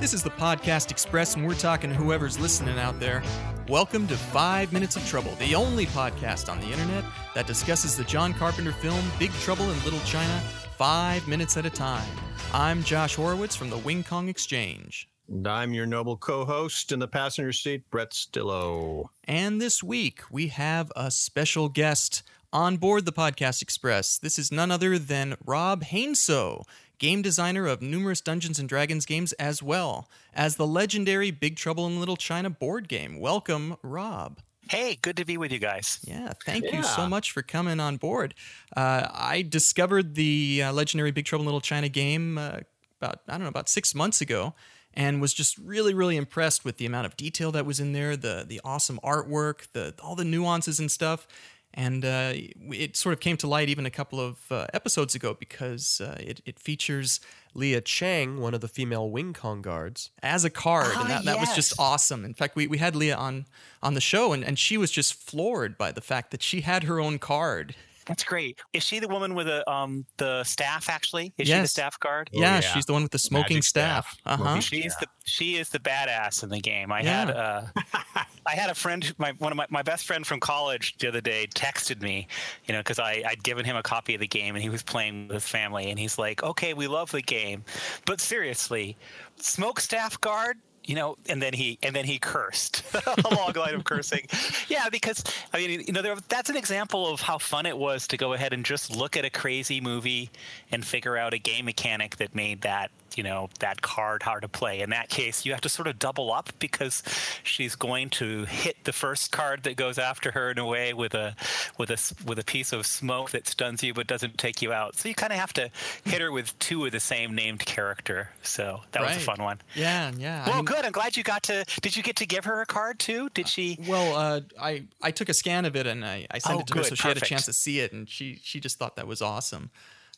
This 0.00 0.14
is 0.14 0.22
the 0.22 0.30
Podcast 0.30 0.90
Express, 0.90 1.36
and 1.36 1.46
we're 1.46 1.52
talking 1.52 1.90
to 1.90 1.94
whoever's 1.94 2.40
listening 2.40 2.78
out 2.78 2.98
there. 2.98 3.22
Welcome 3.68 4.06
to 4.06 4.16
Five 4.16 4.72
Minutes 4.72 4.96
of 4.96 5.06
Trouble, 5.06 5.32
the 5.32 5.54
only 5.54 5.84
podcast 5.84 6.50
on 6.50 6.58
the 6.58 6.68
internet 6.68 7.04
that 7.34 7.46
discusses 7.46 7.98
the 7.98 8.04
John 8.04 8.32
Carpenter 8.32 8.72
film 8.72 9.04
Big 9.18 9.30
Trouble 9.32 9.70
in 9.70 9.84
Little 9.84 10.00
China 10.06 10.42
five 10.78 11.28
minutes 11.28 11.58
at 11.58 11.66
a 11.66 11.70
time. 11.70 12.08
I'm 12.54 12.82
Josh 12.82 13.14
Horowitz 13.14 13.54
from 13.54 13.68
the 13.68 13.76
Wing 13.76 14.02
Kong 14.02 14.30
Exchange. 14.30 15.06
And 15.28 15.46
I'm 15.46 15.74
your 15.74 15.84
noble 15.84 16.16
co 16.16 16.46
host 16.46 16.92
in 16.92 16.98
the 16.98 17.06
passenger 17.06 17.52
seat, 17.52 17.82
Brett 17.90 18.12
Stillo. 18.12 19.10
And 19.24 19.60
this 19.60 19.82
week, 19.82 20.22
we 20.30 20.48
have 20.48 20.90
a 20.96 21.10
special 21.10 21.68
guest 21.68 22.22
on 22.54 22.78
board 22.78 23.04
the 23.04 23.12
Podcast 23.12 23.60
Express. 23.60 24.16
This 24.16 24.38
is 24.38 24.50
none 24.50 24.70
other 24.70 24.98
than 24.98 25.36
Rob 25.44 25.84
Heinsoo, 25.84 26.64
game 27.00 27.22
designer 27.22 27.66
of 27.66 27.82
numerous 27.82 28.20
Dungeons 28.20 28.60
and 28.60 28.68
Dragons 28.68 29.04
games, 29.04 29.32
as 29.32 29.60
well 29.60 30.08
as 30.32 30.54
the 30.54 30.66
legendary 30.66 31.32
Big 31.32 31.56
Trouble 31.56 31.86
in 31.88 31.98
Little 31.98 32.16
China 32.16 32.48
board 32.50 32.86
game. 32.88 33.18
Welcome, 33.18 33.76
Rob. 33.82 34.38
Hey, 34.68 34.96
good 35.02 35.16
to 35.16 35.24
be 35.24 35.36
with 35.36 35.50
you 35.50 35.58
guys. 35.58 35.98
Yeah, 36.04 36.32
thank 36.44 36.64
Yeah. 36.64 36.76
you 36.76 36.82
so 36.84 37.08
much 37.08 37.32
for 37.32 37.42
coming 37.42 37.80
on 37.80 37.96
board. 37.96 38.34
Uh, 38.76 39.08
I 39.12 39.42
discovered 39.42 40.14
the 40.14 40.62
uh, 40.66 40.72
legendary 40.72 41.10
Big 41.10 41.24
Trouble 41.24 41.42
in 41.42 41.46
Little 41.46 41.60
China 41.60 41.88
game 41.88 42.38
uh, 42.38 42.58
about 43.00 43.22
I 43.26 43.32
don't 43.32 43.42
know 43.42 43.48
about 43.48 43.68
six 43.68 43.96
months 43.96 44.20
ago, 44.20 44.54
and 44.94 45.20
was 45.20 45.34
just 45.34 45.58
really 45.58 45.92
really 45.94 46.16
impressed 46.16 46.64
with 46.64 46.76
the 46.76 46.86
amount 46.86 47.06
of 47.06 47.16
detail 47.16 47.50
that 47.50 47.66
was 47.66 47.80
in 47.80 47.94
there, 47.94 48.16
the 48.16 48.44
the 48.46 48.60
awesome 48.62 49.00
artwork, 49.02 49.66
the 49.72 49.94
all 50.00 50.14
the 50.14 50.24
nuances 50.24 50.78
and 50.78 50.90
stuff. 50.90 51.26
And 51.72 52.04
uh, 52.04 52.32
it 52.34 52.96
sort 52.96 53.12
of 53.12 53.20
came 53.20 53.36
to 53.38 53.46
light 53.46 53.68
even 53.68 53.86
a 53.86 53.90
couple 53.90 54.18
of 54.20 54.38
uh, 54.50 54.66
episodes 54.74 55.14
ago 55.14 55.34
because 55.38 56.00
uh, 56.00 56.16
it, 56.18 56.40
it 56.44 56.58
features 56.58 57.20
Leah 57.54 57.80
Chang, 57.80 58.40
one 58.40 58.54
of 58.54 58.60
the 58.60 58.66
female 58.68 59.08
Wing 59.08 59.32
Kong 59.32 59.62
guards. 59.62 60.10
as 60.22 60.44
a 60.44 60.50
card, 60.50 60.92
Ah, 60.96 61.00
and 61.02 61.10
that, 61.10 61.24
that 61.24 61.38
was 61.38 61.54
just 61.54 61.78
awesome. 61.78 62.24
In 62.24 62.34
fact, 62.34 62.56
we, 62.56 62.66
we 62.66 62.78
had 62.78 62.96
Leah 62.96 63.16
on 63.16 63.46
on 63.82 63.94
the 63.94 64.00
show, 64.00 64.32
and, 64.32 64.44
and 64.44 64.58
she 64.58 64.76
was 64.76 64.90
just 64.90 65.14
floored 65.14 65.78
by 65.78 65.92
the 65.92 66.00
fact 66.00 66.32
that 66.32 66.42
she 66.42 66.62
had 66.62 66.84
her 66.84 66.98
own 67.00 67.18
card. 67.18 67.74
That's 68.06 68.24
great. 68.24 68.58
Is 68.72 68.82
she 68.82 68.98
the 68.98 69.08
woman 69.08 69.34
with 69.34 69.46
the 69.46 69.68
um 69.70 70.04
the 70.16 70.42
staff? 70.44 70.88
Actually, 70.88 71.32
is 71.38 71.48
she 71.48 71.54
the 71.54 71.66
staff 71.68 71.98
guard? 72.00 72.30
yeah, 72.32 72.54
yeah. 72.54 72.60
she's 72.60 72.86
the 72.86 72.92
one 72.92 73.02
with 73.02 73.12
the 73.12 73.18
smoking 73.18 73.56
Magic 73.56 73.64
staff. 73.64 74.12
staff. 74.12 74.20
Uh 74.26 74.36
huh. 74.36 74.44
Smoking 74.44 74.60
She's 74.62 74.96
the 74.96 75.06
she 75.24 75.56
is 75.56 75.68
the 75.68 75.78
badass 75.78 76.42
in 76.42 76.48
the 76.48 76.60
game. 76.60 76.90
I 76.92 77.02
Yeah. 77.02 77.26
had 77.26 77.30
uh, 77.30 77.62
I 78.46 78.54
had 78.54 78.70
a 78.70 78.74
friend, 78.74 79.14
my 79.18 79.32
one 79.38 79.52
of 79.52 79.56
my, 79.56 79.66
my 79.70 79.82
best 79.82 80.06
friend 80.06 80.26
from 80.26 80.40
college 80.40 80.96
the 80.98 81.08
other 81.08 81.20
day 81.20 81.46
texted 81.54 82.00
me, 82.02 82.26
you 82.66 82.72
know, 82.72 82.80
because 82.80 82.98
I 82.98 83.22
I'd 83.26 83.42
given 83.42 83.64
him 83.64 83.76
a 83.76 83.82
copy 83.82 84.14
of 84.14 84.20
the 84.20 84.26
game 84.26 84.56
and 84.56 84.62
he 84.62 84.70
was 84.70 84.82
playing 84.82 85.28
with 85.28 85.34
his 85.34 85.48
family 85.48 85.90
and 85.90 85.98
he's 85.98 86.18
like, 86.18 86.42
okay, 86.42 86.74
we 86.74 86.86
love 86.88 87.10
the 87.12 87.22
game, 87.22 87.64
but 88.06 88.20
seriously, 88.20 88.96
smoke 89.36 89.78
staff 89.80 90.20
guard. 90.20 90.56
You 90.84 90.94
know, 90.94 91.16
and 91.28 91.40
then 91.40 91.52
he 91.52 91.78
and 91.82 91.94
then 91.94 92.04
he 92.04 92.18
cursed 92.18 92.82
a 92.94 93.34
long 93.34 93.52
line 93.52 93.74
of 93.74 93.84
cursing. 93.84 94.26
Yeah, 94.68 94.88
because 94.88 95.24
I 95.52 95.58
mean, 95.58 95.82
you 95.86 95.92
know, 95.92 96.00
there, 96.00 96.16
that's 96.28 96.48
an 96.48 96.56
example 96.56 97.08
of 97.08 97.20
how 97.20 97.38
fun 97.38 97.66
it 97.66 97.76
was 97.76 98.06
to 98.08 98.16
go 98.16 98.34
ahead 98.34 98.52
and 98.52 98.64
just 98.64 98.96
look 98.96 99.16
at 99.16 99.24
a 99.24 99.30
crazy 99.30 99.80
movie 99.80 100.30
and 100.70 100.84
figure 100.84 101.16
out 101.16 101.34
a 101.34 101.38
game 101.38 101.64
mechanic 101.64 102.16
that 102.18 102.34
made 102.34 102.60
that 102.62 102.90
you 103.16 103.22
know 103.24 103.48
that 103.60 103.82
card 103.82 104.22
hard 104.22 104.42
to 104.42 104.48
play. 104.48 104.80
In 104.80 104.90
that 104.90 105.08
case, 105.08 105.44
you 105.44 105.52
have 105.52 105.60
to 105.62 105.68
sort 105.68 105.88
of 105.88 105.98
double 105.98 106.32
up 106.32 106.50
because 106.58 107.02
she's 107.42 107.74
going 107.76 108.10
to 108.10 108.44
hit 108.44 108.84
the 108.84 108.92
first 108.92 109.32
card 109.32 109.62
that 109.64 109.76
goes 109.76 109.98
after 109.98 110.30
her 110.32 110.50
in 110.50 110.58
a 110.58 110.66
way 110.66 110.92
with 110.94 111.14
a 111.14 111.34
with 111.78 111.90
a 111.90 112.24
with 112.26 112.38
a 112.38 112.44
piece 112.44 112.72
of 112.72 112.86
smoke 112.86 113.30
that 113.30 113.46
stuns 113.48 113.82
you 113.82 113.94
but 113.94 114.06
doesn't 114.06 114.38
take 114.38 114.62
you 114.62 114.72
out. 114.72 114.96
So 114.96 115.08
you 115.08 115.14
kind 115.14 115.32
of 115.32 115.38
have 115.38 115.52
to 115.54 115.70
hit 116.04 116.20
her 116.20 116.30
with 116.32 116.58
two 116.58 116.84
of 116.86 116.92
the 116.92 117.00
same 117.00 117.34
named 117.34 117.60
character. 117.60 118.30
So 118.42 118.80
that 118.92 119.02
was 119.02 119.16
a 119.16 119.20
fun 119.20 119.42
one. 119.42 119.60
Yeah, 119.74 120.10
yeah. 120.16 120.44
I 120.44 120.48
Well, 120.48 120.56
mean- 120.58 120.64
good. 120.66 120.84
I'm 120.84 120.92
glad 120.92 121.16
you 121.16 121.22
got 121.22 121.42
to. 121.44 121.64
Did 121.82 121.96
you 121.96 122.02
get 122.02 122.16
to 122.16 122.26
give 122.26 122.44
her 122.44 122.60
a 122.60 122.66
card 122.66 122.98
too? 122.98 123.28
Did 123.34 123.48
she? 123.48 123.78
Well, 123.86 124.16
uh, 124.16 124.40
I 124.60 124.84
I 125.02 125.10
took 125.10 125.28
a 125.28 125.34
scan 125.34 125.64
of 125.64 125.76
it 125.76 125.86
and 125.86 126.04
I, 126.04 126.26
I 126.30 126.38
sent 126.38 126.56
Oh, 126.56 126.60
it 126.60 126.66
to 126.68 126.74
her 126.74 126.80
good, 126.80 126.88
so 126.90 126.94
she 126.94 127.08
had 127.08 127.16
a 127.16 127.20
chance 127.20 127.44
to 127.46 127.52
see 127.52 127.80
it, 127.80 127.92
and 127.92 128.08
she 128.08 128.38
she 128.42 128.60
just 128.60 128.78
thought 128.78 128.96
that 128.96 129.06
was 129.06 129.20
awesome. 129.22 129.70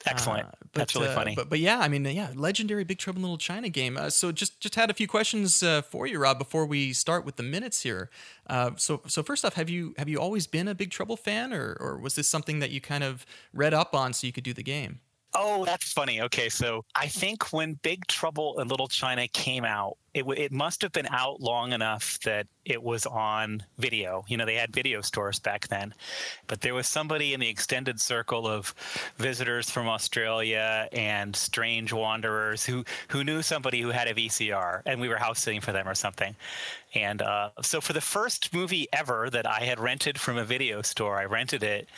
Excellent. 0.07 0.47
Uh, 0.47 0.51
That's 0.73 0.95
really 0.95 1.09
uh, 1.09 1.15
funny. 1.15 1.35
But 1.35 1.49
but 1.49 1.59
yeah, 1.59 1.79
I 1.79 1.89
mean, 1.89 2.05
yeah, 2.05 2.31
legendary 2.35 2.85
Big 2.85 2.99
Trouble 2.99 3.19
in 3.19 3.23
Little 3.23 3.39
China 3.39 3.69
game. 3.69 3.97
Uh, 3.97 4.11
so 4.11 4.33
just 4.33 4.61
just 4.61 4.75
had 4.75 4.91
a 4.91 4.95
few 4.95 5.07
questions 5.07 5.63
uh, 5.63 5.83
for 5.83 6.07
you, 6.07 6.19
Rob, 6.19 6.39
before 6.39 6.67
we 6.67 6.93
start 6.93 7.25
with 7.25 7.37
the 7.37 7.43
minutes 7.43 7.83
here. 7.83 8.11
Uh, 8.47 8.73
so 8.77 9.03
so 9.07 9.23
first 9.23 9.45
off, 9.45 9.55
have 9.55 9.71
you 9.71 9.95
have 9.99 10.09
you 10.09 10.19
always 10.19 10.47
been 10.47 10.69
a 10.69 10.75
Big 10.75 10.91
Trouble 10.91 11.17
fan, 11.17 11.53
or 11.53 11.77
or 11.81 11.99
was 11.99 12.15
this 12.15 12.29
something 12.29 12.59
that 12.59 12.71
you 12.71 12.81
kind 12.81 13.05
of 13.05 13.25
read 13.53 13.75
up 13.75 13.95
on 13.95 14.13
so 14.13 14.27
you 14.27 14.33
could 14.33 14.45
do 14.45 14.53
the 14.53 14.63
game? 14.63 15.01
Oh, 15.35 15.65
that's 15.65 15.93
funny. 15.93 16.21
Okay, 16.21 16.49
so 16.49 16.85
I 16.95 17.07
think 17.07 17.53
when 17.53 17.75
Big 17.83 18.07
Trouble 18.07 18.61
in 18.61 18.69
Little 18.69 18.89
China 18.89 19.27
came 19.29 19.65
out, 19.65 19.97
it 20.15 20.25
it 20.37 20.53
must 20.53 20.83
have 20.83 20.93
been 20.93 21.07
out 21.07 21.41
long 21.41 21.73
enough 21.73 22.19
that 22.21 22.47
it 22.65 22.83
was 22.83 23.07
on 23.07 23.63
video. 23.79 24.25
You 24.29 24.37
know, 24.37 24.47
they 24.47 24.55
had 24.55 24.73
video 24.73 25.01
stores 25.01 25.39
back 25.39 25.69
then, 25.69 25.95
but 26.47 26.61
there 26.61 26.75
was 26.75 26.87
somebody 26.87 27.35
in 27.35 27.41
the 27.41 27.49
extended 27.49 28.01
circle 28.01 28.47
of 28.47 28.75
visitors 29.17 29.71
from 29.71 29.89
Australia 29.89 30.89
and 30.93 31.35
strange 31.35 31.93
wanderers 31.93 32.65
who 32.65 32.85
who 33.09 33.25
knew 33.25 33.43
somebody 33.43 33.81
who 33.81 33.89
had 33.89 34.09
a 34.09 34.15
VCR, 34.15 34.83
and 34.87 35.01
we 35.01 35.09
were 35.09 35.17
house 35.17 35.41
sitting 35.41 35.61
for 35.61 35.73
them 35.73 35.89
or 35.89 35.95
something. 35.95 36.37
And 36.95 37.23
uh, 37.23 37.51
so, 37.63 37.81
for 37.81 37.95
the 37.95 38.01
first 38.01 38.53
movie 38.53 38.87
ever 38.93 39.31
that 39.31 39.47
I 39.47 39.61
had 39.61 39.81
rented 39.81 40.21
from 40.21 40.37
a 40.37 40.45
video 40.45 40.83
store, 40.83 41.19
I 41.19 41.25
rented 41.25 41.63
it 41.63 41.89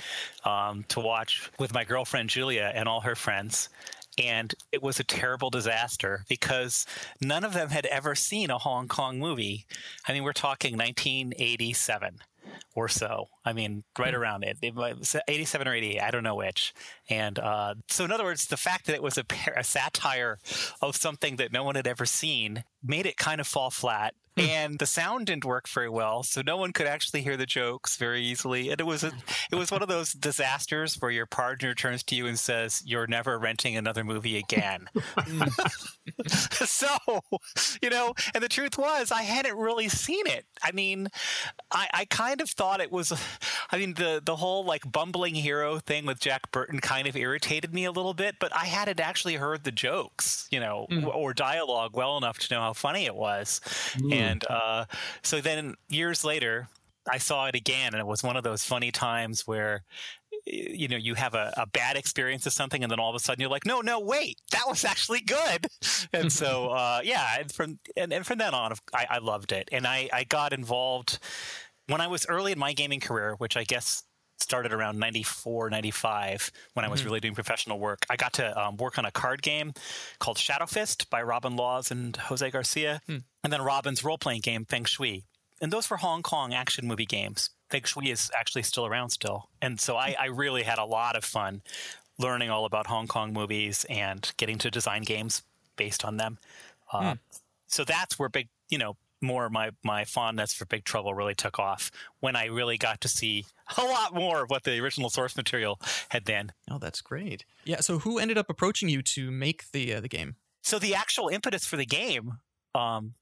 um, 0.44 0.84
to 0.88 1.00
watch 1.00 1.50
with 1.58 1.74
my 1.74 1.84
girlfriend 1.84 2.30
Julia 2.30 2.70
and 2.74 2.88
all 2.88 3.00
her 3.00 3.16
friends. 3.16 3.70
And 4.18 4.54
it 4.70 4.82
was 4.82 5.00
a 5.00 5.04
terrible 5.04 5.50
disaster 5.50 6.24
because 6.28 6.86
none 7.20 7.44
of 7.44 7.52
them 7.52 7.70
had 7.70 7.86
ever 7.86 8.14
seen 8.14 8.50
a 8.50 8.58
Hong 8.58 8.88
Kong 8.88 9.18
movie. 9.18 9.66
I 10.06 10.12
mean, 10.12 10.22
we're 10.22 10.32
talking 10.32 10.76
1987 10.76 12.20
or 12.74 12.88
so. 12.88 13.28
I 13.44 13.52
mean, 13.52 13.84
right 13.98 14.14
hmm. 14.14 14.20
around 14.20 14.44
it. 14.44 14.58
It 14.62 14.74
was 14.74 15.16
87 15.28 15.68
or 15.68 15.74
88. 15.74 16.00
I 16.00 16.10
don't 16.10 16.22
know 16.22 16.34
which. 16.34 16.74
And 17.10 17.38
uh, 17.38 17.74
so, 17.88 18.04
in 18.04 18.12
other 18.12 18.24
words, 18.24 18.46
the 18.46 18.56
fact 18.56 18.86
that 18.86 18.94
it 18.94 19.02
was 19.02 19.18
a, 19.18 19.24
par- 19.24 19.54
a 19.56 19.64
satire 19.64 20.38
of 20.80 20.96
something 20.96 21.36
that 21.36 21.52
no 21.52 21.64
one 21.64 21.74
had 21.74 21.86
ever 21.86 22.06
seen 22.06 22.64
made 22.82 23.06
it 23.06 23.16
kind 23.16 23.40
of 23.40 23.46
fall 23.46 23.70
flat. 23.70 24.14
And 24.36 24.80
the 24.80 24.86
sound 24.86 25.26
didn't 25.26 25.44
work 25.44 25.68
very 25.68 25.88
well, 25.88 26.24
so 26.24 26.42
no 26.42 26.56
one 26.56 26.72
could 26.72 26.88
actually 26.88 27.22
hear 27.22 27.36
the 27.36 27.46
jokes 27.46 27.96
very 27.96 28.20
easily. 28.20 28.70
And 28.70 28.80
it 28.80 28.84
was 28.84 29.04
a, 29.04 29.12
it 29.52 29.54
was 29.54 29.70
one 29.70 29.80
of 29.80 29.88
those 29.88 30.12
disasters 30.12 30.96
where 30.96 31.12
your 31.12 31.26
partner 31.26 31.72
turns 31.72 32.02
to 32.04 32.16
you 32.16 32.26
and 32.26 32.36
says, 32.36 32.82
"You're 32.84 33.06
never 33.06 33.38
renting 33.38 33.76
another 33.76 34.02
movie 34.02 34.36
again." 34.36 34.88
so, 36.26 36.88
you 37.80 37.90
know, 37.90 38.12
and 38.34 38.42
the 38.42 38.48
truth 38.48 38.76
was, 38.76 39.12
I 39.12 39.22
hadn't 39.22 39.56
really 39.56 39.88
seen 39.88 40.26
it. 40.26 40.46
I 40.62 40.72
mean, 40.72 41.08
I, 41.70 41.88
I 41.92 42.04
kind 42.06 42.40
of 42.40 42.50
thought 42.50 42.80
it 42.80 42.90
was. 42.90 43.12
I 43.70 43.78
mean, 43.78 43.94
the 43.94 44.20
the 44.24 44.34
whole 44.34 44.64
like 44.64 44.90
bumbling 44.90 45.36
hero 45.36 45.78
thing 45.78 46.06
with 46.06 46.18
Jack 46.18 46.50
Burton 46.50 46.80
kind 46.94 47.08
of 47.08 47.16
irritated 47.16 47.74
me 47.74 47.84
a 47.84 47.92
little 47.92 48.14
bit, 48.14 48.36
but 48.38 48.54
I 48.54 48.66
hadn't 48.66 49.00
actually 49.00 49.34
heard 49.34 49.64
the 49.64 49.72
jokes, 49.72 50.46
you 50.50 50.60
know, 50.60 50.86
w- 51.02 51.18
or 51.18 51.34
dialogue 51.34 51.96
well 51.96 52.16
enough 52.16 52.38
to 52.40 52.54
know 52.54 52.60
how 52.60 52.72
funny 52.72 53.04
it 53.06 53.14
was. 53.16 53.60
And 54.12 54.44
uh, 54.48 54.84
so 55.22 55.40
then 55.40 55.74
years 55.88 56.24
later, 56.24 56.68
I 57.10 57.18
saw 57.18 57.46
it 57.46 57.54
again, 57.54 57.92
and 57.94 58.00
it 58.00 58.06
was 58.06 58.22
one 58.22 58.36
of 58.36 58.44
those 58.44 58.64
funny 58.64 58.90
times 58.92 59.46
where 59.46 59.84
you 60.46 60.88
know 60.88 60.96
you 60.96 61.14
have 61.14 61.34
a, 61.34 61.52
a 61.56 61.66
bad 61.66 61.96
experience 61.96 62.46
of 62.46 62.52
something 62.52 62.82
and 62.82 62.90
then 62.90 63.00
all 63.00 63.08
of 63.08 63.16
a 63.16 63.18
sudden 63.18 63.40
you're 63.40 63.50
like 63.50 63.64
no 63.64 63.80
no 63.80 63.98
wait 63.98 64.38
that 64.50 64.64
was 64.68 64.84
actually 64.84 65.20
good. 65.20 65.66
And 66.12 66.30
so 66.32 66.68
uh, 66.70 67.00
yeah 67.02 67.38
and 67.40 67.50
from 67.52 67.78
and, 67.96 68.12
and 68.12 68.26
from 68.26 68.38
then 68.38 68.54
on 68.54 68.72
I, 68.92 69.06
I 69.10 69.18
loved 69.18 69.52
it. 69.52 69.68
And 69.72 69.86
I, 69.86 70.08
I 70.12 70.24
got 70.24 70.52
involved 70.52 71.18
when 71.88 72.00
i 72.00 72.06
was 72.06 72.26
early 72.28 72.52
in 72.52 72.58
my 72.58 72.72
gaming 72.72 73.00
career 73.00 73.34
which 73.38 73.56
i 73.56 73.64
guess 73.64 74.04
started 74.38 74.72
around 74.72 74.98
94 74.98 75.70
95 75.70 76.50
when 76.74 76.84
i 76.84 76.88
was 76.88 77.04
really 77.04 77.20
doing 77.20 77.34
professional 77.34 77.78
work. 77.78 78.04
I 78.10 78.16
got 78.16 78.32
to 78.34 78.60
um, 78.60 78.76
work 78.76 78.98
on 78.98 79.04
a 79.04 79.10
card 79.10 79.42
game 79.42 79.72
called 80.18 80.36
Shadowfist 80.36 81.08
by 81.10 81.22
robin 81.22 81.56
laws 81.56 81.90
and 81.90 82.16
jose 82.16 82.50
garcia 82.50 83.00
and 83.08 83.52
then 83.52 83.62
robin's 83.62 84.04
role-playing 84.04 84.40
game 84.42 84.64
feng 84.64 84.84
shui. 84.84 85.24
And 85.60 85.72
those 85.72 85.88
were 85.88 85.96
hong 85.98 86.22
kong 86.22 86.52
action 86.52 86.86
movie 86.86 87.06
games. 87.06 87.50
Feng 87.70 87.84
Shui 87.84 88.10
is 88.10 88.30
actually 88.38 88.62
still 88.64 88.84
around 88.86 89.10
still. 89.10 89.48
And 89.62 89.80
so 89.80 89.96
I, 89.96 90.14
I 90.20 90.26
really 90.26 90.62
had 90.62 90.78
a 90.78 90.84
lot 90.84 91.16
of 91.16 91.24
fun 91.24 91.62
learning 92.18 92.50
all 92.50 92.66
about 92.66 92.86
Hong 92.86 93.06
Kong 93.06 93.32
movies 93.32 93.86
and 93.88 94.30
getting 94.36 94.58
to 94.58 94.70
design 94.70 95.02
games 95.02 95.42
based 95.76 96.04
on 96.04 96.16
them. 96.18 96.38
Uh, 96.92 97.00
So 97.66 97.84
that's 97.84 98.18
where 98.18 98.28
big, 98.28 98.48
you 98.68 98.78
know, 98.78 98.96
more 99.24 99.48
my 99.50 99.70
my 99.82 100.04
fondness 100.04 100.52
for 100.54 100.66
Big 100.66 100.84
Trouble 100.84 101.14
really 101.14 101.34
took 101.34 101.58
off 101.58 101.90
when 102.20 102.36
I 102.36 102.46
really 102.46 102.78
got 102.78 103.00
to 103.02 103.08
see 103.08 103.46
a 103.76 103.82
lot 103.82 104.14
more 104.14 104.44
of 104.44 104.50
what 104.50 104.64
the 104.64 104.78
original 104.78 105.10
source 105.10 105.36
material 105.36 105.80
had 106.10 106.24
been. 106.24 106.52
Oh, 106.70 106.78
that's 106.78 107.00
great. 107.00 107.44
Yeah. 107.64 107.80
So 107.80 107.98
who 108.00 108.18
ended 108.18 108.38
up 108.38 108.50
approaching 108.50 108.88
you 108.88 109.02
to 109.02 109.30
make 109.30 109.70
the 109.72 109.94
uh, 109.94 110.00
the 110.00 110.08
game? 110.08 110.36
So 110.62 110.78
the 110.78 110.94
actual 110.94 111.28
impetus 111.28 111.66
for 111.66 111.76
the 111.76 111.86
game 111.86 112.38
um, 112.74 113.14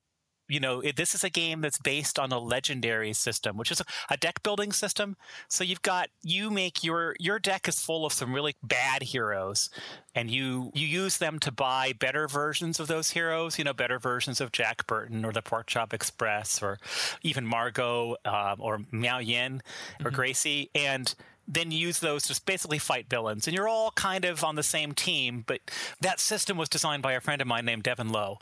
you 0.49 0.61
know, 0.61 0.81
it, 0.81 0.97
this 0.97 1.15
is 1.15 1.25
a 1.25 1.31
game 1.31 1.61
that's 1.61 1.79
based 1.79 2.19
on 2.19 2.33
a 2.33 2.39
legendary 2.39 3.13
system, 3.13 3.57
which 3.57 3.71
is 3.71 3.81
a, 3.81 3.85
a, 4.11 4.17
deck 4.17 4.43
building 4.43 4.73
system. 4.73 5.17
So 5.49 5.65
you've 5.65 5.83
got 5.83 6.09
you 6.23 6.51
make 6.51 6.85
your 6.85 7.17
your 7.19 7.39
deck 7.39 7.69
is 7.69 7.81
full 7.81 8.05
of 8.05 8.13
some 8.13 8.35
really 8.35 8.57
bad 8.63 9.03
heroes, 9.03 9.71
and 10.15 10.31
you 10.31 10.71
you 10.75 10.87
use 10.87 11.19
them 11.19 11.39
to 11.41 11.53
buy 11.53 11.93
better 11.99 12.29
versions 12.29 12.81
of 12.81 12.87
those 12.87 13.11
heroes. 13.11 13.59
You 13.59 13.65
know, 13.65 13.73
better 13.73 13.99
versions 13.99 14.41
of 14.41 14.53
Jack 14.53 14.87
Burton 14.87 15.25
or 15.25 15.33
the 15.33 15.43
Pork 15.43 15.67
Chop 15.67 15.95
Express 15.95 16.63
or 16.63 16.79
even 17.23 17.47
Margo 17.47 18.17
um, 18.25 18.57
or 18.59 18.81
Miao 18.91 19.19
Yin 19.19 19.63
or 20.01 20.07
mm-hmm. 20.07 20.15
Gracie, 20.15 20.71
and 20.75 21.15
then 21.49 21.71
use 21.71 21.99
those 22.01 22.25
to 22.25 22.41
basically 22.45 22.79
fight 22.79 23.07
villains. 23.09 23.47
And 23.47 23.57
you're 23.57 23.69
all 23.69 23.91
kind 23.93 24.25
of 24.25 24.45
on 24.45 24.55
the 24.57 24.63
same 24.63 24.93
team, 24.93 25.45
but 25.47 25.61
that 26.01 26.21
system 26.21 26.57
was 26.57 26.69
designed 26.69 27.03
by 27.03 27.13
a 27.13 27.21
friend 27.21 27.41
of 27.41 27.49
mine 27.49 27.65
named 27.65 27.83
Devin 27.83 28.11
Low. 28.11 28.39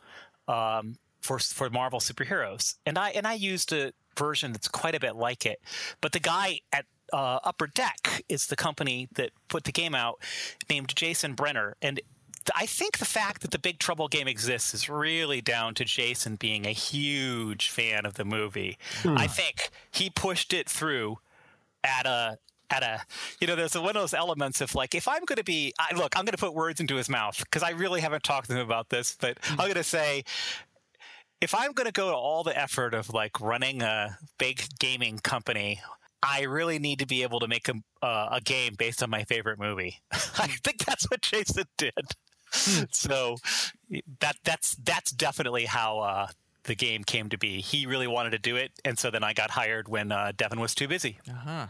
Um, 0.49 0.97
for 1.20 1.38
for 1.38 1.70
Marvel 1.70 2.00
superheroes, 2.00 2.76
and 2.87 2.99
I 2.99 3.11
and 3.11 3.26
I 3.26 3.34
used 3.34 3.72
a 3.72 3.93
version 4.17 4.52
that's 4.52 4.69
quite 4.69 4.94
a 4.94 5.00
bit 5.00 5.17
like 5.17 5.46
it. 5.46 5.61
But 6.00 6.12
the 6.12 6.20
guy 6.20 6.61
at 6.72 6.87
uh, 7.12 7.40
Upper 7.44 7.67
Deck 7.67 8.25
is 8.28 8.46
the 8.46 8.56
company 8.56 9.08
that 9.14 9.31
put 9.49 9.64
the 9.64 9.72
game 9.72 9.94
out, 9.94 10.20
named 10.69 10.94
Jason 10.94 11.34
Brenner, 11.34 11.76
and 11.82 12.00
I 12.55 12.67
think 12.67 12.99
the 12.99 13.05
fact 13.05 13.43
that 13.43 13.50
the 13.50 13.58
Big 13.58 13.78
Trouble 13.78 14.08
game 14.08 14.26
exists 14.26 14.75
is 14.75 14.88
really 14.88 15.40
down 15.40 15.75
to 15.75 15.84
Jason 15.84 16.37
being 16.37 16.67
a 16.67 16.72
huge 16.72 17.69
fan 17.69 18.06
of 18.06 18.14
the 18.14 18.25
movie. 18.25 18.78
Hmm. 19.02 19.19
I 19.19 19.26
think 19.26 19.70
he 19.90 20.11
pushed 20.11 20.52
it 20.52 20.69
through 20.69 21.19
at 21.84 22.06
a 22.06 22.38
at 22.70 22.82
a 22.82 23.00
you 23.40 23.46
know 23.46 23.56
there's 23.56 23.75
one 23.75 23.88
of 23.88 23.94
those 23.94 24.14
elements 24.14 24.61
of 24.61 24.75
like 24.75 24.94
if 24.94 25.08
i'm 25.08 25.25
going 25.25 25.37
to 25.37 25.44
be 25.44 25.73
I, 25.78 25.94
look 25.96 26.16
i'm 26.16 26.25
going 26.25 26.37
to 26.37 26.38
put 26.38 26.55
words 26.55 26.78
into 26.78 26.94
his 26.94 27.08
mouth 27.08 27.37
because 27.38 27.62
i 27.62 27.70
really 27.70 28.00
haven't 28.00 28.23
talked 28.23 28.49
to 28.49 28.55
him 28.55 28.61
about 28.61 28.90
this 28.90 29.16
but 29.20 29.38
hmm. 29.43 29.61
i'm 29.61 29.66
going 29.66 29.75
to 29.75 29.82
say 29.82 30.25
if 31.40 31.54
I'm 31.54 31.72
going 31.72 31.87
to 31.87 31.92
go 31.92 32.10
to 32.10 32.16
all 32.16 32.44
the 32.44 32.58
effort 32.58 32.94
of 32.94 33.12
like 33.12 33.40
running 33.40 33.82
a 33.82 34.19
big 34.38 34.62
gaming 34.78 35.19
company, 35.19 35.81
I 36.22 36.42
really 36.42 36.78
need 36.78 36.98
to 36.98 37.06
be 37.06 37.22
able 37.22 37.40
to 37.40 37.48
make 37.48 37.69
a, 37.69 37.75
uh, 38.04 38.28
a 38.32 38.40
game 38.40 38.75
based 38.78 39.02
on 39.02 39.10
my 39.10 39.25
favorite 39.25 39.58
movie. 39.58 40.00
I 40.12 40.48
think 40.62 40.84
that's 40.84 41.10
what 41.10 41.22
Jason 41.22 41.64
did. 41.78 41.92
Hmm. 42.52 42.84
so 42.92 43.37
that 44.20 44.37
that's 44.44 44.75
that's 44.76 45.12
definitely 45.12 45.66
how 45.66 46.00
uh, 46.00 46.26
the 46.64 46.75
game 46.75 47.04
came 47.04 47.28
to 47.31 47.38
be. 47.38 47.60
He 47.60 47.87
really 47.87 48.06
wanted 48.08 48.31
to 48.31 48.38
do 48.38 48.56
it, 48.56 48.72
and 48.84 48.98
so 48.98 49.10
then 49.10 49.25
I 49.25 49.32
got 49.32 49.50
hired 49.50 49.88
when 49.88 50.12
uh, 50.12 50.32
Devin 50.37 50.60
was 50.60 50.75
too 50.75 50.88
busy. 50.88 51.19
Uh 51.28 51.34
huh. 51.34 51.66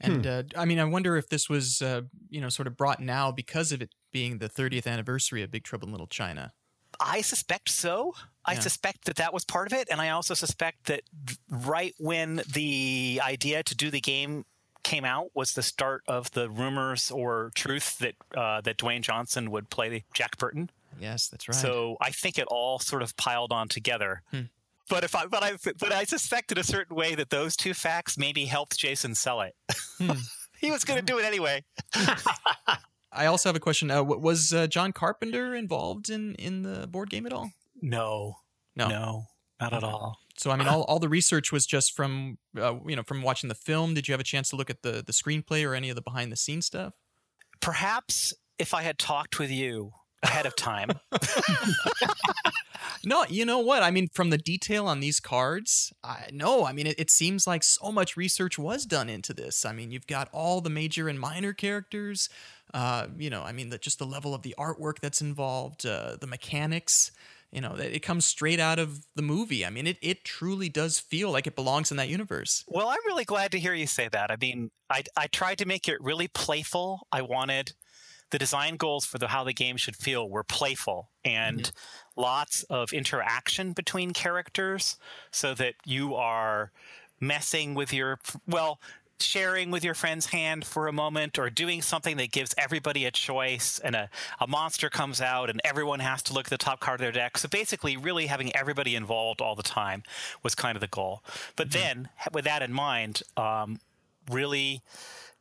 And 0.00 0.24
hmm. 0.24 0.30
uh, 0.30 0.42
I 0.56 0.64
mean, 0.64 0.78
I 0.78 0.84
wonder 0.84 1.16
if 1.16 1.28
this 1.28 1.48
was, 1.48 1.82
uh, 1.82 2.02
you 2.28 2.40
know, 2.40 2.48
sort 2.48 2.66
of 2.66 2.76
brought 2.76 3.00
now 3.00 3.30
because 3.30 3.72
of 3.72 3.82
it 3.82 3.90
being 4.10 4.38
the 4.38 4.48
30th 4.48 4.86
anniversary 4.86 5.42
of 5.42 5.50
Big 5.50 5.64
Trouble 5.64 5.86
in 5.86 5.92
Little 5.92 6.08
China. 6.08 6.52
I 6.98 7.20
suspect 7.20 7.68
so. 7.68 8.14
I 8.44 8.56
suspect 8.56 9.04
that 9.04 9.16
that 9.16 9.32
was 9.32 9.44
part 9.44 9.70
of 9.70 9.78
it, 9.78 9.88
and 9.90 10.00
I 10.00 10.10
also 10.10 10.34
suspect 10.34 10.86
that 10.86 11.02
right 11.48 11.94
when 11.98 12.42
the 12.52 13.20
idea 13.24 13.62
to 13.62 13.74
do 13.74 13.90
the 13.90 14.00
game 14.00 14.44
came 14.82 15.04
out 15.04 15.30
was 15.34 15.52
the 15.52 15.62
start 15.62 16.02
of 16.08 16.30
the 16.32 16.50
rumors 16.50 17.10
or 17.10 17.52
truth 17.54 17.98
that 17.98 18.14
uh, 18.36 18.60
that 18.62 18.78
Dwayne 18.78 19.02
Johnson 19.02 19.50
would 19.50 19.70
play 19.70 20.04
Jack 20.14 20.38
Burton. 20.38 20.70
Yes, 21.00 21.28
that's 21.28 21.48
right. 21.48 21.54
So 21.54 21.96
I 22.00 22.10
think 22.10 22.38
it 22.38 22.46
all 22.48 22.78
sort 22.78 23.02
of 23.02 23.16
piled 23.16 23.52
on 23.52 23.68
together. 23.68 24.22
Hmm. 24.30 24.42
But 24.88 25.04
if 25.04 25.14
I 25.14 25.26
but 25.26 25.42
I 25.42 25.52
but 25.78 25.92
I 25.92 26.04
suspect 26.04 26.52
in 26.52 26.58
a 26.58 26.64
certain 26.64 26.96
way 26.96 27.14
that 27.14 27.30
those 27.30 27.56
two 27.56 27.74
facts 27.74 28.18
maybe 28.18 28.44
helped 28.44 28.76
Jason 28.78 29.14
sell 29.14 29.40
it. 29.42 29.54
Hmm. 29.98 30.12
he 30.60 30.70
was 30.70 30.84
going 30.84 30.98
to 30.98 31.04
do 31.04 31.18
it 31.18 31.24
anyway. 31.24 31.64
I 33.14 33.26
also 33.26 33.48
have 33.48 33.56
a 33.56 33.60
question. 33.60 33.90
Uh, 33.90 34.02
was 34.02 34.52
uh, 34.52 34.66
John 34.66 34.92
Carpenter 34.92 35.54
involved 35.54 36.10
in 36.10 36.34
in 36.36 36.62
the 36.62 36.86
board 36.86 37.10
game 37.10 37.26
at 37.26 37.32
all? 37.32 37.52
No, 37.82 38.36
no, 38.76 38.88
no, 38.88 39.26
not 39.60 39.72
at 39.74 39.84
all. 39.84 40.18
So 40.38 40.50
I 40.50 40.56
mean, 40.56 40.68
all, 40.68 40.84
all 40.84 40.98
the 40.98 41.08
research 41.08 41.52
was 41.52 41.66
just 41.66 41.94
from 41.94 42.38
uh, 42.58 42.76
you 42.86 42.96
know 42.96 43.02
from 43.02 43.22
watching 43.22 43.48
the 43.48 43.54
film. 43.54 43.94
Did 43.94 44.08
you 44.08 44.12
have 44.12 44.20
a 44.20 44.24
chance 44.24 44.48
to 44.50 44.56
look 44.56 44.70
at 44.70 44.82
the 44.82 45.02
the 45.04 45.12
screenplay 45.12 45.68
or 45.68 45.74
any 45.74 45.90
of 45.90 45.96
the 45.96 46.02
behind 46.02 46.32
the 46.32 46.36
scenes 46.36 46.66
stuff? 46.66 46.94
Perhaps 47.60 48.32
if 48.58 48.72
I 48.72 48.82
had 48.82 48.98
talked 48.98 49.38
with 49.38 49.50
you 49.50 49.92
ahead 50.22 50.46
of 50.46 50.56
time. 50.56 50.90
no, 53.04 53.24
you 53.28 53.44
know 53.44 53.58
what? 53.58 53.82
I 53.82 53.90
mean, 53.90 54.08
from 54.12 54.30
the 54.30 54.38
detail 54.38 54.86
on 54.86 55.00
these 55.00 55.20
cards, 55.20 55.92
I, 56.04 56.28
no, 56.32 56.64
I 56.64 56.72
mean, 56.72 56.86
it, 56.86 56.98
it, 56.98 57.10
seems 57.10 57.46
like 57.46 57.62
so 57.62 57.90
much 57.90 58.16
research 58.16 58.58
was 58.58 58.86
done 58.86 59.08
into 59.08 59.34
this. 59.34 59.64
I 59.64 59.72
mean, 59.72 59.90
you've 59.90 60.06
got 60.06 60.28
all 60.32 60.60
the 60.60 60.70
major 60.70 61.08
and 61.08 61.18
minor 61.18 61.52
characters. 61.52 62.28
Uh, 62.72 63.08
you 63.18 63.30
know, 63.30 63.42
I 63.42 63.52
mean, 63.52 63.70
the, 63.70 63.78
just 63.78 63.98
the 63.98 64.06
level 64.06 64.34
of 64.34 64.42
the 64.42 64.54
artwork 64.58 65.00
that's 65.00 65.20
involved, 65.20 65.84
uh, 65.84 66.16
the 66.20 66.26
mechanics. 66.26 67.10
You 67.52 67.60
know, 67.60 67.74
it 67.74 68.00
comes 68.00 68.24
straight 68.24 68.58
out 68.58 68.78
of 68.78 69.06
the 69.14 69.22
movie. 69.22 69.64
I 69.66 69.70
mean, 69.70 69.86
it, 69.86 69.98
it 70.00 70.24
truly 70.24 70.70
does 70.70 70.98
feel 70.98 71.30
like 71.30 71.46
it 71.46 71.54
belongs 71.54 71.90
in 71.90 71.98
that 71.98 72.08
universe. 72.08 72.64
Well, 72.66 72.88
I'm 72.88 73.04
really 73.06 73.26
glad 73.26 73.52
to 73.52 73.60
hear 73.60 73.74
you 73.74 73.86
say 73.86 74.08
that. 74.08 74.30
I 74.30 74.36
mean, 74.40 74.70
I, 74.88 75.02
I 75.16 75.26
tried 75.26 75.58
to 75.58 75.66
make 75.66 75.86
it 75.86 76.00
really 76.00 76.28
playful. 76.28 77.06
I 77.12 77.20
wanted 77.20 77.74
the 78.30 78.38
design 78.38 78.76
goals 78.76 79.04
for 79.04 79.18
the, 79.18 79.28
how 79.28 79.44
the 79.44 79.52
game 79.52 79.76
should 79.76 79.94
feel 79.94 80.28
were 80.28 80.42
playful 80.42 81.10
and 81.24 81.64
mm-hmm. 81.64 82.20
lots 82.20 82.62
of 82.64 82.92
interaction 82.92 83.74
between 83.74 84.12
characters 84.12 84.96
so 85.30 85.52
that 85.54 85.74
you 85.84 86.14
are 86.14 86.72
messing 87.20 87.74
with 87.74 87.92
your 87.92 88.18
well 88.48 88.80
sharing 89.22 89.70
with 89.70 89.84
your 89.84 89.94
friend's 89.94 90.26
hand 90.26 90.64
for 90.64 90.88
a 90.88 90.92
moment 90.92 91.38
or 91.38 91.50
doing 91.50 91.82
something 91.82 92.16
that 92.16 92.30
gives 92.30 92.54
everybody 92.58 93.04
a 93.04 93.10
choice 93.10 93.78
and 93.78 93.94
a, 93.94 94.08
a 94.40 94.46
monster 94.46 94.90
comes 94.90 95.20
out 95.20 95.50
and 95.50 95.60
everyone 95.64 96.00
has 96.00 96.22
to 96.24 96.34
look 96.34 96.46
at 96.46 96.50
the 96.50 96.58
top 96.58 96.80
card 96.80 97.00
of 97.00 97.04
their 97.04 97.12
deck. 97.12 97.38
So 97.38 97.48
basically, 97.48 97.96
really 97.96 98.26
having 98.26 98.54
everybody 98.54 98.94
involved 98.94 99.40
all 99.40 99.54
the 99.54 99.62
time 99.62 100.02
was 100.42 100.54
kind 100.54 100.76
of 100.76 100.80
the 100.80 100.86
goal. 100.88 101.22
But 101.56 101.68
mm-hmm. 101.68 101.80
then, 101.80 102.08
with 102.32 102.44
that 102.44 102.62
in 102.62 102.72
mind, 102.72 103.22
um, 103.36 103.78
really 104.30 104.82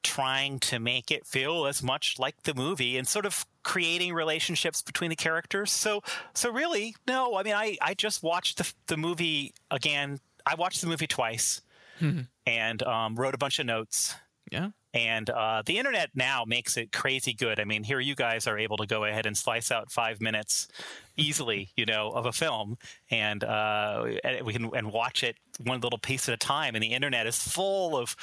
trying 0.04 0.60
to 0.60 0.80
make 0.80 1.12
it 1.12 1.26
feel 1.26 1.68
as 1.68 1.84
much 1.84 2.18
like 2.18 2.44
the 2.44 2.54
movie 2.54 2.98
and 2.98 3.08
sort 3.08 3.26
of 3.26 3.46
creating 3.64 4.14
relationships 4.14 4.82
between 4.82 5.10
the 5.10 5.16
characters. 5.16 5.72
So, 5.72 6.02
so 6.34 6.52
really, 6.52 6.96
no. 7.08 7.36
I 7.36 7.44
mean, 7.44 7.54
I 7.54 7.78
I 7.82 7.94
just 7.94 8.24
watched 8.24 8.58
the 8.58 8.72
the 8.88 8.98
movie 8.98 9.54
again. 9.70 10.20
I 10.46 10.56
watched 10.56 10.82
the 10.82 10.88
movie 10.88 11.08
twice 11.08 11.62
mm-hmm. 12.02 12.22
and 12.46 12.84
um, 12.84 13.16
wrote 13.16 13.36
a 13.36 13.38
bunch 13.38 13.60
of 13.60 13.66
notes. 13.66 14.16
Yeah. 14.52 14.70
And 14.94 15.30
uh, 15.30 15.64
the 15.66 15.78
internet 15.78 16.10
now 16.16 16.44
makes 16.46 16.76
it 16.76 16.92
crazy 16.92 17.34
good. 17.34 17.60
I 17.60 17.64
mean, 17.64 17.84
here 17.84 18.00
you 18.00 18.16
guys 18.16 18.46
are 18.48 18.58
able 18.58 18.78
to 18.78 18.86
go 18.86 19.06
ahead 19.06 19.26
and 19.26 19.38
slice 19.38 19.72
out 19.72 19.92
five 19.92 20.20
minutes 20.20 20.68
easily, 21.16 21.70
you 21.76 21.86
know, 21.86 22.10
of 22.12 22.26
a 22.26 22.32
film, 22.32 22.78
and 23.10 23.44
uh, 23.44 24.06
we 24.44 24.54
can 24.54 24.70
and 24.76 24.92
watch 24.92 25.24
it 25.24 25.38
one 25.64 25.80
little 25.80 26.00
piece 26.00 26.28
at 26.28 26.34
a 26.34 26.38
time. 26.38 26.76
And 26.76 26.84
the 26.84 26.94
internet 26.94 27.28
is 27.28 27.38
full 27.38 27.96
of 27.96 28.16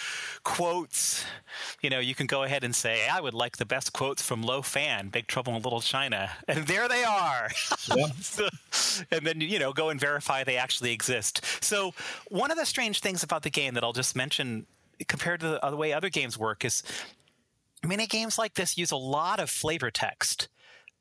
quotes. 0.44 1.24
You 1.80 1.90
know, 1.90 2.00
you 2.00 2.14
can 2.14 2.26
go 2.26 2.42
ahead 2.42 2.64
and 2.64 2.74
say, 2.74 3.08
"I 3.08 3.20
would 3.20 3.34
like 3.34 3.56
the 3.56 3.66
best 3.66 3.92
quotes 3.92 4.22
from 4.22 4.42
Lo 4.42 4.62
Pan, 4.62 5.08
Big 5.08 5.26
Trouble 5.26 5.56
in 5.56 5.62
Little 5.62 5.80
China," 5.80 6.30
and 6.48 6.66
there 6.66 6.88
they 6.88 7.04
are. 7.04 7.48
Yeah. 7.94 8.06
so, 8.20 8.48
and 9.10 9.26
then 9.26 9.40
you 9.40 9.58
know, 9.58 9.72
go 9.72 9.88
and 9.88 9.98
verify 9.98 10.44
they 10.44 10.56
actually 10.56 10.92
exist. 10.92 11.44
So 11.64 11.94
one 12.28 12.50
of 12.50 12.58
the 12.58 12.66
strange 12.66 13.00
things 13.00 13.22
about 13.22 13.42
the 13.42 13.50
game 13.50 13.74
that 13.74 13.84
I'll 13.84 13.92
just 13.92 14.16
mention 14.16 14.66
compared 15.06 15.40
to 15.40 15.60
the, 15.62 15.76
way 15.76 15.92
other 15.92 16.08
games 16.08 16.36
work 16.36 16.64
is 16.64 16.82
many 17.84 18.06
games 18.06 18.38
like 18.38 18.54
this 18.54 18.76
use 18.76 18.90
a 18.90 18.96
lot 18.96 19.38
of 19.38 19.48
flavor 19.48 19.90
text 19.90 20.48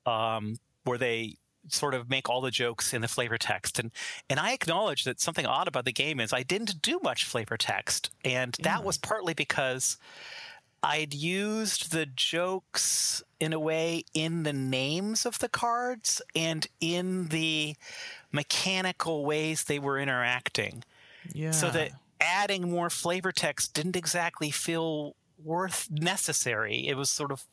um, 0.06 0.58
where 0.84 0.98
they 0.98 1.36
sort 1.70 1.94
of 1.94 2.10
make 2.10 2.30
all 2.30 2.40
the 2.40 2.52
jokes 2.52 2.94
in 2.94 3.02
the 3.02 3.08
flavor 3.08 3.38
text 3.38 3.78
and 3.78 3.92
and 4.30 4.40
I 4.40 4.54
acknowledge 4.54 5.04
that 5.04 5.20
something 5.20 5.46
odd 5.46 5.68
about 5.68 5.84
the 5.84 5.92
game 5.92 6.20
is 6.20 6.32
I 6.32 6.44
didn't 6.44 6.82
do 6.82 7.00
much 7.04 7.26
flavor 7.26 7.58
text 7.58 8.10
and 8.24 8.56
that 8.62 8.86
was 8.86 8.98
partly 8.98 9.34
because 9.34 9.98
I'd 10.84 11.14
used 11.14 11.92
the 11.92 12.06
jokes 12.06 13.24
in 13.40 13.54
a 13.54 13.60
way 13.60 14.06
in 14.14 14.44
the 14.44 14.54
names 14.54 15.26
of 15.26 15.40
the 15.40 15.50
cards 15.50 16.22
and 16.36 16.68
in 16.80 17.28
the 17.28 17.76
mechanical 18.32 19.26
ways 19.26 19.64
they 19.64 19.80
were 19.80 20.00
interacting. 20.00 20.84
Yeah. 21.34 21.52
So 21.52 21.70
that 21.72 21.92
adding 22.22 22.70
more 22.70 22.90
flavor 22.90 23.32
text 23.32 23.74
didn't 23.74 23.96
exactly 23.96 24.52
feel 24.52 25.16
worth 25.44 25.88
necessary. 25.92 26.88
It 26.88 26.96
was 26.96 27.10
sort 27.10 27.32
of 27.32 27.46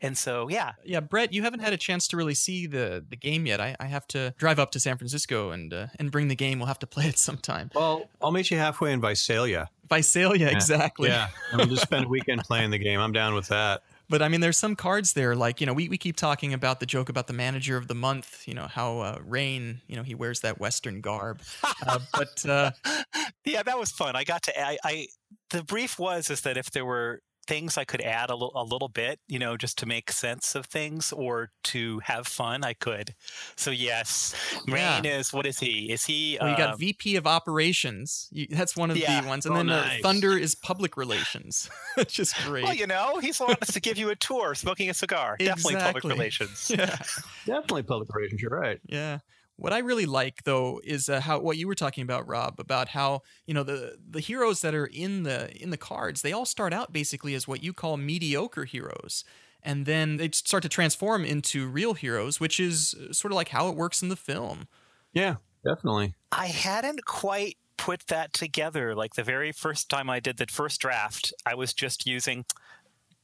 and 0.00 0.16
so 0.16 0.48
yeah. 0.48 0.72
Yeah 0.84 1.00
brett 1.00 1.32
you 1.32 1.42
haven't 1.42 1.60
had 1.60 1.72
a 1.72 1.76
chance 1.76 2.06
to 2.08 2.16
really 2.16 2.34
see 2.34 2.66
the 2.66 3.04
the 3.06 3.16
game 3.16 3.46
yet. 3.46 3.60
I, 3.60 3.76
I 3.80 3.86
have 3.86 4.06
to 4.08 4.34
drive 4.38 4.58
up 4.58 4.70
to 4.72 4.80
san 4.80 4.96
francisco 4.96 5.50
and 5.50 5.72
uh, 5.74 5.86
and 5.98 6.10
bring 6.10 6.28
the 6.28 6.36
game. 6.36 6.58
We'll 6.58 6.68
have 6.68 6.78
to 6.80 6.86
play 6.86 7.06
it 7.06 7.18
sometime. 7.28 7.70
Well 7.74 8.08
i'll 8.22 8.30
meet 8.30 8.50
you 8.50 8.58
halfway 8.58 8.92
in 8.92 9.00
visalia. 9.00 9.68
Visalia 9.88 10.46
yeah. 10.46 10.52
exactly. 10.52 11.08
Yeah 11.08 11.28
and 11.50 11.58
we'll 11.58 11.68
just 11.68 11.82
spend 11.82 12.06
a 12.06 12.08
weekend 12.08 12.42
playing 12.42 12.70
the 12.70 12.78
game. 12.78 13.00
I'm 13.00 13.12
down 13.12 13.34
with 13.34 13.48
that 13.48 13.82
but 14.08 14.22
I 14.22 14.28
mean, 14.28 14.40
there's 14.40 14.56
some 14.56 14.74
cards 14.74 15.12
there, 15.12 15.36
like, 15.36 15.60
you 15.60 15.66
know, 15.66 15.72
we, 15.72 15.88
we 15.88 15.98
keep 15.98 16.16
talking 16.16 16.54
about 16.54 16.80
the 16.80 16.86
joke 16.86 17.08
about 17.08 17.26
the 17.26 17.32
manager 17.32 17.76
of 17.76 17.88
the 17.88 17.94
month, 17.94 18.46
you 18.46 18.54
know, 18.54 18.66
how 18.66 19.00
uh, 19.00 19.18
Rain, 19.24 19.82
you 19.86 19.96
know, 19.96 20.02
he 20.02 20.14
wears 20.14 20.40
that 20.40 20.58
Western 20.58 21.00
garb. 21.00 21.42
Uh, 21.86 21.98
but 22.14 22.46
uh, 22.46 22.70
yeah, 23.44 23.62
that 23.62 23.78
was 23.78 23.90
fun. 23.90 24.16
I 24.16 24.24
got 24.24 24.42
to, 24.44 24.60
I, 24.60 24.78
I, 24.84 25.06
the 25.50 25.62
brief 25.62 25.98
was, 25.98 26.30
is 26.30 26.40
that 26.42 26.56
if 26.56 26.70
there 26.70 26.84
were 26.84 27.20
things 27.48 27.76
I 27.76 27.84
could 27.84 28.00
add 28.02 28.28
a, 28.30 28.34
l- 28.34 28.52
a 28.54 28.62
little 28.62 28.88
bit, 28.88 29.18
you 29.26 29.38
know, 29.40 29.56
just 29.56 29.76
to 29.78 29.86
make 29.86 30.12
sense 30.12 30.54
of 30.54 30.66
things 30.66 31.12
or 31.12 31.50
to 31.64 31.98
have 32.04 32.26
fun, 32.28 32.62
I 32.62 32.74
could. 32.74 33.14
So 33.56 33.70
yes, 33.72 34.34
Rain 34.68 35.04
is 35.06 35.32
what 35.32 35.46
is 35.46 35.58
he? 35.58 35.90
Is 35.90 36.04
he? 36.04 36.36
Well, 36.40 36.50
you 36.50 36.54
uh, 36.54 36.58
got 36.58 36.78
VP 36.78 37.16
of 37.16 37.26
Operations. 37.26 38.28
You, 38.30 38.46
that's 38.50 38.76
one 38.76 38.90
of 38.90 38.96
Yeah. 38.96 39.20
the 39.22 39.26
ones, 39.26 39.46
and 39.46 39.54
Oh, 39.54 39.58
then 39.58 39.70
uh. 39.70 39.88
Thunder 40.02 40.36
is 40.38 40.54
Public 40.54 40.96
Relations, 40.96 41.68
which 41.96 42.20
is 42.20 42.32
great. 42.44 42.64
well, 42.64 42.74
you 42.74 42.86
know, 42.86 43.18
he's 43.18 43.40
wanting 43.40 43.56
us 43.62 43.72
to 43.72 43.80
give 43.80 43.98
you 43.98 44.10
a 44.10 44.16
tour, 44.16 44.54
smoking 44.54 44.90
a 44.90 44.94
cigar. 44.94 45.36
Definitely 45.38 45.76
public 45.76 46.04
relations. 46.14 46.70
yeah. 46.70 46.96
Definitely 47.46 47.82
public 47.84 48.14
relations. 48.14 48.40
You're 48.42 48.50
right. 48.58 48.78
Yeah. 48.86 49.18
What 49.58 49.72
I 49.72 49.78
really 49.78 50.06
like 50.06 50.44
though 50.44 50.80
is 50.84 51.08
uh, 51.08 51.20
how 51.20 51.40
what 51.40 51.56
you 51.56 51.66
were 51.66 51.74
talking 51.74 52.02
about, 52.02 52.28
Rob, 52.28 52.60
about 52.60 52.90
how 52.90 53.22
you 53.44 53.52
know 53.52 53.64
the 53.64 53.98
the 54.08 54.20
heroes 54.20 54.60
that 54.60 54.72
are 54.72 54.86
in 54.86 55.24
the 55.24 55.50
in 55.60 55.70
the 55.70 55.76
cards, 55.76 56.22
they 56.22 56.32
all 56.32 56.46
start 56.46 56.72
out 56.72 56.92
basically 56.92 57.34
as 57.34 57.48
what 57.48 57.60
you 57.60 57.72
call 57.72 57.96
mediocre 57.96 58.64
heroes, 58.64 59.24
and 59.60 59.84
then 59.84 60.16
they 60.16 60.30
start 60.30 60.62
to 60.62 60.68
transform 60.68 61.24
into 61.24 61.66
real 61.66 61.94
heroes, 61.94 62.38
which 62.38 62.60
is 62.60 62.94
uh, 62.94 63.12
sort 63.12 63.32
of 63.32 63.36
like 63.36 63.48
how 63.48 63.68
it 63.68 63.74
works 63.74 64.00
in 64.00 64.08
the 64.08 64.16
film. 64.16 64.68
Yeah, 65.12 65.36
definitely. 65.64 66.14
I 66.30 66.46
hadn't 66.46 67.04
quite 67.04 67.56
put 67.76 68.06
that 68.06 68.32
together. 68.32 68.94
Like 68.94 69.14
the 69.14 69.24
very 69.24 69.50
first 69.50 69.88
time 69.88 70.08
I 70.08 70.20
did 70.20 70.36
the 70.36 70.46
first 70.46 70.80
draft, 70.80 71.32
I 71.44 71.56
was 71.56 71.74
just 71.74 72.06
using 72.06 72.44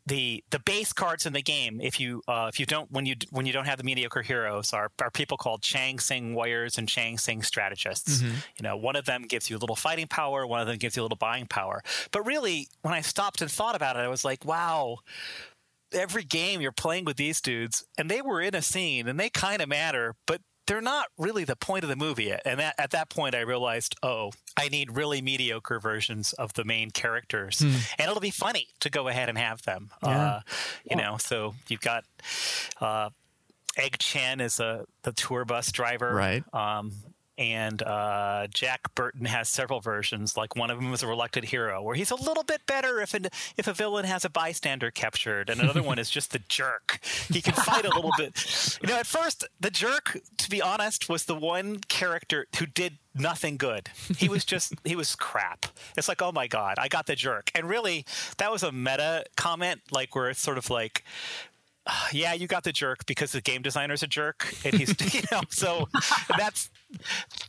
the 0.06 0.44
the 0.50 0.58
base 0.61 0.92
cards 0.92 1.25
in 1.26 1.32
the 1.32 1.42
game. 1.42 1.80
If 1.80 1.99
you 1.99 2.23
uh, 2.28 2.50
if 2.52 2.61
you 2.61 2.66
don't 2.66 2.90
when 2.90 3.06
you 3.06 3.14
when 3.30 3.46
you 3.46 3.52
don't 3.52 3.64
have 3.64 3.78
the 3.78 3.84
mediocre 3.84 4.23
heroes, 4.23 4.73
are 4.73 4.90
are 5.00 5.11
people 5.11 5.37
called 5.37 5.62
Chang 5.62 5.99
Sing 5.99 6.34
warriors 6.34 6.78
and 6.78 6.88
Chang 6.88 7.16
Sing 7.18 7.42
strategists. 7.42 8.20
You 8.56 8.62
know, 8.62 8.76
one 8.76 8.96
of 8.96 9.06
them 9.06 9.23
gives 9.23 9.49
you 9.49 9.56
a 9.56 9.61
little 9.61 9.76
fighting 9.76 10.06
power, 10.06 10.46
one 10.46 10.61
of 10.61 10.66
them 10.66 10.76
gives 10.76 10.96
you 10.96 11.02
a 11.02 11.04
little 11.04 11.16
buying 11.16 11.46
power. 11.46 11.82
But 12.11 12.26
really, 12.26 12.68
when 12.82 12.92
I 12.92 13.00
stopped 13.00 13.40
and 13.40 13.50
thought 13.50 13.76
about 13.76 13.96
it, 13.96 14.00
I 14.00 14.08
was 14.08 14.25
like, 14.25 14.44
wow. 14.44 14.99
Every 15.92 16.25
game 16.25 16.61
you're 16.61 16.73
playing 16.73 17.04
with 17.04 17.16
these 17.16 17.40
dudes, 17.40 17.84
and 17.96 18.11
they 18.11 18.20
were 18.20 18.40
in 18.40 18.56
a 18.56 18.62
scene, 18.62 19.06
and 19.06 19.20
they 19.20 19.30
kind 19.30 19.62
of 19.62 19.68
matter, 19.68 20.16
but 20.26 20.40
they're 20.66 20.80
not 20.80 21.09
really 21.18 21.44
the 21.44 21.56
point 21.56 21.85
of 21.85 21.90
the 21.90 21.97
movie. 21.97 22.33
And 22.44 22.61
that, 22.61 22.75
at 22.78 22.90
that 22.92 23.11
point, 23.11 23.35
I 23.35 23.40
realized, 23.40 23.97
oh, 24.02 24.33
I 24.56 24.68
need 24.68 24.97
really 24.97 25.21
mediocre 25.21 25.78
versions 25.80 26.33
of 26.35 26.52
the 26.54 26.64
main 26.64 26.90
characters, 26.90 27.61
and 27.61 27.75
it'll 27.99 28.21
be 28.21 28.30
funny 28.30 28.68
to 28.80 28.90
go 28.90 29.09
ahead 29.09 29.28
and 29.28 29.37
have 29.37 29.62
them. 29.62 29.90
Yeah. 30.02 30.09
Uh, 30.09 30.40
you 30.88 30.97
know, 30.97 31.16
so 31.18 31.54
you've 31.68 31.80
got 31.80 32.04
uh, 32.80 33.11
Egg 33.76 33.97
Shen 34.00 34.40
is 34.40 34.61
a 34.61 34.87
the 35.02 35.12
tour 35.12 35.44
bus 35.44 35.71
driver, 35.73 36.14
Right. 36.14 36.44
Um, 36.54 36.92
and 37.37 37.83
uh, 37.83 38.47
Jack 38.53 38.95
Burton 38.95 39.26
has 39.26 39.49
several 39.49 39.81
versions. 39.81 40.37
Like 40.37 40.57
one 40.57 40.71
of 40.71 40.79
them 40.79 40.93
is 40.93 41.03
a 41.03 41.07
reluctant 41.07 41.47
hero, 41.47 41.83
where 41.83 41.95
he's 41.95 42.11
a 42.11 42.17
little 42.17 42.45
bit 42.45 42.67
better 42.67 43.00
if 43.00 43.14
an, 43.14 43.26
if 43.57 43.67
a 43.67 43.73
villain 43.73 44.05
has 44.05 44.25
a 44.25 44.31
bystander 44.31 44.91
captured, 44.91 45.50
and 45.50 45.61
another 45.61 45.83
one 45.83 45.99
is 45.99 46.11
just 46.11 46.33
the 46.33 46.41
jerk. 46.49 47.00
He 47.33 47.43
can 47.43 47.55
fight 47.55 47.85
a 47.85 47.95
little 47.95 48.12
bit. 48.17 48.35
You 48.85 48.88
know, 48.88 48.99
at 48.99 49.07
first, 49.07 49.47
the 49.61 49.71
jerk, 49.71 50.19
to 50.37 50.50
be 50.50 50.61
honest, 50.61 51.09
was 51.09 51.25
the 51.25 51.35
one 51.35 51.79
character 51.88 52.47
who 52.59 52.67
did 52.67 52.99
nothing 53.14 53.57
good. 53.57 53.88
He 54.17 54.29
was 54.29 54.45
just 54.45 54.75
he 54.85 54.97
was 54.97 55.14
crap. 55.17 55.67
It's 55.97 56.09
like, 56.09 56.21
oh 56.21 56.33
my 56.33 56.47
god, 56.47 56.76
I 56.79 56.88
got 56.88 57.07
the 57.07 57.14
jerk, 57.14 57.50
and 57.55 57.69
really, 57.69 58.05
that 58.38 58.50
was 58.50 58.62
a 58.62 58.73
meta 58.73 59.25
comment, 59.37 59.81
like 59.91 60.14
where 60.14 60.29
it's 60.29 60.41
sort 60.41 60.59
of 60.59 60.71
like 60.71 61.05
yeah, 62.12 62.33
you 62.33 62.47
got 62.47 62.64
the 62.64 62.73
jerk 62.73 63.07
because 63.07 63.33
the 63.33 63.41
game 63.41 63.62
designer's 63.62 64.03
a 64.03 64.07
jerk, 64.07 64.53
and 64.64 64.75
he's 64.75 64.95
you 65.14 65.23
know 65.31 65.43
so 65.50 65.88
that's 66.38 66.71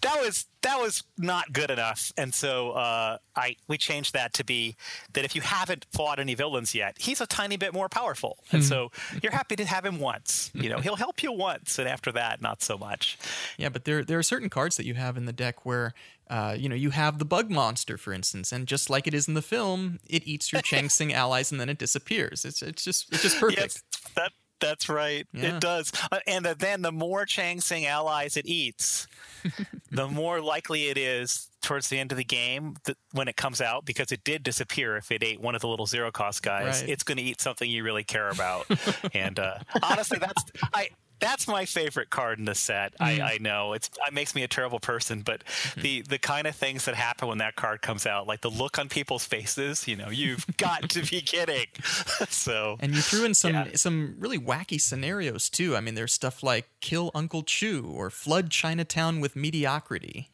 that 0.01 0.21
was 0.21 0.45
that 0.61 0.79
was 0.79 1.03
not 1.17 1.53
good 1.53 1.69
enough, 1.69 2.11
and 2.17 2.33
so 2.33 2.71
uh, 2.71 3.17
I 3.35 3.55
we 3.67 3.77
changed 3.77 4.13
that 4.13 4.33
to 4.33 4.43
be 4.43 4.75
that 5.13 5.25
if 5.25 5.35
you 5.35 5.41
haven't 5.41 5.85
fought 5.91 6.19
any 6.19 6.35
villains 6.35 6.73
yet, 6.73 6.97
he's 6.99 7.21
a 7.21 7.27
tiny 7.27 7.57
bit 7.57 7.73
more 7.73 7.89
powerful, 7.89 8.37
and 8.51 8.63
so 8.63 8.91
you're 9.21 9.31
happy 9.31 9.55
to 9.55 9.65
have 9.65 9.85
him 9.85 9.99
once. 9.99 10.51
You 10.53 10.69
know, 10.69 10.79
he'll 10.79 10.95
help 10.95 11.23
you 11.23 11.31
once, 11.31 11.79
and 11.79 11.87
after 11.87 12.11
that, 12.13 12.41
not 12.41 12.61
so 12.61 12.77
much. 12.77 13.17
Yeah, 13.57 13.69
but 13.69 13.85
there 13.85 14.03
there 14.03 14.19
are 14.19 14.23
certain 14.23 14.49
cards 14.49 14.77
that 14.77 14.85
you 14.85 14.95
have 14.95 15.17
in 15.17 15.25
the 15.25 15.33
deck 15.33 15.65
where 15.65 15.93
uh, 16.29 16.55
you 16.57 16.67
know 16.69 16.75
you 16.75 16.89
have 16.91 17.19
the 17.19 17.25
bug 17.25 17.49
monster, 17.49 17.97
for 17.97 18.13
instance, 18.13 18.51
and 18.51 18.67
just 18.67 18.89
like 18.89 19.07
it 19.07 19.13
is 19.13 19.27
in 19.27 19.33
the 19.33 19.41
film, 19.41 19.99
it 20.07 20.25
eats 20.27 20.51
your 20.51 20.61
Chang 20.63 20.89
Sing 20.89 21.13
allies 21.13 21.51
and 21.51 21.59
then 21.61 21.69
it 21.69 21.77
disappears. 21.77 22.45
It's 22.45 22.61
it's 22.61 22.83
just 22.83 23.11
it's 23.13 23.21
just 23.23 23.39
perfect. 23.39 23.59
Yes, 23.61 23.83
that 24.15 24.31
that's 24.61 24.87
right. 24.87 25.27
Yeah. 25.33 25.57
It 25.57 25.61
does. 25.61 25.91
Uh, 26.11 26.19
and 26.27 26.45
then 26.45 26.81
the 26.81 26.91
more 26.91 27.25
Chang 27.25 27.59
Sing 27.61 27.85
allies 27.85 28.37
it 28.37 28.45
eats, 28.45 29.05
the 29.91 30.07
more 30.07 30.39
likely 30.41 30.87
it 30.87 30.97
is 30.97 31.49
towards 31.61 31.89
the 31.89 31.99
end 31.99 32.11
of 32.11 32.17
the 32.17 32.23
game 32.23 32.75
that 32.85 32.95
when 33.11 33.27
it 33.27 33.35
comes 33.35 33.59
out, 33.59 33.85
because 33.85 34.11
it 34.11 34.23
did 34.23 34.43
disappear 34.43 34.95
if 34.97 35.11
it 35.11 35.23
ate 35.23 35.41
one 35.41 35.55
of 35.55 35.61
the 35.61 35.67
little 35.67 35.85
zero 35.85 36.09
cost 36.11 36.41
guys, 36.41 36.81
Right. 36.81 36.89
it's 36.89 37.03
going 37.03 37.17
to 37.17 37.23
eat 37.23 37.41
something 37.41 37.69
you 37.69 37.83
really 37.83 38.03
care 38.03 38.29
about. 38.29 38.65
and 39.13 39.37
uh, 39.39 39.57
honestly, 39.83 40.19
that's 40.19 40.43
I. 40.73 40.89
That's 41.19 41.47
my 41.47 41.65
favorite 41.65 42.09
card 42.09 42.39
in 42.39 42.45
the 42.45 42.55
set. 42.55 42.93
I, 42.99 43.21
I 43.21 43.37
know 43.39 43.73
it's 43.73 43.89
it 44.07 44.13
makes 44.13 44.35
me 44.35 44.43
a 44.43 44.47
terrible 44.47 44.79
person, 44.79 45.21
but 45.21 45.43
the 45.77 46.01
the 46.01 46.17
kind 46.17 46.45
of 46.47 46.55
things 46.55 46.85
that 46.85 46.95
happen 46.95 47.27
when 47.27 47.37
that 47.39 47.55
card 47.55 47.81
comes 47.81 48.05
out, 48.05 48.27
like 48.27 48.41
the 48.41 48.51
look 48.51 48.77
on 48.77 48.89
people's 48.89 49.25
faces, 49.25 49.87
you 49.87 49.95
know, 49.95 50.09
you've 50.09 50.45
got 50.57 50.89
to 50.89 51.01
be 51.09 51.21
kidding. 51.21 51.67
so 52.29 52.77
And 52.79 52.93
you 52.93 53.01
threw 53.01 53.23
in 53.25 53.33
some 53.33 53.53
Yeah. 53.53 53.67
some 53.75 54.15
really 54.19 54.37
wacky 54.39 54.79
scenarios 54.79 55.49
too. 55.49 55.75
I 55.75 55.81
mean, 55.81 55.95
there's 55.95 56.13
stuff 56.13 56.43
like 56.43 56.69
kill 56.81 57.11
Uncle 57.15 57.43
Chu 57.43 57.85
or 57.95 58.09
flood 58.09 58.49
Chinatown 58.51 59.19
with 59.21 59.35
mediocrity. 59.35 60.29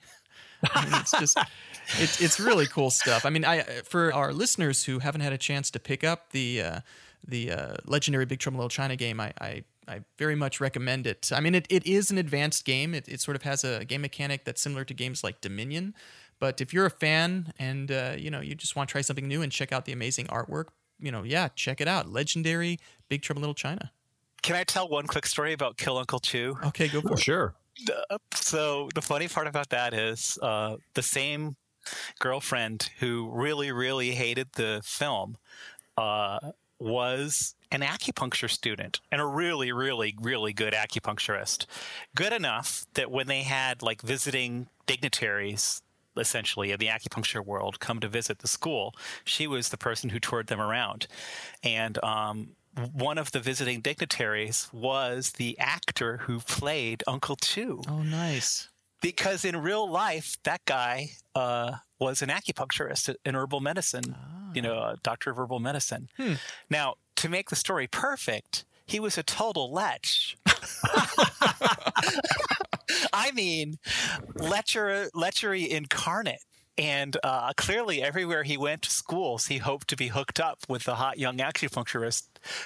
I 0.74 0.86
mean, 0.86 0.94
it's 1.02 1.12
just 1.12 1.38
it's 2.00 2.22
it's 2.22 2.40
really 2.40 2.66
cool 2.68 2.90
stuff. 2.92 3.26
I 3.26 3.30
mean, 3.30 3.46
I 3.46 3.62
for 3.84 4.14
our 4.14 4.34
listeners 4.34 4.84
who 4.86 5.00
haven't 5.00 5.22
had 5.22 5.34
a 5.34 5.38
chance 5.38 5.72
to 5.72 5.80
pick 5.80 6.04
up 6.04 6.32
the 6.32 6.62
uh, 6.62 6.80
the 7.28 7.52
uh, 7.52 7.74
legendary 7.86 8.26
Big 8.26 8.40
Trouble 8.40 8.56
in 8.56 8.60
Little 8.60 8.70
China 8.70 8.96
game, 8.96 9.20
I, 9.20 9.34
I 9.40 9.64
I 9.92 10.02
very 10.18 10.36
much 10.36 10.62
recommend 10.62 11.06
it. 11.06 11.30
I 11.34 11.42
mean, 11.42 11.54
it, 11.54 11.68
it 11.70 11.86
is 11.86 12.12
an 12.12 12.18
advanced 12.18 12.64
game. 12.66 12.94
It, 12.94 13.08
it 13.10 13.20
sort 13.20 13.36
of 13.36 13.44
has 13.44 13.64
a 13.64 13.84
game 13.84 14.02
mechanic 14.02 14.46
that's 14.46 14.62
similar 14.62 14.86
to 14.86 14.94
games 14.94 15.24
like 15.24 15.42
Dominion. 15.42 15.94
But 16.40 16.62
if 16.62 16.74
you're 16.74 16.86
a 16.86 16.92
fan 16.92 17.54
and 17.60 17.92
uh, 17.92 18.16
you 18.18 18.32
know 18.32 18.40
you 18.40 18.56
just 18.56 18.76
want 18.76 18.90
to 18.90 18.92
try 18.92 19.02
something 19.02 19.28
new 19.28 19.42
and 19.42 19.52
check 19.52 19.72
out 19.72 19.86
the 19.86 19.92
amazing 19.92 20.28
artwork, 20.28 20.68
you 21.00 21.12
know, 21.12 21.24
yeah, 21.24 21.50
check 21.56 21.82
it 21.82 21.88
out. 21.88 22.10
Legendary 22.10 22.80
Big 23.10 23.22
Trouble 23.22 23.40
in 23.40 23.44
Little 23.44 23.54
China. 23.54 23.92
Can 24.42 24.56
I 24.56 24.64
tell 24.64 24.88
one 24.88 25.06
quick 25.06 25.28
story 25.28 25.54
about 25.54 25.78
Kill 25.78 25.98
Uncle 25.98 26.20
Chu? 26.20 26.58
Okay, 26.66 26.88
go 26.88 27.02
for 27.02 27.12
Oh, 27.12 27.14
it. 27.14 27.20
sure. 27.20 27.54
So 28.34 28.90
the 28.96 29.02
funny 29.02 29.28
part 29.28 29.48
about 29.48 29.70
that 29.70 29.94
is 29.94 30.38
uh, 30.42 30.78
the 30.94 31.04
same 31.04 31.56
girlfriend 32.20 32.90
who 33.00 33.30
really, 33.32 33.72
really 33.72 34.12
hated 34.12 34.50
the 34.54 34.82
film 34.84 35.38
uh, 35.98 36.40
was 36.82 37.56
an 37.72 37.82
acupuncture 37.82 38.50
student 38.50 39.00
and 39.12 39.22
a 39.22 39.26
really, 39.26 39.72
really, 39.72 40.16
really 40.20 40.52
good 40.54 40.74
acupuncturist. 40.74 41.66
Good 42.16 42.34
enough 42.34 42.86
that 42.96 43.12
when 43.12 43.28
they 43.28 43.44
had 43.44 43.82
like 43.82 44.02
visiting 44.02 44.68
dignitaries 44.86 45.82
essentially 46.18 46.72
in 46.72 46.80
the 46.80 46.88
acupuncture 46.88 47.46
world 47.46 47.80
come 47.80 48.00
to 48.02 48.08
visit 48.10 48.40
the 48.40 48.48
school 48.48 48.94
she 49.24 49.48
was 49.48 49.70
the 49.70 49.78
person 49.78 50.10
who 50.10 50.20
toured 50.20 50.48
them 50.48 50.60
around 50.60 51.08
and 51.64 52.04
um, 52.04 52.50
one 52.92 53.18
of 53.18 53.32
the 53.32 53.40
visiting 53.40 53.80
dignitaries 53.80 54.68
was 54.74 55.32
the 55.34 55.58
actor 55.58 56.18
who 56.18 56.40
played 56.42 57.02
uncle 57.08 57.38
chu 57.38 57.82
Oh, 57.88 58.04
nice. 58.04 58.68
Because 59.02 59.44
in 59.46 59.58
real 59.58 59.90
life 59.90 60.38
that 60.44 60.64
guy 60.66 61.12
uh, 61.36 61.74
was 62.00 62.22
an 62.22 62.30
acupuncturist 62.30 63.14
in 63.26 63.36
herbal 63.36 63.60
medicine 63.60 64.16
you 64.54 64.62
know 64.62 64.76
a 64.76 64.98
doctor 65.04 65.32
of 65.32 65.38
herbal 65.38 65.60
medicine. 65.60 66.10
Now 66.70 66.96
to 67.18 67.30
make 67.30 67.50
the 67.50 67.56
story 67.56 67.88
perfect 67.88 68.66
he 68.86 69.00
was 69.00 69.18
a 69.18 69.24
total 69.24 69.72
lech 69.72 70.06
i 73.14 73.32
mean 73.34 73.78
lecher 74.36 75.10
lechery 75.14 75.68
incarnate. 75.68 76.44
And 76.78 77.18
uh, 77.22 77.52
clearly, 77.58 78.02
everywhere 78.02 78.44
he 78.44 78.58
went 78.58 78.84
to 78.84 78.90
schools, 78.90 79.48
he 79.48 79.58
hoped 79.58 79.88
to 79.90 79.96
be 79.98 80.08
hooked 80.08 80.40
up 80.40 80.60
with 80.70 80.86
the 80.86 80.96
hot 80.96 81.20
young 81.20 81.38
acupuncturist 81.38 82.24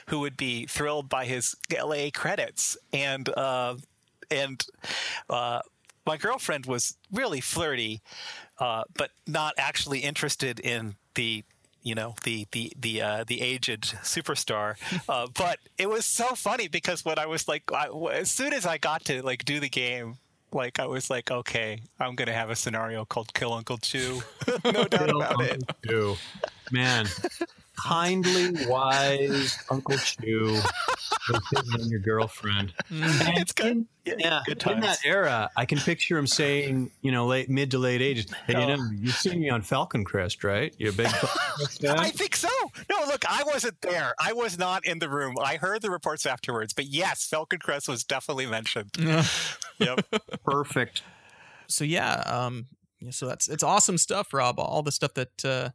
who 0.08 0.20
would 0.20 0.38
be 0.38 0.68
thrilled 0.68 1.10
by 1.10 1.26
his 1.26 1.56
LA 1.74 2.12
credits. 2.14 2.78
And 2.94 3.28
uh, 3.36 3.76
and 4.32 4.64
uh, 5.30 5.60
my 6.06 6.18
girlfriend 6.18 6.66
was 6.66 6.98
really 7.12 7.42
flirty, 7.42 8.02
uh, 8.60 8.84
but 8.96 9.12
not 9.28 9.54
actually 9.58 10.00
interested 10.00 10.60
in 10.60 10.96
the 11.16 11.44
you 11.82 11.96
know 11.96 12.16
the 12.24 12.48
the 12.52 12.74
the 12.78 13.02
uh, 13.02 13.24
the 13.26 13.42
aged 13.42 13.96
superstar. 14.04 14.76
Uh, 15.08 15.28
but 15.38 15.60
it 15.78 15.88
was 15.88 16.06
so 16.06 16.30
funny 16.36 16.68
because 16.68 17.06
when 17.06 17.20
I 17.20 17.28
was 17.28 17.48
like, 17.48 17.64
I, 17.72 17.88
as 18.12 18.32
soon 18.32 18.54
as 18.54 18.66
I 18.66 18.78
got 18.78 19.06
to 19.06 19.22
like 19.22 19.46
do 19.46 19.60
the 19.60 19.70
game. 19.70 20.18
Like 20.52 20.80
I 20.80 20.86
was 20.86 21.10
like, 21.10 21.32
okay, 21.32 21.80
I'm 22.00 22.16
gonna 22.16 22.32
have 22.32 22.50
a 22.50 22.56
scenario 22.56 23.04
called 23.04 23.34
"Kill 23.34 23.52
Uncle 23.52 23.78
Chu," 23.78 24.22
no 24.64 24.86
doubt 24.86 25.10
about 25.10 25.42
it. 25.42 25.62
Ew. 25.84 26.16
Man, 26.72 27.08
kindly 27.76 28.66
wise 28.68 29.58
Uncle 29.70 29.98
Chu 29.98 30.60
was 31.30 31.88
your 31.90 32.00
girlfriend. 32.00 32.74
Mm. 32.92 33.38
It's 33.38 33.52
good. 33.54 33.86
Yeah, 34.06 34.42
Good 34.46 34.64
in 34.68 34.82
that 34.82 35.00
era, 35.04 35.50
I 35.58 35.66
can 35.66 35.80
picture 35.80 36.16
him 36.16 36.28
saying, 36.28 36.92
you 37.02 37.12
know, 37.12 37.26
late 37.26 37.50
mid 37.50 37.72
to 37.72 37.80
late 37.80 38.02
ages, 38.04 38.28
"Hey, 38.46 38.54
you 38.54 38.60
Oh. 38.60 38.76
know, 38.76 38.90
you've 38.94 39.16
seen 39.16 39.40
me 39.40 39.50
on 39.50 39.64
Falcon 39.64 40.04
Crest, 40.06 40.44
right? 40.44 40.76
You're 40.78 40.92
a 40.92 40.94
big 40.94 41.08
Falcon 41.08 41.42
Crest 41.56 41.82
fan." 41.82 42.00
I 42.00 42.12
think 42.12 42.36
so. 42.36 42.50
No, 42.90 42.98
look, 43.08 43.26
I 43.28 43.42
wasn't 43.48 43.82
there. 43.82 44.14
I 44.20 44.34
was 44.34 44.60
not 44.60 44.86
in 44.86 45.00
the 45.00 45.10
room. 45.10 45.36
I 45.44 45.56
heard 45.58 45.82
the 45.82 45.90
reports 45.90 46.28
afterwards, 46.28 46.72
but 46.74 46.86
yes, 46.86 47.26
Falcon 47.26 47.58
Crest 47.60 47.88
was 47.88 48.04
definitely 48.04 48.46
mentioned. 48.46 48.92
Yep. 49.80 50.06
Perfect. 50.46 51.02
so 51.68 51.84
yeah, 51.84 52.14
um, 52.28 52.68
yeah, 53.02 53.10
so 53.12 53.28
that's 53.28 53.50
it's 53.50 53.64
awesome 53.64 53.98
stuff, 53.98 54.34
Rob. 54.34 54.58
All 54.60 54.84
the 54.84 54.92
stuff 54.92 55.16
that 55.16 55.44
uh, 55.44 55.70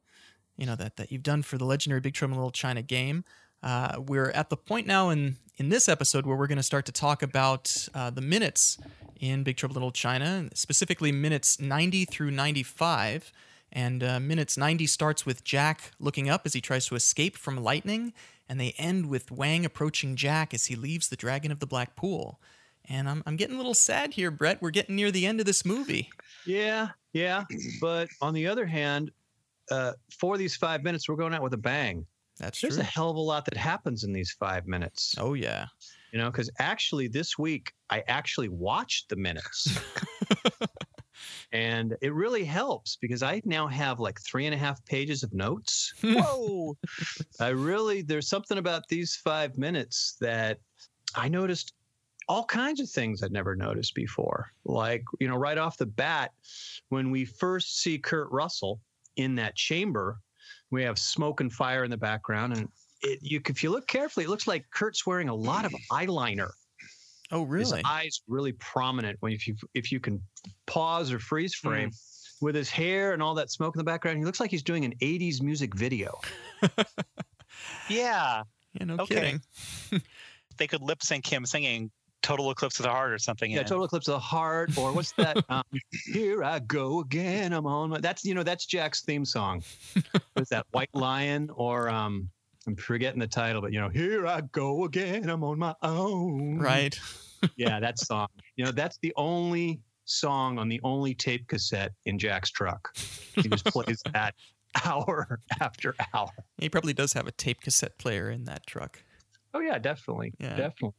you 0.57 0.67
know 0.67 0.77
that 0.77 0.97
that 0.97 1.11
you've 1.11 1.23
done 1.23 1.43
for 1.43 1.59
the 1.59 1.65
legendary 1.65 2.01
Big 2.01 2.15
Trouble 2.15 2.35
in 2.35 2.39
Little 2.39 2.51
China 2.51 2.83
game. 2.83 3.25
Uh, 3.63 4.01
we're 4.07 4.31
at 4.31 4.49
the 4.49 4.57
point 4.57 4.87
now 4.87 5.11
in 5.11 5.37
in 5.57 5.69
this 5.69 5.89
episode 5.89 6.25
where 6.25 6.37
we're 6.37 6.47
going 6.47 6.57
to 6.57 6.63
start 6.63 6.87
to 6.87 6.93
talk 6.93 7.23
about 7.23 7.89
uh, 7.95 8.11
the 8.11 8.23
minutes 8.23 8.79
in 9.21 9.43
Big 9.43 9.57
Trouble 9.57 9.75
in 9.75 9.83
Little 9.83 9.93
China, 9.93 10.49
specifically 10.55 11.13
minutes 11.13 11.61
90 11.61 12.07
through 12.07 12.31
95. 12.31 13.31
And 13.73 14.03
uh, 14.03 14.19
minutes 14.19 14.57
90 14.57 14.87
starts 14.87 15.25
with 15.25 15.45
Jack 15.45 15.93
looking 16.01 16.29
up 16.29 16.43
as 16.45 16.55
he 16.55 16.61
tries 16.61 16.87
to 16.87 16.97
escape 16.97 17.37
from 17.37 17.63
lightning, 17.63 18.13
and 18.49 18.59
they 18.59 18.75
end 18.79 19.07
with 19.07 19.31
Wang 19.31 19.65
approaching 19.65 20.17
Jack 20.17 20.53
as 20.53 20.67
he 20.67 20.75
leaves 20.75 21.09
the 21.09 21.17
Dragon 21.17 21.53
of 21.53 21.61
the 21.61 21.67
Black 21.67 21.95
Pool. 21.95 22.41
And 22.89 23.09
I'm, 23.09 23.23
I'm 23.27 23.37
getting 23.37 23.55
a 23.55 23.59
little 23.59 23.75
sad 23.75 24.15
here, 24.15 24.33
Brett. 24.33 24.61
We're 24.61 24.71
getting 24.71 24.97
near 24.97 25.13
the 25.13 25.25
end 25.25 25.39
of 25.39 25.47
this 25.47 25.65
movie. 25.65 26.11
Yeah, 26.47 26.89
yeah. 27.13 27.45
But 27.81 28.09
on 28.21 28.35
the 28.35 28.49
other 28.49 28.67
hand, 28.67 29.13
uh, 29.71 29.93
for 30.19 30.37
these 30.37 30.57
five 30.57 30.83
minutes, 30.83 31.09
we're 31.09 31.17
going 31.17 31.35
out 31.35 31.43
with 31.43 31.55
a 31.55 31.59
bang. 31.59 32.07
That's 32.39 32.59
true. 32.59 32.69
There's 32.69 32.79
true. 32.79 32.83
a 32.83 32.87
hell 32.87 33.11
of 33.11 33.17
a 33.17 33.21
lot 33.21 33.45
that 33.45 33.57
happens 33.57 34.05
in 34.05 34.13
these 34.13 34.33
five 34.33 34.67
minutes. 34.67 35.15
Oh 35.19 35.35
yeah. 35.35 35.67
You 36.13 36.19
know, 36.19 36.31
because 36.31 36.51
actually 36.59 37.07
this 37.07 37.39
week 37.39 37.73
I 37.91 38.03
actually 38.09 38.49
watched 38.49 39.11
the 39.11 39.17
minutes. 39.17 39.79
and 41.53 41.97
it 42.01 42.15
really 42.15 42.45
helps 42.45 42.97
because 42.97 43.23
I 43.23 43.43
now 43.45 43.67
have 43.67 44.01
like 44.01 44.21
three 44.21 44.47
and 44.47 44.55
a 44.55 44.59
half 44.59 44.85
pages 44.87 45.23
of 45.23 45.33
notes. 45.33 45.93
Whoa. 46.03 46.77
I 47.39 47.49
really, 47.49 48.03
there's 48.03 48.29
something 48.29 48.59
about 48.59 48.89
these 48.89 49.17
five 49.17 49.57
minutes 49.59 50.17
that 50.21 50.59
I 51.15 51.29
noticed 51.29 51.75
all 52.29 52.45
kinds 52.45 52.81
of 52.81 52.89
things 52.89 53.23
I'd 53.23 53.33
never 53.33 53.57
noticed 53.57 53.95
before. 53.95 54.53
Like, 54.65 55.03
you 55.19 55.29
know, 55.29 55.37
right 55.37 55.59
off 55.59 55.77
the 55.77 55.87
bat, 55.87 56.33
when 56.89 57.11
we 57.11 57.25
first 57.25 57.81
see 57.81 57.99
Kurt 57.99 58.31
Russell 58.31 58.81
in 59.17 59.35
that 59.37 59.57
chamber, 59.57 60.19
we 60.71 60.83
have 60.83 60.99
smoke 60.99 61.41
and 61.41 61.53
fire 61.53 61.85
in 61.85 61.91
the 61.91 61.97
background. 61.97 62.57
And 62.57 62.69
it, 63.03 63.19
you, 63.23 63.41
if 63.49 63.63
you 63.63 63.71
look 63.71 63.87
carefully, 63.87 64.25
it 64.27 64.29
looks 64.29 64.47
like 64.47 64.65
Kurt's 64.73 65.07
wearing 65.07 65.29
a 65.29 65.35
lot 65.35 65.65
of 65.65 65.75
eyeliner. 65.93 66.51
Oh 67.33 67.43
really? 67.43 67.77
His 67.77 67.83
eyes 67.85 68.23
really 68.27 68.53
prominent 68.53 69.17
when 69.21 69.33
if 69.33 69.47
you 69.47 69.55
if 69.75 69.93
you 69.93 70.01
can 70.01 70.21
pause 70.67 71.13
or 71.13 71.21
freeze 71.21 71.55
hmm. 71.55 71.69
frame 71.69 71.91
with 72.41 72.55
his 72.55 72.71
hair 72.71 73.13
and 73.13 73.23
all 73.23 73.35
that 73.35 73.51
smoke 73.51 73.77
in 73.77 73.79
the 73.79 73.85
background. 73.85 74.19
He 74.19 74.25
looks 74.25 74.41
like 74.41 74.51
he's 74.51 74.63
doing 74.63 74.85
an 74.85 74.95
80s 75.01 75.43
music 75.43 75.75
video. 75.75 76.19
Yeah. 77.89 78.45
Yeah, 78.75 78.85
no 78.85 78.97
Okay. 79.01 79.15
kidding. 79.15 79.43
They 80.57 80.67
could 80.67 80.83
lip 80.83 81.03
sync 81.03 81.27
him 81.27 81.47
singing 81.47 81.91
Total 82.23 82.51
Eclipse 82.51 82.79
of 82.79 82.85
the 82.85 82.91
Heart 82.91 83.13
or 83.13 83.19
something. 83.19 83.51
Yeah, 83.51 83.61
in 83.61 83.65
total 83.65 83.85
eclipse 83.85 84.07
of 84.09 84.13
the 84.15 84.19
heart, 84.21 84.77
or 84.77 84.93
what's 84.93 85.13
that? 85.13 85.43
um, 85.49 85.63
Here 86.13 86.45
I 86.45 86.59
go 86.59 87.01
again. 87.01 87.53
I'm 87.53 87.67
on 87.67 87.91
my. 87.91 87.99
That's 88.01 88.25
you 88.25 88.35
know 88.35 88.43
that's 88.43 88.67
Jack's 88.67 89.03
theme 89.03 89.25
song. 89.25 89.63
What's 90.35 90.51
that? 90.51 90.67
White 90.73 90.91
Lion, 90.95 91.49
or 91.55 91.89
um, 91.89 92.29
I'm 92.67 92.77
forgetting 92.77 93.21
the 93.21 93.27
title, 93.27 93.63
but 93.63 93.73
you 93.73 93.81
know, 93.81 93.89
here 93.89 94.27
I 94.27 94.43
go 94.53 94.85
again. 94.85 95.29
I'm 95.31 95.43
on 95.45 95.59
my 95.59 95.75
own. 95.83 96.59
Right. 96.59 96.99
Yeah, 97.57 97.81
that 97.81 97.99
song. 97.99 98.29
You 98.57 98.67
know, 98.67 98.71
that's 98.73 98.99
the 98.99 99.13
only 99.17 99.81
song 100.05 100.59
on 100.59 100.69
the 100.69 100.81
only 100.85 101.15
tape 101.15 101.47
cassette 101.49 101.93
in 102.05 102.19
Jack's 102.19 102.51
truck. 102.51 102.95
He 103.35 103.49
just 103.49 103.65
plays 103.65 104.03
that 104.13 104.35
hour 104.85 105.41
after 105.61 105.95
hour. 106.13 106.31
He 106.59 106.69
probably 106.69 106.93
does 106.93 107.13
have 107.15 107.27
a 107.27 107.33
tape 107.33 107.61
cassette 107.63 107.97
player 107.99 108.29
in 108.31 108.45
that 108.45 108.67
truck. 108.67 109.03
Oh 109.55 109.61
yeah, 109.61 109.79
definitely, 109.79 110.33
Yeah. 110.39 110.51
definitely. 110.57 110.95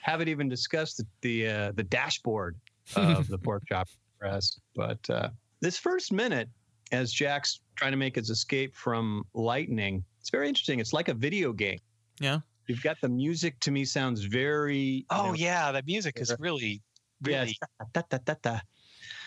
Haven't 0.00 0.28
even 0.28 0.48
discussed 0.48 0.98
the 0.98 1.06
the, 1.20 1.48
uh, 1.48 1.72
the 1.72 1.82
dashboard 1.82 2.56
of 2.96 3.28
the 3.28 3.38
pork 3.38 3.62
chop 3.68 3.88
press, 4.18 4.58
but 4.74 4.98
uh, 5.10 5.28
this 5.60 5.78
first 5.78 6.12
minute, 6.12 6.48
as 6.90 7.12
Jack's 7.12 7.60
trying 7.76 7.92
to 7.92 7.96
make 7.96 8.16
his 8.16 8.30
escape 8.30 8.74
from 8.74 9.24
lightning, 9.34 10.04
it's 10.20 10.30
very 10.30 10.48
interesting. 10.48 10.80
It's 10.80 10.92
like 10.92 11.08
a 11.08 11.14
video 11.14 11.52
game. 11.52 11.78
Yeah. 12.20 12.40
You've 12.68 12.82
got 12.82 13.00
the 13.00 13.08
music. 13.08 13.58
To 13.60 13.70
me, 13.70 13.84
sounds 13.84 14.24
very. 14.24 14.78
you 14.78 15.04
Oh 15.10 15.28
know, 15.28 15.32
yeah, 15.34 15.72
the 15.72 15.82
music 15.84 16.18
is 16.20 16.34
really, 16.38 16.80
really. 17.22 17.50
it's 17.50 17.58
da, 17.92 18.02
da, 18.08 18.18
da, 18.24 18.34
da. 18.40 18.60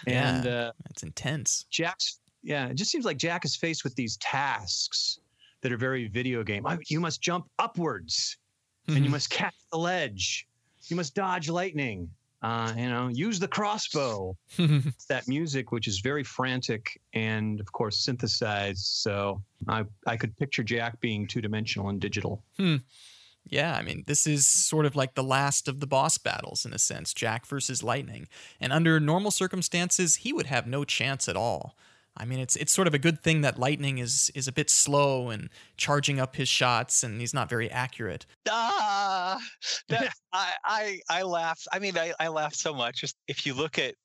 Yeah. 0.08 0.36
And 0.38 0.48
uh, 0.48 0.72
It's 0.90 1.04
intense. 1.04 1.66
Jack's 1.70 2.20
yeah, 2.44 2.68
it 2.68 2.76
just 2.76 2.92
seems 2.92 3.06
like 3.06 3.18
Jack 3.18 3.44
is 3.44 3.56
faced 3.56 3.84
with 3.84 3.96
these 3.96 4.18
tasks 4.18 5.20
that 5.62 5.72
are 5.72 5.78
very 5.78 6.08
video 6.08 6.44
game. 6.44 6.64
You 6.88 7.00
must 7.00 7.20
jump 7.20 7.50
upwards, 7.58 8.38
and 8.88 9.04
you 9.04 9.10
must 9.10 9.32
catch 9.32 9.56
the 9.72 9.80
ledge. 9.80 10.48
You 10.88 10.96
must 10.96 11.16
dodge 11.16 11.50
lightning. 11.50 12.10
Uh, 12.42 12.74
you 12.78 12.90
know, 12.90 13.08
use 13.08 13.40
the 13.40 13.48
crossbow. 13.48 14.38
That 15.10 15.28
music, 15.28 15.72
which 15.72 15.88
is 15.88 16.00
very 16.00 16.24
frantic 16.24 17.00
and, 17.14 17.60
of 17.60 17.72
course, 17.72 17.98
synthesized. 17.98 18.86
So 18.86 19.42
I 19.68 19.86
I 20.06 20.18
could 20.18 20.36
picture 20.38 20.64
Jack 20.64 21.00
being 21.00 21.28
two 21.28 21.42
dimensional 21.42 21.90
and 21.90 22.00
digital. 22.00 22.44
yeah, 23.48 23.76
I 23.76 23.84
mean, 23.84 24.04
this 24.08 24.26
is 24.26 24.48
sort 24.48 24.86
of 24.86 24.96
like 24.96 25.14
the 25.14 25.24
last 25.24 25.68
of 25.68 25.80
the 25.80 25.88
boss 25.88 26.18
battles 26.18 26.66
in 26.66 26.74
a 26.74 26.80
sense, 26.80 27.14
Jack 27.14 27.46
versus 27.46 27.84
Lightning. 27.84 28.28
And 28.60 28.74
under 28.74 29.00
normal 29.00 29.32
circumstances, 29.32 30.18
he 30.18 30.34
would 30.34 30.48
have 30.48 30.66
no 30.66 30.84
chance 30.84 31.30
at 31.30 31.38
all. 31.38 31.76
I 32.18 32.26
mean, 32.26 32.40
it's 32.40 32.56
it's 32.56 32.72
sort 32.72 32.88
of 32.88 32.94
a 32.94 33.00
good 33.00 33.22
thing 33.22 33.42
that 33.42 33.60
Lightning 33.60 33.98
is 33.98 34.32
is 34.34 34.48
a 34.48 34.52
bit 34.52 34.70
slow 34.70 35.30
and 35.30 35.50
charging 35.78 36.20
up 36.20 36.36
his 36.36 36.48
shots, 36.48 37.04
and 37.04 37.20
he's 37.20 37.34
not 37.34 37.50
very 37.50 37.70
accurate. 37.70 38.26
Ah, 38.50 39.40
that, 39.90 40.14
I, 40.32 40.54
I, 40.64 41.00
I 41.10 41.22
laughed. 41.24 41.68
I 41.74 41.80
mean, 41.80 41.98
I, 41.98 42.14
I 42.20 42.30
laughed 42.30 42.56
so 42.56 42.74
much. 42.74 43.02
Just 43.02 43.16
if 43.28 43.46
you 43.46 43.54
look 43.54 43.78
at 43.78 43.96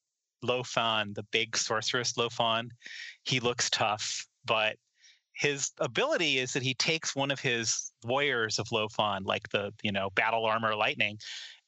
Lo 0.43 0.63
Pan, 0.75 1.13
the 1.15 1.23
big 1.31 1.57
sorceress 1.57 2.17
Lo 2.17 2.29
Pan, 2.37 2.71
he 3.25 3.39
looks 3.39 3.71
tough, 3.71 4.27
but 4.45 4.77
his 5.41 5.71
ability 5.79 6.39
is 6.39 6.53
that 6.53 6.63
he 6.63 6.75
takes 6.75 7.17
one 7.17 7.31
of 7.31 7.41
his 7.41 7.93
warriors 8.05 8.59
of 8.59 8.69
Lofan, 8.69 9.25
like 9.25 9.49
the 9.49 9.73
you 9.83 9.91
know 9.91 10.11
battle 10.11 10.45
armor 10.45 10.75
lightning, 10.75 11.19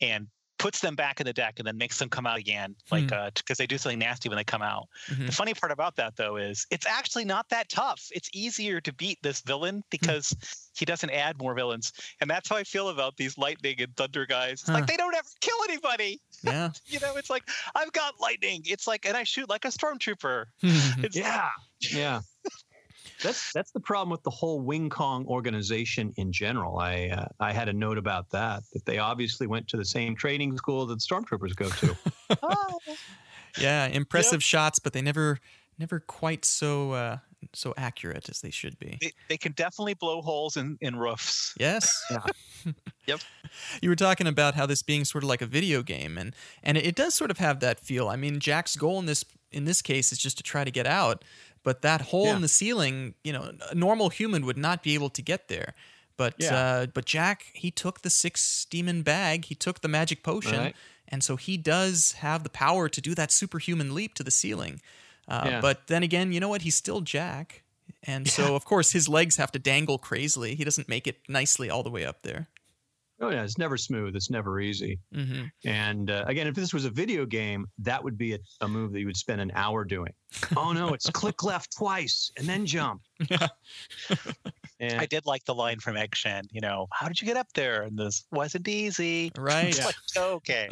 and 0.00 0.26
puts 0.62 0.78
them 0.80 0.94
back 0.94 1.20
in 1.20 1.26
the 1.26 1.32
deck 1.32 1.54
and 1.58 1.66
then 1.66 1.76
makes 1.76 1.98
them 1.98 2.08
come 2.08 2.24
out 2.24 2.38
again, 2.38 2.76
like 2.90 3.08
Hmm. 3.10 3.14
uh, 3.14 3.30
because 3.34 3.58
they 3.58 3.66
do 3.66 3.76
something 3.78 3.98
nasty 3.98 4.28
when 4.28 4.36
they 4.36 4.44
come 4.44 4.62
out. 4.62 4.88
Mhm. 5.08 5.26
The 5.26 5.32
funny 5.32 5.54
part 5.54 5.72
about 5.72 5.96
that 5.96 6.14
though 6.16 6.36
is 6.36 6.66
it's 6.70 6.86
actually 6.86 7.24
not 7.24 7.48
that 7.48 7.68
tough. 7.68 8.08
It's 8.12 8.28
easier 8.32 8.80
to 8.80 8.92
beat 8.92 9.18
this 9.22 9.40
villain 9.40 9.82
because 9.90 10.32
he 10.74 10.84
doesn't 10.84 11.10
add 11.10 11.36
more 11.38 11.54
villains. 11.54 11.92
And 12.20 12.30
that's 12.30 12.48
how 12.48 12.56
I 12.56 12.62
feel 12.64 12.90
about 12.90 13.16
these 13.16 13.36
lightning 13.36 13.80
and 13.82 13.94
thunder 13.96 14.24
guys. 14.24 14.60
It's 14.60 14.68
Huh. 14.68 14.74
like 14.74 14.86
they 14.86 14.96
don't 14.96 15.14
ever 15.14 15.28
kill 15.40 15.58
anybody. 15.68 16.20
Yeah. 16.42 16.70
You 16.86 17.00
know, 17.00 17.16
it's 17.16 17.28
like 17.30 17.42
I've 17.74 17.92
got 17.92 18.20
lightning. 18.20 18.62
It's 18.64 18.86
like 18.86 19.04
and 19.04 19.16
I 19.16 19.24
shoot 19.24 19.48
like 19.48 19.64
a 19.64 19.68
stormtrooper. 19.68 20.44
It's 20.62 21.16
Yeah, 21.16 21.48
yeah. 21.80 22.20
That's 23.22 23.52
that's 23.52 23.70
the 23.70 23.80
problem 23.80 24.10
with 24.10 24.22
the 24.22 24.30
whole 24.30 24.60
Wing 24.60 24.90
Kong 24.90 25.26
organization 25.26 26.12
in 26.16 26.32
general. 26.32 26.78
I 26.78 27.08
uh, 27.08 27.26
I 27.40 27.52
had 27.52 27.68
a 27.68 27.72
note 27.72 27.98
about 27.98 28.30
that 28.30 28.62
that 28.72 28.84
they 28.84 28.98
obviously 28.98 29.46
went 29.46 29.68
to 29.68 29.76
the 29.76 29.84
same 29.84 30.16
training 30.16 30.56
school 30.56 30.86
that 30.86 30.98
stormtroopers 30.98 31.54
go 31.56 31.68
to. 31.68 31.96
Oh. 32.42 32.78
yeah, 33.58 33.86
impressive 33.86 34.42
shots, 34.42 34.78
but 34.78 34.92
they 34.92 35.02
never 35.02 35.38
never 35.78 36.00
quite 36.00 36.44
so 36.44 36.92
uh, 36.92 37.18
so 37.54 37.74
accurate 37.76 38.28
as 38.28 38.40
they 38.40 38.50
should 38.50 38.78
be. 38.78 38.98
they, 39.00 39.12
they 39.28 39.36
can 39.36 39.52
definitely 39.52 39.94
blow 39.94 40.22
holes 40.22 40.56
in, 40.56 40.78
in 40.80 40.96
roofs. 40.96 41.54
Yes. 41.58 42.02
Yeah. 42.10 42.24
Yep. 43.08 43.18
You 43.80 43.88
were 43.88 43.96
talking 43.96 44.28
about 44.28 44.54
how 44.54 44.64
this 44.64 44.80
being 44.80 45.04
sort 45.04 45.24
of 45.24 45.28
like 45.28 45.42
a 45.42 45.46
video 45.46 45.82
game, 45.82 46.16
and 46.16 46.36
and 46.62 46.78
it 46.78 46.94
does 46.94 47.14
sort 47.14 47.32
of 47.32 47.38
have 47.38 47.58
that 47.58 47.80
feel. 47.80 48.08
I 48.08 48.14
mean, 48.14 48.38
Jack's 48.38 48.76
goal 48.76 49.00
in 49.00 49.06
this 49.06 49.24
in 49.50 49.64
this 49.64 49.82
case 49.82 50.12
is 50.12 50.18
just 50.18 50.36
to 50.36 50.44
try 50.44 50.62
to 50.62 50.70
get 50.70 50.86
out, 50.86 51.24
but 51.62 51.82
that 51.82 52.00
hole 52.02 52.26
Yeah. 52.26 52.36
in 52.36 52.42
the 52.42 52.48
ceiling, 52.48 53.14
you 53.24 53.32
know, 53.32 53.52
a 53.70 53.74
normal 53.74 54.10
human 54.10 54.44
would 54.46 54.58
not 54.58 54.82
be 54.82 54.94
able 54.94 55.10
to 55.10 55.22
get 55.22 55.48
there. 55.48 55.74
But 56.16 56.34
Yeah. 56.38 56.54
uh, 56.54 56.86
but 56.86 57.04
Jack, 57.06 57.46
he 57.54 57.70
took 57.70 58.02
the 58.02 58.10
six 58.10 58.66
demon 58.68 59.02
bag, 59.02 59.46
he 59.46 59.54
took 59.54 59.80
the 59.80 59.88
magic 59.88 60.22
potion, 60.22 60.58
Right. 60.58 60.76
and 61.08 61.24
so 61.24 61.36
he 61.36 61.56
does 61.56 62.12
have 62.18 62.42
the 62.44 62.50
power 62.50 62.88
to 62.88 63.00
do 63.00 63.14
that 63.14 63.32
superhuman 63.32 63.94
leap 63.94 64.14
to 64.14 64.22
the 64.22 64.30
ceiling. 64.30 64.80
Uh, 65.28 65.42
Yeah. 65.46 65.60
But 65.60 65.86
then 65.86 66.02
again, 66.02 66.32
you 66.32 66.40
know 66.40 66.48
what? 66.48 66.62
He's 66.62 66.76
still 66.76 67.00
Jack. 67.00 67.62
And 68.04 68.28
so, 68.28 68.56
of 68.56 68.64
course, 68.64 68.90
his 68.92 69.08
legs 69.08 69.36
have 69.36 69.52
to 69.52 69.58
dangle 69.60 69.96
crazily. 69.96 70.56
He 70.56 70.64
doesn't 70.64 70.88
make 70.88 71.06
it 71.06 71.20
nicely 71.28 71.70
all 71.70 71.82
the 71.84 71.90
way 71.90 72.04
up 72.04 72.22
there. 72.22 72.48
Oh 73.22 73.30
yeah, 73.30 73.44
it's 73.44 73.56
never 73.56 73.76
smooth. 73.76 74.16
It's 74.16 74.30
never 74.30 74.60
easy. 74.60 74.98
hmm 75.14 75.44
And 75.64 76.10
uh, 76.10 76.24
again, 76.26 76.48
if 76.48 76.54
this 76.54 76.74
was 76.74 76.84
a 76.84 76.90
video 76.90 77.24
game, 77.24 77.66
that 77.78 78.02
would 78.02 78.18
be 78.18 78.34
a, 78.34 78.38
a 78.60 78.68
move 78.68 78.92
that 78.92 79.00
you 79.00 79.06
would 79.06 79.16
spend 79.16 79.40
an 79.40 79.52
hour 79.54 79.84
doing. 79.84 80.12
oh 80.56 80.72
no, 80.72 80.88
it's 80.92 81.08
click 81.08 81.44
left 81.44 81.74
twice 81.76 82.30
and 82.36 82.46
then 82.46 82.66
jump. 82.66 83.00
And 84.80 85.00
I 85.00 85.06
did 85.06 85.26
like 85.26 85.44
the 85.44 85.54
line 85.54 85.78
from 85.78 85.96
Egg 85.96 86.16
Shen, 86.16 86.42
you 86.50 86.60
know, 86.60 86.88
how 86.92 87.06
did 87.06 87.20
you 87.20 87.26
get 87.26 87.36
up 87.36 87.46
there? 87.54 87.82
And 87.82 87.96
this 87.96 88.24
wasn't 88.32 88.66
easy. 88.66 89.30
Right. 89.38 89.68
It's 89.68 89.84
like, 89.84 89.94
okay. 90.18 90.68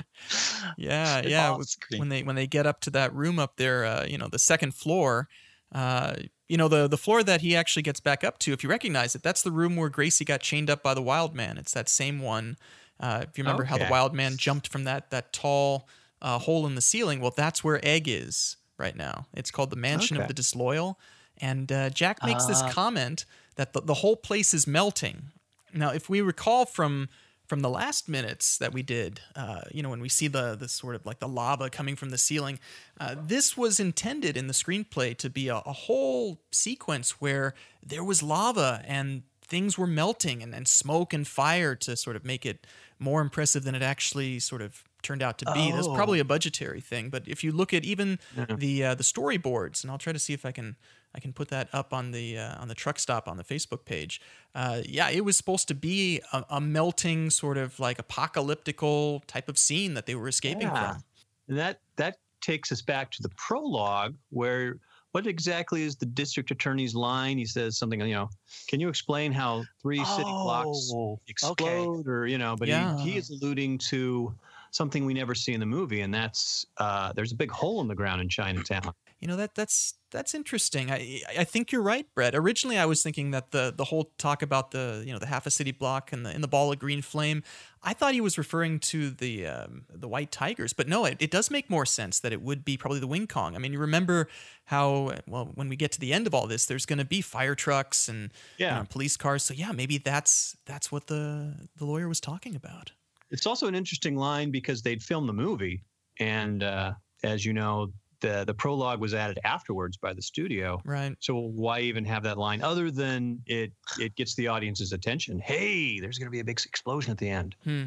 Yeah, 0.77 1.19
It's 1.19 1.29
yeah. 1.29 1.53
off. 1.53 1.63
When 1.97 2.09
they 2.09 2.25
when 2.25 2.35
they 2.35 2.49
get 2.49 2.67
up 2.67 2.81
to 2.83 2.91
that 2.91 3.15
room 3.15 3.39
up 3.39 3.57
there, 3.57 3.85
uh, 3.85 4.07
you 4.07 4.19
know, 4.19 4.27
the 4.27 4.41
second 4.41 4.75
floor, 4.75 5.29
uh, 5.73 6.15
you 6.51 6.57
know, 6.57 6.67
the 6.69 6.89
the 6.89 6.97
floor 6.99 7.23
that 7.23 7.41
he 7.43 7.55
actually 7.55 7.83
gets 7.83 8.01
back 8.01 8.25
up 8.25 8.39
to, 8.41 8.53
if 8.53 8.65
you 8.65 8.69
recognize 8.69 9.15
it, 9.15 9.23
that's 9.23 9.43
the 9.43 9.53
room 9.53 9.77
where 9.77 9.89
Gracie 9.89 10.25
got 10.25 10.41
chained 10.41 10.69
up 10.69 10.83
by 10.83 10.95
the 10.95 11.01
wild 11.03 11.33
man. 11.35 11.57
It's 11.59 11.73
that 11.75 11.89
same 11.89 12.19
one. 12.19 12.57
Uh, 12.99 13.25
if 13.29 13.39
you 13.39 13.45
remember 13.45 13.65
how 13.65 13.79
the 13.79 13.87
wild 13.91 14.13
man 14.15 14.37
jumped 14.37 14.67
from 14.69 14.83
that 14.85 15.11
that 15.11 15.33
tall 15.33 15.89
uh, 16.21 16.39
hole 16.41 16.67
in 16.67 16.75
the 16.75 16.81
ceiling, 16.81 17.21
well, 17.21 17.33
that's 17.35 17.63
where 17.63 17.79
Egg 17.87 18.09
is 18.09 18.57
right 18.79 18.97
now. 18.97 19.27
It's 19.33 19.53
called 19.53 19.71
the 19.71 19.77
Mansion 19.77 20.17
of 20.21 20.27
the 20.27 20.35
Disloyal, 20.35 20.99
and 21.39 21.71
uh, 21.71 21.89
Jack 21.91 22.19
makes 22.25 22.47
this 22.47 22.63
Ah. 22.63 22.71
comment 22.73 23.25
that 23.55 23.73
the, 23.73 23.81
the 23.83 23.95
whole 24.03 24.17
place 24.17 24.53
is 24.53 24.67
melting. 24.67 25.29
Now, 25.73 25.91
if 25.93 26.09
we 26.11 26.21
recall 26.21 26.67
from 26.67 27.09
from 27.51 27.61
the 27.63 27.69
last 27.69 28.09
minutes 28.09 28.59
that 28.59 28.73
we 28.73 28.81
did, 28.81 29.21
uh, 29.35 29.63
you 29.73 29.83
know, 29.83 29.91
when 29.91 30.01
we 30.01 30.09
see 30.09 30.29
the 30.29 30.55
the 30.55 30.69
sort 30.69 30.95
of 30.95 31.05
like 31.05 31.19
the 31.19 31.27
lava 31.27 31.69
coming 31.69 31.97
from 31.97 32.11
the 32.11 32.17
ceiling, 32.19 32.61
uh, 33.01 33.17
this 33.35 33.57
was 33.57 33.81
intended 33.81 34.37
in 34.37 34.47
the 34.47 34.53
screenplay 34.55 35.17
to 35.17 35.29
be 35.29 35.49
a, 35.49 35.57
a 35.57 35.73
whole 35.73 36.41
sequence 36.53 37.21
where 37.21 37.53
there 37.85 38.05
was 38.05 38.23
lava 38.23 38.83
and 38.87 39.25
things 39.43 39.77
were 39.77 39.87
melting 39.89 40.45
and, 40.45 40.55
and 40.55 40.69
smoke 40.69 41.13
and 41.13 41.27
fire 41.27 41.75
to 41.75 41.97
sort 41.97 42.15
of 42.15 42.25
make 42.25 42.47
it 42.47 42.59
more 43.01 43.21
impressive 43.21 43.65
than 43.65 43.75
it 43.75 43.83
actually 43.83 44.39
sort 44.39 44.63
of 44.63 44.85
turned 45.03 45.23
out 45.23 45.37
to 45.39 45.45
be. 45.53 45.73
That's 45.73 45.89
Oh. 45.89 45.95
probably 45.97 46.21
a 46.21 46.25
budgetary 46.25 46.81
thing, 46.81 47.11
but 47.11 47.27
if 47.27 47.43
you 47.43 47.51
look 47.51 47.75
at 47.75 47.85
even 47.85 48.21
the 48.65 48.85
uh, 48.85 48.95
the 48.95 49.03
storyboards, 49.03 49.83
and 49.83 49.91
I'll 49.91 49.99
try 50.07 50.13
to 50.13 50.21
see 50.21 50.35
if 50.35 50.47
I 50.47 50.53
can 50.53 50.77
I 51.15 51.21
can 51.21 51.33
put 51.33 51.49
that 51.49 51.69
up 51.73 51.93
on 51.93 52.13
the 52.13 52.39
uh, 52.39 52.61
on 52.61 52.69
the 52.69 52.75
truck 52.75 52.99
stop 52.99 53.29
on 53.29 53.37
the 53.37 53.45
Facebook 53.45 53.85
page. 53.85 54.21
Uh, 54.55 54.83
yeah, 54.87 55.11
it 55.11 55.25
was 55.25 55.37
supposed 55.37 55.69
to 55.69 55.75
be 55.75 56.21
a, 56.33 56.45
a 56.51 56.61
melting 56.61 57.31
sort 57.31 57.59
of 57.59 57.81
like 57.81 57.99
apocalyptical 57.99 59.25
type 59.27 59.49
of 59.49 59.59
scene 59.59 59.95
that 59.95 60.07
they 60.07 60.15
were 60.15 60.29
escaping 60.29 60.69
Yeah. 60.69 60.71
from. 60.71 61.05
And 61.49 61.59
that 61.59 61.81
that 61.97 62.19
takes 62.41 62.73
us 62.73 62.83
back 62.83 63.11
to 63.13 63.23
the 63.23 63.29
prologue 63.31 64.17
where 64.31 64.79
what 65.13 65.27
exactly 65.27 65.83
is 65.83 65.97
the 65.97 66.07
district 66.07 66.51
attorney's 66.51 66.95
line? 66.95 67.37
He 67.37 67.45
says 67.45 67.77
something, 67.77 68.01
you 68.01 68.15
know, 68.15 68.31
can 68.69 68.81
you 68.81 68.89
explain 68.89 69.33
how 69.33 69.69
three 69.83 70.05
city 70.05 70.37
blocks 70.43 70.97
Oh, 71.03 71.21
okay. 71.43 71.87
explode 71.87 72.07
or 72.09 72.27
you 72.27 72.39
know, 72.39 72.57
but 72.57 72.69
Yeah. 72.69 72.95
he, 72.97 73.11
he 73.11 73.17
is 73.17 73.31
alluding 73.31 73.79
to 73.79 74.35
something 74.71 75.05
we 75.05 75.15
never 75.15 75.35
see 75.35 75.53
in 75.53 75.61
the 75.61 75.67
movie 75.67 76.01
and 76.01 76.13
that's 76.13 76.67
uh, 76.79 77.13
there's 77.13 77.33
a 77.33 77.37
big 77.37 77.51
hole 77.51 77.81
in 77.81 77.89
the 77.89 77.95
ground 77.95 78.21
in 78.21 78.29
Chinatown. 78.29 78.93
You 79.21 79.29
know 79.29 79.37
that 79.37 79.55
that's 79.55 79.95
that's 80.11 80.35
interesting. 80.35 80.91
I 80.91 81.21
I 81.39 81.45
think 81.45 81.73
you're 81.73 81.83
right, 81.83 82.07
Brett. 82.15 82.35
Originally, 82.35 82.79
I 82.79 82.87
was 82.87 83.03
thinking 83.03 83.33
that 83.33 83.51
the 83.51 83.73
the 83.77 83.85
whole 83.85 84.13
talk 84.17 84.41
about 84.41 84.71
the 84.71 85.03
you 85.07 85.13
know 85.13 85.19
the 85.19 85.27
half 85.27 85.47
a 85.47 85.51
city 85.51 85.73
block 85.73 86.11
and 86.13 86.25
the 86.25 86.35
in 86.35 86.41
the 86.41 86.49
ball 86.49 86.73
of 86.73 86.79
green 86.79 87.03
flame, 87.03 87.43
I 87.83 87.93
thought 87.93 88.15
he 88.15 88.23
was 88.23 88.39
referring 88.39 88.79
to 88.81 89.11
the 89.11 89.47
um, 89.47 89.85
the 89.93 90.09
white 90.09 90.33
tigers, 90.33 90.73
but 90.73 90.89
no, 90.89 91.05
it, 91.05 91.19
it 91.21 91.31
does 91.31 91.51
make 91.51 91.69
more 91.69 91.85
sense 91.85 92.19
that 92.21 92.33
it 92.33 92.41
would 92.41 92.65
be 92.65 92.79
probably 92.79 92.99
the 92.99 93.07
Wing 93.07 93.27
Kong. 93.27 93.55
I 93.55 93.59
mean, 93.59 93.75
you 93.75 93.79
remember 93.79 94.29
how 94.65 95.13
well 95.27 95.51
when 95.55 95.69
we 95.69 95.77
get 95.77 95.93
to 95.93 96.01
the 96.01 96.15
end 96.15 96.27
of 96.27 96.35
all 96.35 96.47
this, 96.47 96.65
there's 96.65 96.87
going 96.87 96.99
to 96.99 97.05
be 97.05 97.21
fire 97.21 97.55
trucks 97.55 98.09
and 98.09 98.33
you 98.71 98.77
know, 98.77 98.87
police 98.89 99.19
cars. 99.19 99.43
So 99.43 99.53
yeah, 99.53 99.73
maybe 99.73 99.99
that's 99.99 100.57
that's 100.65 100.91
what 100.91 101.09
the 101.09 101.69
the 101.77 101.85
lawyer 101.85 102.09
was 102.09 102.21
talking 102.21 102.57
about. 102.57 102.93
It's 103.31 103.47
also 103.47 103.67
an 103.67 103.75
interesting 103.75 104.17
line 104.17 104.51
because 104.51 104.83
they'd 104.83 105.03
filmed 105.03 105.29
the 105.29 105.33
movie, 105.33 105.83
and 106.19 106.63
uh, 106.63 106.93
as 107.23 107.45
you 107.45 107.53
know, 107.53 107.93
the 108.21 108.45
the 108.45 108.55
prologue 108.55 109.01
was 109.01 109.15
added 109.15 109.39
afterwards 109.45 109.97
by 109.97 110.13
the 110.13 110.23
studio. 110.23 110.81
Right. 110.85 111.15
So 111.21 111.37
why 111.39 111.81
even 111.81 112.05
have 112.05 112.23
that 112.25 112.39
line 112.39 112.63
other 112.63 112.91
than 112.91 113.41
it 113.47 113.73
it 113.99 114.15
gets 114.17 114.35
the 114.35 114.49
audience's 114.49 114.93
attention? 114.93 115.39
Hey, 115.39 116.01
there's 116.01 116.19
going 116.19 116.27
to 116.27 116.31
be 116.31 116.41
a 116.41 116.45
big 116.45 116.61
explosion 116.67 117.11
at 117.13 117.19
the 117.19 117.29
end. 117.29 117.55
Hmm. 117.65 117.85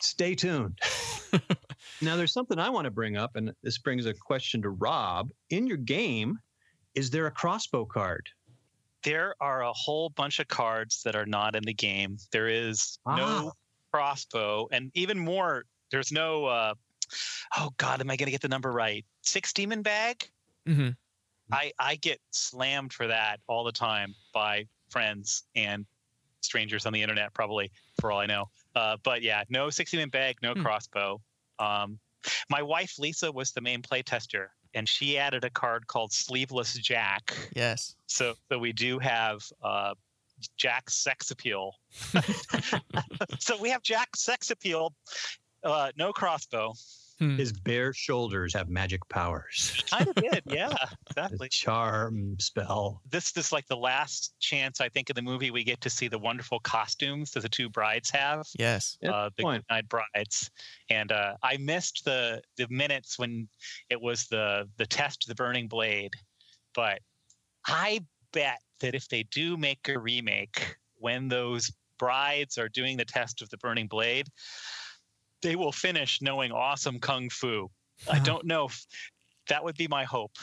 Stay 0.00 0.34
tuned. 0.34 0.78
now 2.02 2.16
there's 2.16 2.32
something 2.32 2.58
I 2.58 2.68
want 2.70 2.84
to 2.84 2.90
bring 2.90 3.16
up, 3.16 3.34
and 3.36 3.52
this 3.62 3.78
brings 3.78 4.06
a 4.06 4.14
question 4.14 4.62
to 4.62 4.70
Rob. 4.70 5.30
In 5.50 5.66
your 5.66 5.76
game, 5.76 6.38
is 6.94 7.10
there 7.10 7.26
a 7.26 7.30
crossbow 7.32 7.84
card? 7.84 8.28
There 9.02 9.34
are 9.40 9.62
a 9.62 9.72
whole 9.72 10.10
bunch 10.10 10.38
of 10.40 10.48
cards 10.48 11.02
that 11.04 11.16
are 11.16 11.26
not 11.26 11.54
in 11.56 11.62
the 11.64 11.74
game. 11.74 12.18
There 12.32 12.48
is 12.48 12.98
Ah. 13.06 13.16
no 13.16 13.52
crossbow, 13.92 14.68
and 14.72 14.90
even 14.94 15.18
more, 15.18 15.64
there's 15.90 16.12
no. 16.12 16.46
Uh, 16.46 16.74
oh 17.56 17.70
God, 17.78 18.00
am 18.00 18.10
I 18.10 18.16
going 18.16 18.26
to 18.26 18.30
get 18.32 18.42
the 18.42 18.48
number 18.48 18.70
right? 18.72 19.04
Six 19.22 19.52
demon 19.52 19.82
bag. 19.82 20.28
hmm 20.66 20.90
I 21.50 21.72
I 21.78 21.96
get 21.96 22.20
slammed 22.30 22.92
for 22.92 23.06
that 23.06 23.40
all 23.46 23.64
the 23.64 23.72
time 23.72 24.14
by 24.34 24.66
friends 24.90 25.44
and 25.56 25.86
strangers 26.42 26.84
on 26.84 26.92
the 26.92 27.00
internet, 27.02 27.32
probably 27.32 27.70
for 28.00 28.12
all 28.12 28.20
I 28.20 28.26
know. 28.26 28.50
Uh, 28.76 28.96
but 29.02 29.22
yeah, 29.22 29.42
no 29.48 29.70
six 29.70 29.90
demon 29.90 30.10
bag, 30.10 30.36
no 30.42 30.52
Hmm. 30.52 30.62
crossbow. 30.62 31.20
Um, 31.58 31.98
my 32.50 32.62
wife 32.62 32.98
Lisa 32.98 33.32
was 33.32 33.52
the 33.52 33.60
main 33.62 33.80
play 33.80 34.02
tester, 34.02 34.50
and 34.74 34.86
she 34.86 35.16
added 35.16 35.42
a 35.44 35.50
card 35.50 35.86
called 35.86 36.12
Sleeveless 36.12 36.74
Jack. 36.74 37.34
Yes. 37.56 37.96
So 38.06 38.34
so 38.50 38.58
we 38.58 38.72
do 38.74 38.98
have 38.98 39.40
uh, 39.62 39.94
Jack's 40.56 40.94
sex 40.94 41.30
appeal. 41.30 41.72
so 43.38 43.60
we 43.60 43.70
have 43.70 43.82
Jack's 43.82 44.20
sex 44.22 44.50
appeal. 44.50 44.94
Uh, 45.64 45.90
no 45.96 46.12
crossbow. 46.12 46.72
Hmm. 47.18 47.36
His 47.36 47.52
bare 47.52 47.92
shoulders 47.92 48.54
have 48.54 48.68
magic 48.68 49.00
powers. 49.08 49.82
Kind 49.90 50.06
of 50.06 50.14
did, 50.14 50.42
yeah, 50.46 50.68
The 51.16 51.24
exactly. 51.24 51.48
charm 51.48 52.36
spell. 52.38 53.02
this 53.10 53.36
is 53.36 53.50
like 53.50 53.66
the 53.66 53.76
last 53.76 54.34
chance 54.38 54.80
I 54.80 54.88
think 54.88 55.10
in 55.10 55.16
the 55.16 55.22
movie 55.22 55.50
we 55.50 55.64
get 55.64 55.80
to 55.80 55.90
see 55.90 56.06
the 56.06 56.18
wonderful 56.18 56.60
costumes 56.60 57.32
that 57.32 57.40
the 57.40 57.48
two 57.48 57.68
brides 57.68 58.08
have, 58.10 58.46
Yes. 58.56 58.98
Yeah, 59.02 59.10
uh, 59.10 59.30
the 59.36 59.42
point. 59.42 59.64
night 59.68 59.88
brides. 59.88 60.48
And 60.90 61.10
uh, 61.10 61.34
I 61.42 61.56
missed 61.56 62.04
the 62.04 62.40
the 62.56 62.68
minutes 62.70 63.18
when 63.18 63.48
it 63.90 64.00
was 64.00 64.28
the 64.28 64.68
the 64.76 64.86
test 64.86 65.24
of 65.24 65.28
the 65.28 65.34
burning 65.34 65.66
blade, 65.66 66.12
but 66.72 67.00
I 67.66 67.98
bet 68.32 68.60
that 68.80 68.94
if 68.94 69.08
they 69.08 69.24
do 69.24 69.56
make 69.56 69.88
a 69.88 69.98
remake 69.98 70.76
when 70.96 71.28
those 71.28 71.72
brides 71.98 72.58
are 72.58 72.68
doing 72.68 72.96
the 72.96 73.04
test 73.04 73.42
of 73.42 73.50
the 73.50 73.56
burning 73.58 73.86
blade, 73.86 74.28
they 75.42 75.56
will 75.56 75.72
finish 75.72 76.20
knowing 76.20 76.52
awesome 76.52 76.98
kung 76.98 77.28
fu. 77.30 77.70
I 78.10 78.18
don't 78.20 78.44
know 78.44 78.66
if 78.66 78.86
that 79.48 79.62
would 79.62 79.76
be 79.76 79.88
my 79.88 80.04
hope. 80.04 80.36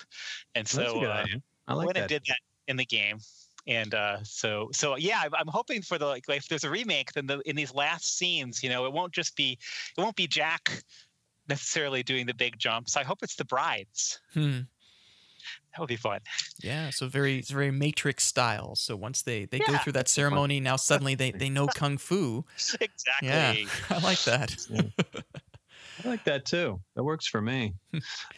And 0.56 0.68
so 0.68 0.80
That's 0.80 0.94
a 0.94 1.00
good 1.00 1.10
uh. 1.10 1.26
I 1.68 1.74
like 1.74 1.88
when 1.88 1.94
that. 1.96 2.04
it 2.04 2.10
did 2.10 2.24
that 2.28 2.40
in 2.68 2.78
the 2.78 2.86
game. 2.86 3.20
And 3.68 3.94
uh, 3.96 4.18
so, 4.24 4.70
so 4.74 4.96
yeah, 4.96 5.22
I'm, 5.24 5.34
I'm 5.34 5.48
hoping 5.48 5.82
for 5.82 5.98
the 5.98 6.06
like, 6.06 6.24
if 6.30 6.48
there's 6.48 6.64
a 6.64 6.70
remake, 6.70 7.14
then 7.14 7.26
the, 7.26 7.40
in 7.46 7.56
these 7.56 7.74
last 7.74 8.18
scenes, 8.18 8.62
you 8.62 8.70
know, 8.70 8.86
it 8.86 8.94
won't 8.94 9.12
just 9.12 9.36
be, 9.36 9.58
it 9.98 10.02
won't 10.02 10.16
be 10.16 10.28
Jack 10.28 10.84
necessarily 11.50 12.04
doing 12.04 12.26
the 12.26 12.34
big 12.34 12.58
jumps. 12.60 12.96
I 12.96 13.04
hope 13.04 13.20
it's 13.24 13.36
the 13.36 13.46
brides. 13.46 14.20
Hmm. 14.34 14.62
That 15.76 15.82
would 15.82 15.90
be 15.90 15.98
fun. 15.98 16.22
Yeah, 16.64 16.90
so 16.90 17.08
very 17.10 17.38
it's 17.40 17.50
very 17.52 17.70
Matrix 17.70 18.26
style. 18.26 18.76
So 18.76 18.96
once 18.96 19.24
they 19.24 19.44
they 19.44 19.60
go 19.60 19.76
through 19.78 19.92
that 19.94 20.08
ceremony, 20.08 20.62
now 20.62 20.78
suddenly 20.78 21.16
they 21.16 21.32
they 21.32 21.50
know 21.50 21.68
kung 21.76 21.98
fu. 21.98 22.46
exactly. 22.80 23.28
Yeah, 23.28 23.56
I 23.90 24.00
like 24.00 24.24
that. 24.24 24.56
I 26.04 26.08
like 26.08 26.24
that 26.24 26.46
too. 26.46 26.80
That 26.96 27.04
works 27.04 27.28
for 27.28 27.42
me. 27.42 27.74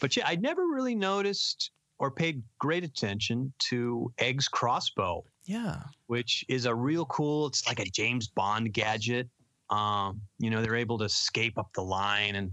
but 0.00 0.16
yeah, 0.16 0.24
I 0.26 0.34
never 0.34 0.66
really 0.66 0.96
noticed 0.96 1.70
or 2.00 2.10
paid 2.10 2.42
great 2.58 2.84
attention 2.84 3.52
to 3.58 4.12
Egg's 4.18 4.48
crossbow, 4.48 5.24
Yeah, 5.46 5.82
which 6.06 6.44
is 6.48 6.64
a 6.66 6.74
real 6.74 7.06
cool. 7.06 7.46
It's 7.46 7.66
like 7.66 7.80
a 7.80 7.84
James 7.84 8.26
Bond 8.28 8.72
gadget. 8.72 9.28
Um, 9.70 10.20
you 10.38 10.50
know, 10.50 10.62
they're 10.62 10.76
able 10.76 10.98
to 10.98 11.04
escape 11.04 11.58
up 11.58 11.68
the 11.74 11.82
line, 11.82 12.36
and 12.36 12.50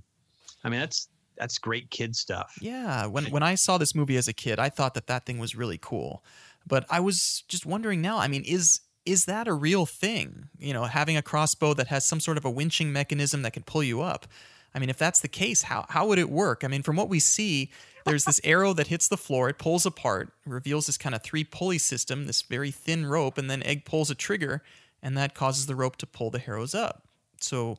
I 0.64 0.70
mean 0.70 0.80
that's 0.80 1.10
that's 1.38 1.58
great 1.58 1.90
kid 1.92 2.16
stuff. 2.16 2.58
yeah. 2.62 3.06
When 3.06 3.26
when 3.26 3.44
I 3.44 3.56
saw 3.56 3.78
this 3.78 3.96
movie 3.96 4.18
as 4.18 4.28
a 4.28 4.34
kid, 4.34 4.60
I 4.60 4.70
thought 4.70 4.94
that 4.94 5.08
that 5.08 5.26
thing 5.26 5.40
was 5.40 5.56
really 5.56 5.80
cool. 5.82 6.24
But 6.68 6.86
I 6.90 7.00
was 7.00 7.44
just 7.48 7.66
wondering 7.66 8.02
now. 8.02 8.18
I 8.18 8.28
mean, 8.28 8.44
is 8.44 8.82
is 9.06 9.26
that 9.26 9.48
a 9.48 9.54
real 9.54 9.86
thing? 9.86 10.50
You 10.58 10.74
know, 10.74 10.86
having 10.86 11.16
a 11.16 11.22
crossbow 11.22 11.74
that 11.76 11.88
has 11.88 12.06
some 12.06 12.20
sort 12.20 12.38
of 12.38 12.46
a 12.46 12.52
winching 12.52 12.88
mechanism 12.88 13.44
that 13.44 13.54
can 13.54 13.64
pull 13.64 13.84
you 13.84 14.02
up. 14.02 14.28
I 14.74 14.80
mean, 14.80 14.90
if 14.90 14.98
that's 14.98 15.22
the 15.22 15.28
case, 15.28 15.64
how 15.64 15.86
how 15.90 16.08
would 16.08 16.20
it 16.20 16.30
work? 16.30 16.64
I 16.64 16.68
mean, 16.68 16.84
from 16.84 16.96
what 16.96 17.08
we 17.08 17.20
see, 17.20 17.72
there's 18.06 18.26
this 18.26 18.42
arrow 18.44 18.74
that 18.74 18.88
hits 18.88 19.08
the 19.08 19.18
floor, 19.18 19.50
it 19.50 19.58
pulls 19.58 19.86
apart, 19.86 20.32
reveals 20.46 20.86
this 20.86 20.98
kind 20.98 21.16
of 21.16 21.24
three 21.24 21.44
pulley 21.44 21.78
system, 21.78 22.28
this 22.28 22.42
very 22.42 22.72
thin 22.72 23.06
rope, 23.06 23.38
and 23.38 23.50
then 23.50 23.64
Egg 23.64 23.86
pulls 23.86 24.12
a 24.12 24.16
trigger, 24.16 24.64
and 25.02 25.18
that 25.18 25.34
causes 25.34 25.66
the 25.66 25.76
rope 25.76 25.96
to 25.98 26.06
pull 26.06 26.30
the 26.30 26.42
arrows 26.48 26.76
up. 26.76 27.04
So, 27.40 27.78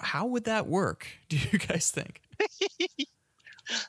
how 0.00 0.26
would 0.26 0.44
that 0.44 0.66
work? 0.66 1.06
Do 1.28 1.36
you 1.36 1.58
guys 1.58 1.90
think? 1.90 2.20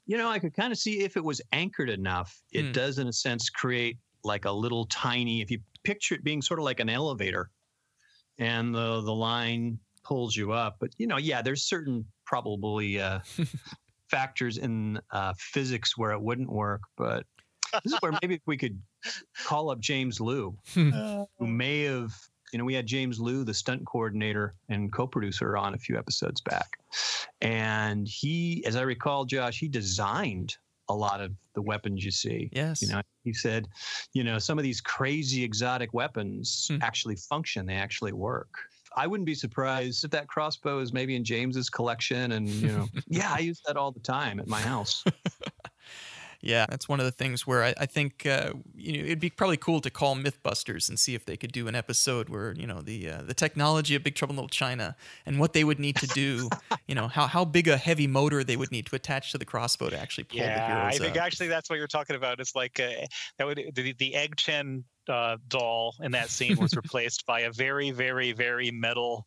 You 0.05 0.17
know, 0.17 0.29
I 0.29 0.37
could 0.37 0.53
kind 0.53 0.71
of 0.71 0.77
see 0.77 0.99
if 1.01 1.17
it 1.17 1.23
was 1.23 1.41
anchored 1.51 1.89
enough, 1.89 2.39
it 2.51 2.65
Hmm. 2.67 2.71
does 2.73 2.99
in 2.99 3.07
a 3.07 3.11
sense 3.13 3.49
create 3.49 3.97
like 4.23 4.45
a 4.45 4.51
little 4.51 4.85
tiny. 4.85 5.41
If 5.41 5.49
you 5.49 5.59
picture 5.83 6.13
it 6.15 6.23
being 6.23 6.41
sort 6.43 6.59
of 6.59 6.63
like 6.63 6.79
an 6.79 6.89
elevator, 6.89 7.49
and 8.37 8.73
the 8.73 9.01
the 9.01 9.13
line 9.13 9.79
pulls 10.03 10.35
you 10.37 10.51
up. 10.51 10.77
But 10.79 10.91
you 10.99 11.07
know, 11.07 11.17
yeah, 11.17 11.41
there's 11.41 11.63
certain 11.63 12.05
probably 12.25 13.01
uh, 13.01 13.19
factors 14.11 14.59
in 14.59 15.01
uh, 15.11 15.33
physics 15.39 15.97
where 15.97 16.11
it 16.11 16.21
wouldn't 16.21 16.51
work. 16.51 16.81
But 16.95 17.25
this 17.83 17.93
is 17.93 17.99
where 18.01 18.13
maybe 18.21 18.35
if 18.35 18.41
we 18.45 18.57
could 18.57 18.79
call 19.43 19.71
up 19.71 19.79
James 19.79 20.21
Lew, 20.21 20.55
Uh, 20.77 21.25
who 21.39 21.47
may 21.47 21.81
have, 21.85 22.13
you 22.53 22.59
know, 22.59 22.65
we 22.65 22.75
had 22.75 22.85
James 22.85 23.19
Lew, 23.19 23.43
the 23.43 23.53
stunt 23.53 23.85
coordinator 23.85 24.53
and 24.69 24.93
co-producer, 24.93 25.57
on 25.57 25.73
a 25.73 25.77
few 25.77 25.97
episodes 25.97 26.39
back, 26.41 26.77
and 27.41 28.07
he, 28.07 28.63
as 28.65 28.75
I 28.75 28.83
recall, 28.83 29.25
Josh, 29.25 29.59
he 29.59 29.67
designed 29.67 30.55
a 30.89 30.93
lot 30.93 31.21
of 31.21 31.31
the 31.55 31.61
weapons 31.61 32.03
you 32.03 32.11
see. 32.11 32.49
Yes. 32.51 32.81
You 32.81 32.89
know, 32.89 33.01
he 33.23 33.33
said, 33.33 33.67
you 34.13 34.23
know, 34.23 34.37
some 34.37 34.57
of 34.59 34.63
these 34.63 34.81
crazy 34.81 35.43
exotic 35.43 35.93
weapons 35.93 36.67
Hmm. 36.69 36.77
actually 36.81 37.15
function. 37.15 37.65
They 37.65 37.75
actually 37.75 38.11
work. 38.11 38.49
I 38.95 39.07
wouldn't 39.07 39.25
be 39.25 39.33
surprised 39.33 40.03
if 40.03 40.11
that 40.11 40.27
crossbow 40.27 40.79
is 40.79 40.93
maybe 40.93 41.15
in 41.15 41.23
James's 41.23 41.69
collection. 41.69 42.33
And, 42.33 42.47
you 42.47 42.67
know, 42.67 42.87
yeah, 43.07 43.33
I 43.33 43.39
use 43.39 43.59
that 43.65 43.75
all 43.75 43.91
the 43.91 43.99
time 44.01 44.39
at 44.39 44.47
my 44.47 44.61
house. 44.61 45.03
Yeah, 46.43 46.65
that's 46.67 46.89
one 46.89 46.99
of 46.99 47.05
the 47.05 47.11
things 47.11 47.47
where 47.47 47.63
I, 47.63 47.73
I 47.77 47.85
think 47.85 48.25
uh, 48.25 48.51
you 48.75 48.97
know 48.97 49.05
it'd 49.05 49.21
be 49.21 49.29
probably 49.29 49.55
cool 49.55 49.79
to 49.79 49.89
call 49.89 50.13
MythBusters 50.17 50.89
and 50.89 50.99
see 50.99 51.15
if 51.15 51.25
they 51.25 51.37
could 51.37 51.53
do 51.53 51.69
an 51.69 51.75
episode 51.75 52.27
where 52.27 52.53
you 52.53 52.67
know 52.67 52.81
the 52.81 53.09
uh, 53.09 53.21
the 53.21 53.33
technology 53.33 53.95
of 53.95 54.03
Big 54.03 54.15
Trouble 54.15 54.33
in 54.33 54.37
Little 54.37 54.49
China 54.49 54.97
and 55.25 55.39
what 55.39 55.53
they 55.53 55.63
would 55.63 55.79
need 55.79 55.95
to 55.95 56.07
do, 56.07 56.49
you 56.87 56.95
know 56.95 57.07
how 57.07 57.27
how 57.27 57.45
big 57.45 57.69
a 57.69 57.77
heavy 57.77 58.07
motor 58.07 58.43
they 58.43 58.57
would 58.57 58.71
need 58.71 58.85
to 58.87 58.95
attach 58.97 59.31
to 59.31 59.37
the 59.37 59.45
crossbow 59.45 59.89
to 59.89 59.97
actually 59.97 60.25
pull 60.25 60.39
the 60.39 60.45
yeah, 60.45 60.67
heroes 60.67 60.95
I 60.95 61.03
think 61.03 61.17
up. 61.17 61.23
actually 61.23 61.47
that's 61.47 61.69
what 61.69 61.79
you're 61.79 61.87
talking 61.87 62.17
about. 62.17 62.41
It's 62.41 62.55
like 62.55 62.77
uh, 62.77 63.07
that 63.37 63.47
would 63.47 63.71
the, 63.73 63.93
the 63.93 64.13
Egg 64.13 64.37
Shen 64.37 64.83
uh, 65.09 65.37
doll 65.47 65.95
in 66.01 66.11
that 66.11 66.29
scene 66.29 66.57
was 66.57 66.73
replaced 66.75 67.25
by 67.25 67.41
a 67.41 67.51
very, 67.51 67.91
very, 67.91 68.31
very 68.31 68.71
metal, 68.71 69.25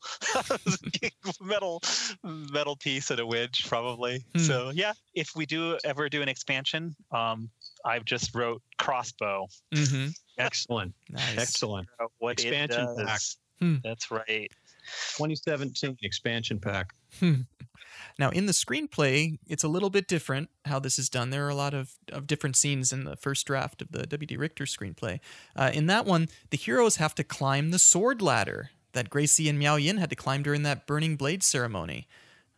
metal, 1.40 1.82
metal 2.22 2.76
piece 2.76 3.10
and 3.10 3.20
a 3.20 3.26
winch, 3.26 3.66
probably. 3.68 4.24
Hmm. 4.34 4.40
So 4.40 4.70
yeah, 4.74 4.92
if 5.14 5.30
we 5.36 5.46
do 5.46 5.78
ever 5.84 6.08
do 6.08 6.22
an 6.22 6.28
expansion, 6.28 6.94
um, 7.12 7.50
I've 7.84 8.04
just 8.04 8.34
wrote 8.34 8.62
crossbow. 8.78 9.46
mm-hmm. 9.74 10.08
Excellent. 10.38 10.94
Nice. 11.10 11.38
Excellent. 11.38 11.88
What 12.18 12.32
Expansion 12.32 12.94
pack. 12.98 13.20
Hmm. 13.60 13.76
That's 13.82 14.10
right. 14.10 14.50
2017 15.16 15.96
expansion 16.02 16.58
pack. 16.58 16.92
Now, 18.18 18.31
in 18.31 18.46
the 18.46 18.52
screenplay, 18.52 19.38
it's 19.46 19.62
a 19.64 19.68
little 19.68 19.90
bit 19.90 20.09
different 20.09 20.48
how 20.64 20.79
this 20.79 20.98
is 20.98 21.09
done. 21.11 21.31
There 21.31 21.44
are 21.46 21.50
a 21.50 21.55
lot 21.55 21.74
of, 21.74 21.92
of 22.11 22.26
different 22.26 22.57
scenes 22.57 22.92
in 22.92 23.05
the 23.05 23.16
first 23.16 23.46
draft 23.46 23.83
of 23.83 23.92
the 23.92 24.07
W.D. 24.07 24.37
Richter 24.37 24.64
screenplay. 24.64 25.20
Uh, 25.55 25.70
in 25.74 25.87
that 25.87 26.07
one, 26.07 26.29
the 26.50 26.57
heroes 26.57 26.96
have 26.96 27.14
to 27.16 27.24
climb 27.24 27.70
the 27.70 27.79
sword 27.79 28.22
ladder 28.22 28.70
that 28.92 29.11
Gracie 29.11 29.48
and 29.50 29.59
Miao 29.59 29.76
Yin 29.76 29.98
had 29.98 30.09
to 30.11 30.16
climb 30.16 30.42
during 30.42 30.62
that 30.62 30.87
burning 30.87 31.16
blade 31.16 31.42
ceremony. 31.42 32.09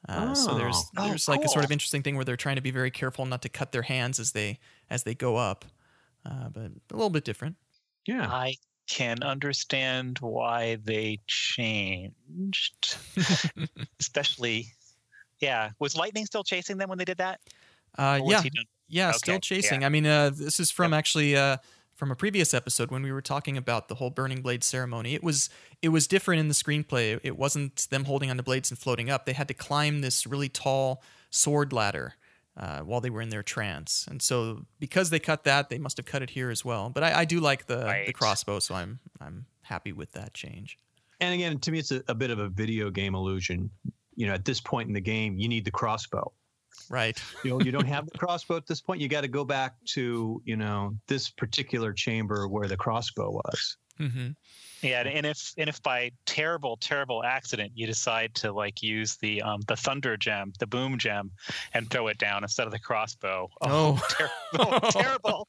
Uh, 0.08 0.32
So 0.34 0.54
there's 0.56 0.76
Oh. 0.96 1.02
Oh, 1.04 1.08
there's 1.08 1.26
like 1.28 1.44
a 1.44 1.48
sort 1.48 1.64
of 1.64 1.72
interesting 1.72 2.02
thing 2.04 2.14
where 2.14 2.24
they're 2.24 2.36
trying 2.36 2.54
to 2.56 2.62
be 2.62 2.70
very 2.70 2.92
careful 2.92 3.26
not 3.26 3.42
to 3.42 3.48
cut 3.48 3.72
their 3.72 3.82
hands 3.82 4.20
as 4.20 4.30
they 4.32 4.60
as 4.88 5.02
they 5.02 5.14
go 5.14 5.36
up, 5.36 5.64
uh, 6.24 6.48
but 6.50 6.70
a 6.92 6.94
little 6.94 7.10
bit 7.10 7.24
different. 7.24 7.56
Yeah. 8.06 8.26
I 8.30 8.54
can 8.88 9.22
understand 9.22 10.18
why 10.20 10.76
they 10.76 11.18
changed, 11.26 12.96
especially. 14.00 14.72
Yeah, 15.40 15.70
was 15.78 15.96
lightning 15.96 16.26
still 16.26 16.44
chasing 16.44 16.78
them 16.78 16.88
when 16.88 16.98
they 16.98 17.04
did 17.04 17.18
that? 17.18 17.40
Uh, 17.96 18.20
yeah, 18.24 18.42
Yeah, 18.88 19.08
Okay, 19.10 19.18
still 19.18 19.34
yeah. 19.34 19.40
chasing. 19.40 19.84
I 19.84 19.88
mean, 19.88 20.06
uh, 20.06 20.30
this 20.30 20.60
is 20.60 20.70
from 20.70 20.92
actually 20.92 21.36
uh, 21.36 21.58
from 21.94 22.10
a 22.10 22.16
previous 22.16 22.54
episode 22.54 22.90
when 22.90 23.02
we 23.02 23.10
were 23.12 23.22
talking 23.22 23.56
about 23.56 23.88
the 23.88 23.96
whole 23.96 24.10
burning 24.10 24.40
blade 24.40 24.62
ceremony. 24.62 25.14
It 25.14 25.22
was 25.22 25.50
it 25.82 25.88
was 25.88 26.06
different 26.06 26.40
in 26.40 26.48
the 26.48 26.54
screenplay. 26.54 27.18
It 27.22 27.36
wasn't 27.36 27.88
them 27.90 28.04
holding 28.04 28.30
onto 28.30 28.42
blades 28.42 28.70
and 28.70 28.78
floating 28.78 29.10
up. 29.10 29.26
They 29.26 29.32
had 29.32 29.48
to 29.48 29.54
climb 29.54 30.00
this 30.00 30.26
really 30.26 30.48
tall 30.48 31.02
sword 31.30 31.72
ladder 31.72 32.14
uh, 32.56 32.80
while 32.80 33.00
they 33.00 33.10
were 33.10 33.20
in 33.20 33.30
their 33.30 33.42
trance. 33.42 34.06
And 34.08 34.22
so 34.22 34.64
because 34.78 35.10
they 35.10 35.18
cut 35.18 35.44
that, 35.44 35.70
they 35.70 35.78
must 35.78 35.96
have 35.96 36.06
cut 36.06 36.22
it 36.22 36.30
here 36.30 36.50
as 36.50 36.64
well. 36.64 36.88
But 36.90 37.02
I, 37.04 37.20
I 37.20 37.24
do 37.24 37.40
like 37.40 37.66
the 37.66 38.02
the 38.06 38.12
crossbow, 38.12 38.60
so 38.60 38.74
I'm 38.74 39.00
I'm 39.20 39.46
happy 39.62 39.92
with 39.92 40.12
that 40.12 40.34
change. 40.34 40.78
And 41.20 41.34
again, 41.34 41.58
to 41.58 41.72
me, 41.72 41.80
it's 41.80 41.90
a, 41.90 42.02
a 42.06 42.14
bit 42.14 42.30
of 42.30 42.38
a 42.38 42.48
video 42.48 42.90
game 42.90 43.16
illusion. 43.16 43.70
You 44.18 44.26
know, 44.26 44.34
at 44.34 44.44
this 44.44 44.60
point 44.60 44.88
in 44.88 44.94
the 44.94 45.00
game, 45.00 45.38
you 45.38 45.48
need 45.48 45.64
the 45.64 45.70
crossbow. 45.70 46.32
Right. 46.90 47.16
You 47.44 47.50
know, 47.50 47.60
you 47.60 47.70
don't 47.70 47.86
have 47.86 48.04
the 48.10 48.18
crossbow 48.18 48.56
at 48.56 48.66
this 48.66 48.80
point. 48.80 49.00
You 49.00 49.08
got 49.08 49.20
to 49.20 49.28
go 49.28 49.44
back 49.44 49.74
to, 49.94 50.42
you 50.44 50.56
know, 50.56 50.94
this 51.06 51.30
particular 51.30 51.92
chamber 51.92 52.48
where 52.48 52.66
the 52.66 52.76
crossbow 52.76 53.30
was. 53.30 53.76
hmm 53.96 54.28
Yeah, 54.82 55.02
and 55.06 55.24
if 55.24 55.52
and 55.56 55.68
if 55.68 55.80
by 55.82 56.10
terrible, 56.26 56.76
terrible 56.78 57.22
accident 57.24 57.72
you 57.76 57.86
decide 57.86 58.34
to 58.36 58.52
like 58.52 58.82
use 58.82 59.16
the 59.16 59.40
um 59.42 59.60
the 59.68 59.76
thunder 59.76 60.16
gem, 60.16 60.52
the 60.58 60.66
boom 60.66 60.98
gem, 60.98 61.30
and 61.74 61.88
throw 61.90 62.08
it 62.08 62.18
down 62.18 62.42
instead 62.42 62.66
of 62.66 62.72
the 62.72 62.78
crossbow. 62.80 63.48
Oh. 63.60 64.00
terrible! 64.18 64.80
terrible! 64.90 65.46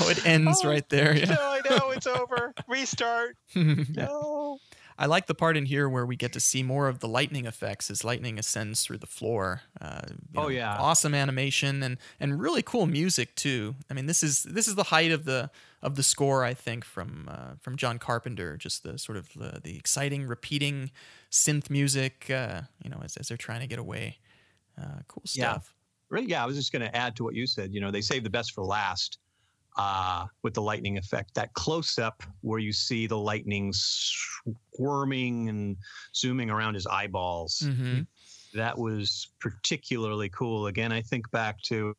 oh, 0.00 0.08
it 0.10 0.26
ends 0.26 0.60
Oh, 0.62 0.68
right 0.68 0.88
there. 0.90 1.16
Yeah. 1.16 1.26
No, 1.36 1.40
I 1.40 1.60
know 1.70 1.90
it's 1.90 2.06
over. 2.06 2.52
Restart. 2.68 3.36
No. 3.54 4.58
I 5.00 5.06
like 5.06 5.26
the 5.26 5.34
part 5.34 5.56
in 5.56 5.64
here 5.64 5.88
where 5.88 6.04
we 6.04 6.14
get 6.14 6.32
to 6.34 6.40
see 6.40 6.62
more 6.62 6.86
of 6.86 6.98
the 7.00 7.08
lightning 7.08 7.46
effects 7.46 7.90
as 7.90 8.04
lightning 8.04 8.38
ascends 8.38 8.84
through 8.84 8.98
the 8.98 9.06
floor. 9.06 9.62
Uh, 9.80 10.02
Oh, 10.36 10.48
yeah. 10.48 10.76
awesome 10.78 11.14
animation 11.14 11.82
and 11.82 11.96
and 12.20 12.38
really 12.38 12.62
cool 12.62 12.86
music 12.86 13.34
too. 13.34 13.74
I 13.90 13.94
mean, 13.94 14.06
this 14.06 14.22
is 14.22 14.42
this 14.42 14.68
is 14.68 14.74
the 14.74 14.84
height 14.84 15.10
of 15.10 15.24
the 15.24 15.50
of 15.82 15.96
the 15.96 16.02
score 16.02 16.44
I 16.44 16.52
think 16.52 16.84
from 16.84 17.28
uh, 17.32 17.54
from 17.60 17.76
John 17.76 17.98
Carpenter. 17.98 18.56
Just 18.58 18.82
the 18.82 18.98
sort 18.98 19.16
of 19.16 19.30
uh, 19.40 19.58
the 19.64 19.76
exciting 19.76 20.26
repeating 20.26 20.90
synth 21.30 21.70
music. 21.70 22.28
Uh, 22.30 22.62
you 22.84 22.90
know, 22.90 23.00
as 23.02 23.16
as 23.16 23.28
they're 23.28 23.36
trying 23.38 23.60
to 23.60 23.66
get 23.66 23.78
away. 23.78 24.18
Uh, 24.80 25.00
cool 25.08 25.22
Yeah. 25.32 25.52
stuff. 25.52 25.74
Right? 26.10 26.28
Yeah, 26.28 26.42
I 26.42 26.46
was 26.46 26.56
just 26.56 26.72
going 26.72 26.82
to 26.82 26.94
add 26.96 27.16
to 27.16 27.24
what 27.24 27.34
you 27.34 27.46
said. 27.46 27.72
You 27.72 27.80
know, 27.80 27.90
they 27.90 28.00
save 28.02 28.24
the 28.24 28.30
best 28.30 28.52
for 28.52 28.64
last 28.64 29.18
uh, 29.76 30.26
with 30.42 30.54
the 30.54 30.62
lightning 30.62 30.98
effect. 30.98 31.34
That 31.34 31.52
close 31.54 31.98
up 31.98 32.22
where 32.42 32.58
you 32.58 32.72
see 32.72 33.06
the 33.06 33.18
lightning 33.18 33.72
squirming 33.72 35.48
and 35.48 35.76
zooming 36.14 36.50
around 36.50 36.74
his 36.74 36.86
eyeballs. 36.86 37.60
hmm 37.60 38.00
that 38.52 38.76
was 38.76 39.28
particularly 39.38 40.28
cool. 40.30 40.66
Again, 40.66 40.90
I 40.90 41.02
think 41.02 41.30
back 41.30 41.62
to 41.66 41.94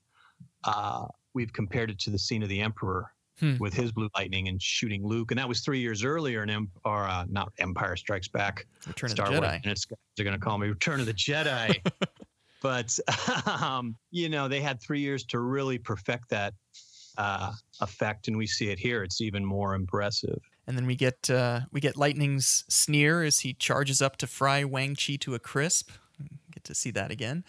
uh, 0.66 1.06
we've 1.34 1.54
compared 1.54 1.90
it 1.90 1.98
to 2.00 2.10
the 2.10 2.20
scene 2.20 2.44
of 2.44 2.50
the 2.50 2.60
Emperor 2.60 3.12
Hmm. 3.40 3.56
with 3.58 3.74
his 3.74 3.92
blue 3.92 4.08
lightning 4.16 4.50
and 4.50 4.62
shooting 4.62 5.04
Luke, 5.04 5.32
and 5.32 5.40
that 5.40 5.48
was 5.50 5.62
three 5.62 5.80
years 5.80 6.04
earlier 6.04 6.44
in 6.44 6.50
Em- 6.52 6.70
or 6.86 7.06
uh, 7.08 7.26
not 7.28 7.52
Empire 7.58 7.96
Strikes 7.96 8.28
Back. 8.28 8.68
Return 8.86 9.10
Star 9.10 9.28
of 9.28 9.34
the 9.34 9.40
Wars 9.40 9.52
Jedi. 9.54 9.64
minutes 9.64 9.86
guys 9.86 9.98
are 10.20 10.24
going 10.24 10.40
to 10.40 10.46
call 10.46 10.58
me 10.60 10.68
Return 10.68 11.00
of 11.00 11.08
the 11.08 11.14
Jedi. 11.14 11.80
but 12.62 13.00
um, 13.64 13.96
you 14.12 14.30
know, 14.30 14.48
they 14.48 14.62
had 14.62 14.80
three 14.80 15.00
years 15.00 15.26
to 15.26 15.40
really 15.40 15.80
perfect 15.80 16.30
that 16.30 16.54
uh, 17.18 17.54
effect, 17.82 18.28
and 18.28 18.38
we 18.38 18.48
see 18.48 18.70
it 18.70 18.80
here. 18.80 19.04
It's 19.04 19.22
even 19.22 19.46
more 19.46 19.74
impressive. 19.76 20.40
And 20.68 20.78
then 20.78 20.86
we 20.86 20.96
get 20.96 21.30
uh, 21.30 21.62
we 21.72 21.80
get 21.82 21.98
Lightning's 21.98 22.64
sneer 22.70 23.24
as 23.24 23.40
he 23.40 23.54
charges 23.54 24.02
up 24.02 24.18
to 24.18 24.28
fry 24.28 24.64
Wang 24.64 24.96
Chi 24.96 25.16
to 25.22 25.36
a 25.36 25.40
crisp. 25.40 25.92
Get 26.52 26.64
to 26.66 26.76
see 26.76 26.92
that 26.92 27.12
again. 27.12 27.44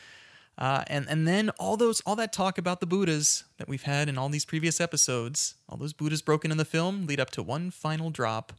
Uh, 0.58 0.84
and 0.86 1.06
and 1.08 1.26
then 1.26 1.50
all 1.58 1.76
those 1.76 2.00
all 2.06 2.16
that 2.16 2.32
talk 2.32 2.58
about 2.58 2.80
the 2.80 2.86
Buddhas 2.86 3.44
that 3.58 3.68
we've 3.68 3.82
had 3.84 4.08
in 4.08 4.18
all 4.18 4.28
these 4.28 4.44
previous 4.44 4.80
episodes, 4.80 5.54
all 5.68 5.76
those 5.76 5.92
Buddhas 5.92 6.22
broken 6.22 6.50
in 6.50 6.56
the 6.58 6.64
film, 6.64 7.06
lead 7.06 7.20
up 7.20 7.30
to 7.30 7.42
one 7.42 7.70
final 7.70 8.10
drop, 8.10 8.52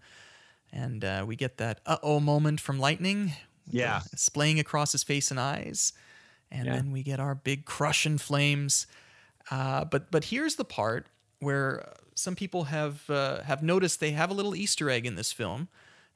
and 0.72 1.04
uh, 1.04 1.24
we 1.28 1.36
get 1.36 1.58
that 1.58 1.82
uh 1.86 1.98
oh 2.04 2.20
moment 2.20 2.60
from 2.62 2.80
Lightning, 2.80 3.34
Yeah. 3.70 4.02
splaying 4.16 4.60
across 4.60 4.92
his 4.92 5.04
face 5.04 5.30
and 5.32 5.40
eyes, 5.40 5.94
and 6.52 6.66
Yeah. 6.68 6.74
then 6.76 6.92
we 6.92 7.04
get 7.04 7.20
our 7.20 7.36
big 7.36 7.66
crush 7.66 8.06
in 8.06 8.18
flames. 8.18 8.88
Uh, 9.52 9.86
but 9.86 10.12
but 10.12 10.26
here's 10.26 10.56
the 10.56 10.66
part 10.66 11.08
where 11.40 11.82
uh, 11.82 11.94
some 12.16 12.36
people 12.36 12.66
have 12.66 13.10
uh, 13.10 13.42
have 13.44 13.62
noticed 13.64 14.00
they 14.00 14.12
have 14.12 14.32
a 14.32 14.34
little 14.34 14.56
Easter 14.56 14.90
egg 14.90 15.06
in 15.06 15.16
this 15.16 15.32
film, 15.32 15.68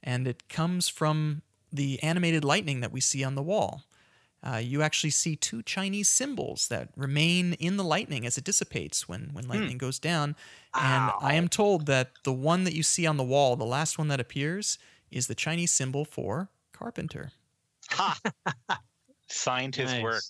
and 0.02 0.28
it 0.28 0.48
comes 0.50 0.88
from 0.90 1.42
the 1.72 2.02
animated 2.02 2.44
lightning 2.44 2.80
that 2.80 2.92
we 2.92 3.02
see 3.02 3.24
on 3.24 3.36
the 3.36 3.44
wall. 3.44 3.84
Uh, 4.44 4.58
you 4.58 4.82
actually 4.82 5.10
see 5.10 5.36
two 5.36 5.62
Chinese 5.64 6.08
symbols 6.08 6.68
that 6.70 6.90
remain 6.96 7.54
in 7.54 7.76
the 7.76 7.84
lightning 7.84 8.26
as 8.26 8.38
it 8.38 8.44
dissipates 8.44 9.10
when 9.10 9.30
when 9.34 9.48
lightning 9.48 9.78
goes 9.78 10.00
down. 10.00 10.36
And 10.76 11.12
I 11.22 11.34
am 11.34 11.48
told 11.50 11.88
that 11.88 12.12
the 12.24 12.32
one 12.32 12.64
that 12.64 12.74
you 12.74 12.84
see 12.84 13.08
on 13.08 13.18
the 13.18 13.24
wall, 13.24 13.56
the 13.56 13.66
last 13.66 13.98
one 13.98 14.08
that 14.10 14.20
appears, 14.20 14.78
is 15.12 15.28
the 15.28 15.36
Chinese 15.36 15.72
symbol 15.72 16.06
for 16.06 16.50
carpenter. 16.72 17.32
Ha! 17.90 18.20
Signed 19.28 19.76
his 19.76 19.92
Nice. 19.92 20.04
work. 20.04 20.24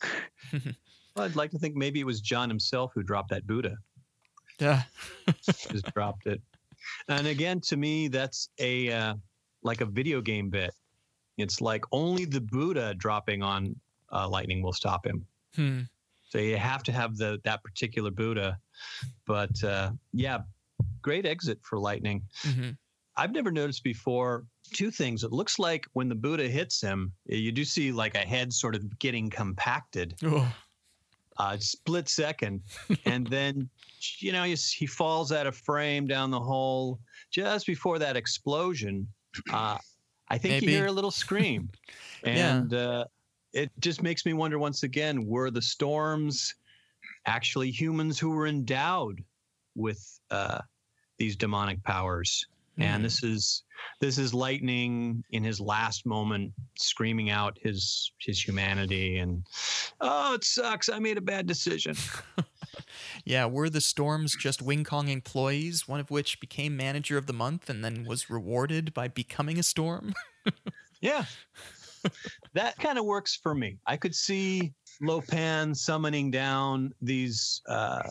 Well, 1.17 1.25
I'd 1.25 1.35
like 1.35 1.49
to 1.51 1.57
think 1.57 1.75
maybe 1.75 1.99
it 1.99 2.05
was 2.05 2.21
John 2.21 2.47
himself 2.47 2.91
who 2.93 3.01
dropped 3.01 3.31
that 3.31 3.47
Buddha. 3.47 3.77
Yeah. 4.59 4.83
just 5.41 5.91
dropped 5.93 6.27
it. 6.27 6.39
And 7.09 7.25
again, 7.25 7.59
to 7.61 7.75
me, 7.75 8.07
that's 8.07 8.49
a 8.59 8.91
uh, 8.91 9.15
like 9.63 9.81
a 9.81 9.85
video 9.85 10.21
game 10.21 10.51
bit. 10.51 10.71
It's 11.37 11.59
like 11.59 11.85
only 11.91 12.25
the 12.25 12.41
Buddha 12.41 12.93
dropping 12.93 13.41
on 13.41 13.75
uh, 14.11 14.29
lightning 14.29 14.61
will 14.61 14.73
stop 14.73 15.05
him. 15.07 15.25
Hmm. 15.55 15.81
So 16.29 16.37
you 16.37 16.57
have 16.57 16.83
to 16.83 16.91
have 16.91 17.17
the 17.17 17.41
that 17.43 17.63
particular 17.63 18.11
Buddha. 18.11 18.59
But 19.25 19.63
uh, 19.63 19.91
yeah, 20.13 20.39
great 21.01 21.25
exit 21.25 21.59
for 21.63 21.79
lightning. 21.79 22.23
hmm 22.43 22.71
I've 23.19 23.31
never 23.31 23.49
noticed 23.49 23.83
before 23.83 24.45
two 24.75 24.91
things. 24.91 25.23
It 25.23 25.31
looks 25.31 25.57
like 25.57 25.87
when 25.93 26.07
the 26.07 26.13
Buddha 26.13 26.47
hits 26.47 26.79
him, 26.79 27.11
you 27.25 27.51
do 27.51 27.65
see 27.65 27.91
like 27.91 28.13
a 28.13 28.19
head 28.19 28.53
sort 28.53 28.75
of 28.75 28.99
getting 28.99 29.31
compacted. 29.31 30.13
Oh. 30.23 30.53
Uh, 31.37 31.57
split 31.57 32.09
second, 32.09 32.61
and 33.05 33.27
then 33.27 33.69
you 34.19 34.31
know 34.31 34.43
he, 34.43 34.55
he 34.55 34.85
falls 34.85 35.31
out 35.31 35.47
of 35.47 35.55
frame 35.55 36.07
down 36.07 36.31
the 36.31 36.39
hole 36.39 36.99
just 37.31 37.65
before 37.65 37.99
that 37.99 38.15
explosion. 38.17 39.07
Uh, 39.53 39.77
I 40.29 40.37
think 40.37 40.53
Maybe. 40.53 40.65
you 40.65 40.71
hear 40.79 40.87
a 40.87 40.91
little 40.91 41.11
scream, 41.11 41.69
Yeah. 42.25 42.57
and 42.57 42.73
uh, 42.73 43.05
it 43.53 43.71
just 43.79 44.01
makes 44.01 44.25
me 44.25 44.33
wonder 44.33 44.57
once 44.59 44.83
again: 44.83 45.25
were 45.25 45.51
the 45.51 45.61
storms 45.61 46.55
actually 47.27 47.69
humans 47.69 48.17
who 48.17 48.31
were 48.31 48.47
endowed 48.47 49.23
with 49.75 50.19
uh, 50.31 50.59
these 51.17 51.35
demonic 51.35 51.83
powers? 51.83 52.47
And 52.79 52.97
Hmm. 52.97 53.03
this 53.03 53.23
is 53.23 53.63
this 54.01 54.17
is 54.17 54.33
lightning 54.33 55.23
in 55.31 55.43
his 55.43 55.59
last 55.59 56.05
moment 56.05 56.53
screaming 56.77 57.29
out 57.29 57.57
his 57.61 58.11
his 58.19 58.39
humanity 58.45 59.17
and 59.17 59.43
oh 60.01 60.33
it 60.35 60.43
sucks 60.43 60.87
i 60.89 60.99
made 60.99 61.17
a 61.17 61.21
bad 61.21 61.47
decision 61.47 61.95
Yeah, 63.25 63.45
were 63.45 63.69
the 63.69 63.81
Storms 63.81 64.35
just 64.35 64.61
Wing 64.61 64.83
Kong 64.83 65.07
employees, 65.07 65.87
one 65.87 65.99
of 65.99 66.11
which 66.11 66.39
became 66.39 66.77
manager 66.77 67.17
of 67.17 67.25
the 67.25 67.33
month 67.33 67.69
and 67.69 67.83
then 67.83 68.05
was 68.05 68.29
rewarded 68.29 68.93
by 68.93 69.07
becoming 69.07 69.57
a 69.59 69.63
Storm? 69.63 70.13
yeah 71.01 71.25
that 72.53 72.77
kind 72.77 72.97
of 72.97 73.05
works 73.05 73.35
for 73.35 73.53
me 73.53 73.77
i 73.85 73.95
could 73.97 74.15
see 74.15 74.73
Lo 75.01 75.21
Pan 75.21 75.75
summoning 75.75 76.31
down 76.31 76.93
these 77.01 77.61
uh 77.67 78.01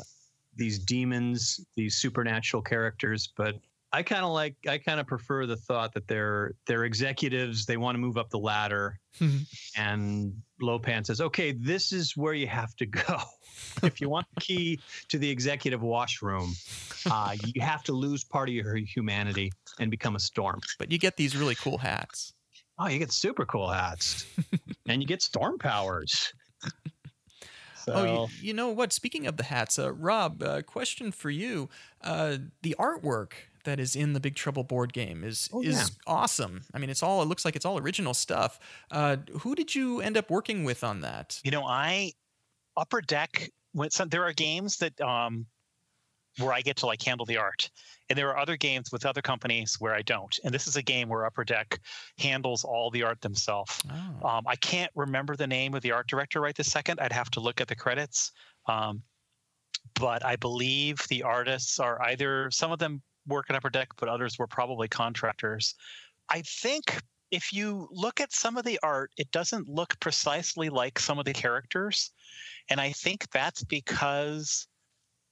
these 0.57 0.79
demons 0.79 1.61
these 1.77 1.97
supernatural 1.97 2.63
characters 2.63 3.33
but 3.37 3.57
i 3.97 4.03
kind 4.03 4.25
of 4.25 4.33
like 4.33 4.57
i 4.69 4.79
kind 4.79 5.01
of 5.01 5.07
prefer 5.07 5.47
the 5.47 5.57
thought 5.57 5.93
that 5.95 6.07
they're 6.07 6.55
they're 6.67 6.85
executives 6.85 7.67
they 7.67 7.77
want 7.77 7.95
to 7.95 7.99
move 7.99 8.17
up 8.17 8.31
the 8.31 8.39
ladder 8.39 8.99
and 9.77 10.35
Lo 10.61 10.79
Pan 10.79 11.05
says, 11.05 11.21
"Okay, 11.21 11.53
this 11.53 11.93
is 11.93 12.17
where 12.17 12.35
you 12.35 12.47
have 12.47 12.75
to 12.77 12.87
go. 12.87 13.19
if 13.83 14.01
you 14.01 14.09
want 14.09 14.27
the 14.35 14.41
key 14.41 14.81
to 15.09 15.19
the 15.19 15.29
executive 15.29 15.83
washroom, 15.83 16.55
uh, 17.11 17.35
you 17.45 17.61
have 17.61 17.83
to 17.85 17.93
lose 17.93 18.25
part 18.25 18.49
of 18.49 18.55
your 18.55 18.77
humanity 18.77 19.53
and 19.79 19.91
become 19.91 20.17
a 20.17 20.21
storm. 20.21 20.61
but 20.79 20.91
you 20.91 20.99
get 20.99 21.17
these 21.17 21.37
really 21.37 21.55
cool 21.55 21.79
hats. 21.79 22.33
Oh, 22.79 22.89
you 22.89 22.99
get 22.99 23.13
super 23.13 23.47
cool 23.47 23.71
hats, 23.71 24.27
and 24.89 25.01
you 25.01 25.09
get 25.09 25.23
storm 25.23 25.59
powers. 25.59 26.33
So, 27.85 27.93
Oh, 27.95 28.05
you, 28.05 28.49
you 28.49 28.55
know 28.55 28.71
what? 28.71 28.93
Speaking 28.93 29.27
of 29.27 29.37
the 29.37 29.45
hats, 29.45 29.79
uh, 29.79 29.93
Rob, 29.93 30.43
uh, 30.43 30.63
question 30.63 31.13
for 31.13 31.31
you: 31.31 31.69
uh, 32.03 32.39
the 32.63 32.75
artwork 32.79 33.33
that 33.67 33.79
is 33.79 33.95
in 33.95 34.15
the 34.15 34.21
Big 34.21 34.35
Trouble 34.35 34.65
board 34.65 34.93
game 34.95 35.23
is 35.23 35.49
Oh, 35.53 35.63
is 35.63 35.77
yeah. 35.77 35.85
awesome. 36.07 36.63
I 36.73 36.79
mean, 36.79 36.89
it's 36.91 37.03
all 37.03 37.21
it 37.23 37.27
looks 37.27 37.45
like 37.45 37.55
it's 37.55 37.67
all 37.67 37.79
original 37.79 38.15
stuff. 38.15 38.59
Uh, 38.91 39.19
who 39.41 39.55
did 39.55 39.75
you 39.75 40.01
end 40.01 40.17
up 40.17 40.31
working 40.31 40.65
with 40.65 40.83
on 40.83 41.03
that? 41.03 41.39
You 41.45 41.51
know, 41.51 41.65
I 41.65 42.13
upper 42.77 43.01
deck 43.03 43.51
when 43.73 43.91
some 43.91 44.09
there 44.09 44.25
are 44.25 44.33
games 44.33 44.79
that 44.79 44.99
um 45.01 45.47
where 46.39 46.53
I 46.53 46.61
get 46.61 46.77
to 46.79 46.87
like 46.87 47.03
handle 47.03 47.25
the 47.27 47.39
art. 47.39 47.71
And 48.09 48.19
there 48.19 48.29
are 48.29 48.39
other 48.39 48.57
games 48.57 48.93
with 48.93 49.07
other 49.07 49.23
companies 49.23 49.77
where 49.81 49.95
I 49.95 50.03
don't. 50.03 50.39
And 50.45 50.53
this 50.53 50.67
is 50.67 50.77
a 50.77 50.83
game 50.83 51.09
where 51.09 51.25
Upper 51.25 51.45
Deck 51.45 51.81
handles 52.19 52.63
all 52.63 52.91
the 52.91 53.03
art 53.03 53.21
themselves. 53.21 53.83
Oh. 53.91 54.29
Um, 54.29 54.45
I 54.47 54.55
can't 54.57 54.93
remember 54.95 55.35
the 55.35 55.47
name 55.47 55.75
of 55.75 55.83
the 55.83 55.93
art 55.93 56.07
director 56.09 56.41
right 56.41 56.55
this 56.55 56.71
second. 56.71 57.01
I'd 57.01 57.13
have 57.13 57.31
to 57.31 57.41
look 57.41 57.61
at 57.61 57.69
the 57.69 57.75
credits. 57.75 58.33
Um, 58.69 59.03
but 59.99 60.25
I 60.25 60.37
believe 60.37 60.99
the 61.09 61.23
artists 61.23 61.81
are 61.81 62.01
either 62.03 62.51
some 62.51 62.71
of 62.71 62.79
them 62.79 63.03
work 63.27 63.47
at 63.51 63.57
Upper 63.57 63.71
Deck, 63.71 63.89
but 63.99 64.09
others 64.09 64.39
were 64.39 64.47
probably 64.47 64.89
contractors. 64.89 65.75
I 66.29 66.43
think 66.43 67.01
if 67.31 67.53
you 67.53 67.89
look 67.91 68.21
at 68.21 68.33
some 68.33 68.57
of 68.57 68.65
the 68.65 68.79
art, 68.83 69.11
it 69.17 69.31
doesn't 69.33 69.69
look 69.69 69.99
precisely 70.01 70.69
like 70.69 70.99
some 70.99 71.19
of 71.19 71.25
the 71.25 71.33
characters. 71.33 72.13
And 72.71 72.81
I 72.81 72.93
think 72.93 73.31
that's 73.31 73.65
because 73.65 74.69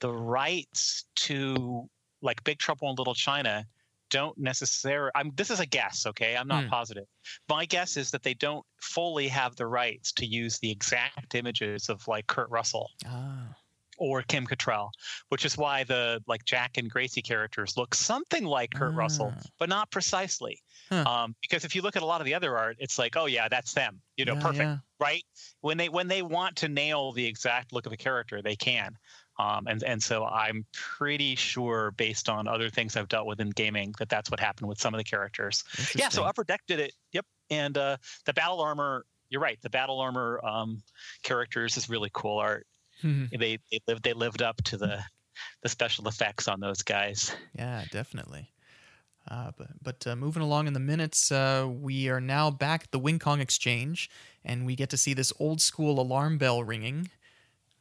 the 0.01 0.13
rights 0.13 1.05
to 1.17 1.89
like 2.21 2.43
Big 2.45 2.59
Trouble 2.59 2.91
in 2.91 2.97
Little 2.97 3.15
China 3.15 3.65
don't 4.11 4.37
necessarily 4.39 5.11
I'm 5.15 5.33
this 5.35 5.51
is 5.51 5.61
a 5.61 5.67
guess, 5.67 6.07
okay? 6.07 6.37
I'm 6.37 6.47
not 6.47 6.65
Hmm. 6.65 6.71
positive. 6.71 7.05
My 7.49 7.65
guess 7.65 7.97
is 7.97 8.11
that 8.13 8.23
they 8.23 8.35
don't 8.35 8.65
fully 8.81 9.29
have 9.29 9.57
the 9.57 9.67
rights 9.67 10.13
to 10.13 10.27
use 10.27 10.59
the 10.59 10.71
exact 10.71 11.35
images 11.35 11.89
of 11.89 12.07
like 12.07 12.27
Kurt 12.27 12.49
Russell 12.51 12.91
Ah. 13.07 13.57
Or 13.99 14.23
Kim 14.23 14.47
Cattrall, 14.47 14.91
which 15.29 15.45
is 15.45 15.57
why 15.57 15.85
the 15.85 16.23
like 16.27 16.45
Jack 16.45 16.77
and 16.79 16.91
Gracie 16.91 17.23
characters 17.23 17.77
look 17.77 17.95
something 17.95 18.45
like 18.45 18.73
Kurt 18.75 18.95
Russell, 18.95 19.33
Ah. 19.37 19.43
but 19.59 19.69
not 19.69 19.91
precisely. 19.91 20.61
Huh. 20.91 21.05
Um, 21.07 21.35
because 21.41 21.65
if 21.65 21.75
you 21.75 21.83
look 21.83 21.97
at 21.97 22.03
a 22.03 22.07
lot 22.07 22.21
of 22.21 22.25
the 22.27 22.35
other 22.35 22.57
art, 22.59 22.77
it's 22.79 22.99
like, 22.99 23.17
oh 23.17 23.27
yeah, 23.27 23.49
that's 23.49 23.73
them. 23.73 24.01
You 24.17 24.25
know, 24.25 24.35
Yeah, 24.35 24.41
perfect, 24.43 24.59
yeah. 24.65 24.77
right? 25.01 25.23
When 25.61 25.77
they 25.79 25.89
when 25.89 26.09
they 26.09 26.23
want 26.23 26.57
to 26.57 26.69
nail 26.69 27.13
the 27.13 27.27
exact 27.27 27.73
look 27.73 27.87
of 27.87 27.93
a 27.93 27.97
character, 27.97 28.43
they 28.43 28.57
can. 28.57 28.97
Um, 29.39 29.67
and 29.67 29.83
and 29.83 30.01
so 30.03 30.25
I'm 30.25 30.65
pretty 30.73 31.35
sure, 31.35 31.91
based 31.93 32.29
on 32.29 32.47
other 32.47 32.71
things 32.71 32.97
I've 32.97 33.09
dealt 33.09 33.27
with 33.27 33.41
in 33.41 33.51
gaming, 33.51 33.93
that 33.99 34.09
that's 34.09 34.31
what 34.31 34.39
happened 34.39 34.69
with 34.69 34.79
some 34.81 34.95
of 34.95 34.99
the 34.99 35.05
characters. 35.05 35.65
Yeah, 35.95 36.09
so 36.09 36.23
Upper 36.23 36.45
Deck 36.45 36.61
did 36.69 36.79
it. 36.79 36.95
Yep, 37.13 37.27
and 37.51 37.77
uh, 37.77 37.97
the 38.27 38.33
battle 38.33 38.61
armor. 38.61 39.05
You're 39.31 39.41
right. 39.41 39.59
The 39.63 39.71
battle 39.71 39.99
armor 39.99 40.39
um, 40.45 40.81
characters 41.25 41.77
is 41.77 41.89
really 41.89 42.11
cool 42.13 42.39
art. 42.39 42.67
Mhm. 43.05 43.29
They 43.39 43.59
they 43.71 43.81
lived 43.87 44.03
they 44.03 44.13
lived 44.15 44.43
up 44.43 44.63
to 44.65 44.77
the 44.77 45.03
the 45.63 45.69
special 45.69 46.09
effects 46.09 46.49
on 46.49 46.61
those 46.61 46.83
guys. 46.83 47.35
Yeah, 47.55 47.85
definitely. 47.91 48.51
Uh, 49.31 49.53
but 49.57 49.69
but 49.83 50.07
uh, 50.07 50.17
moving 50.17 50.43
along 50.43 50.67
in 50.67 50.73
the 50.75 50.81
minutes, 50.81 51.33
uh, 51.33 51.67
we 51.71 52.09
are 52.09 52.21
now 52.21 52.51
back 52.51 52.85
at 52.85 52.91
the 52.93 52.99
Wing 52.99 53.19
Kong 53.19 53.41
Exchange, 53.41 54.11
and 54.45 54.67
we 54.67 54.77
get 54.77 54.91
to 54.91 54.97
see 54.97 55.15
this 55.15 55.33
old 55.39 55.61
school 55.61 56.01
alarm 56.01 56.39
bell 56.39 56.63
ringing. 56.63 57.11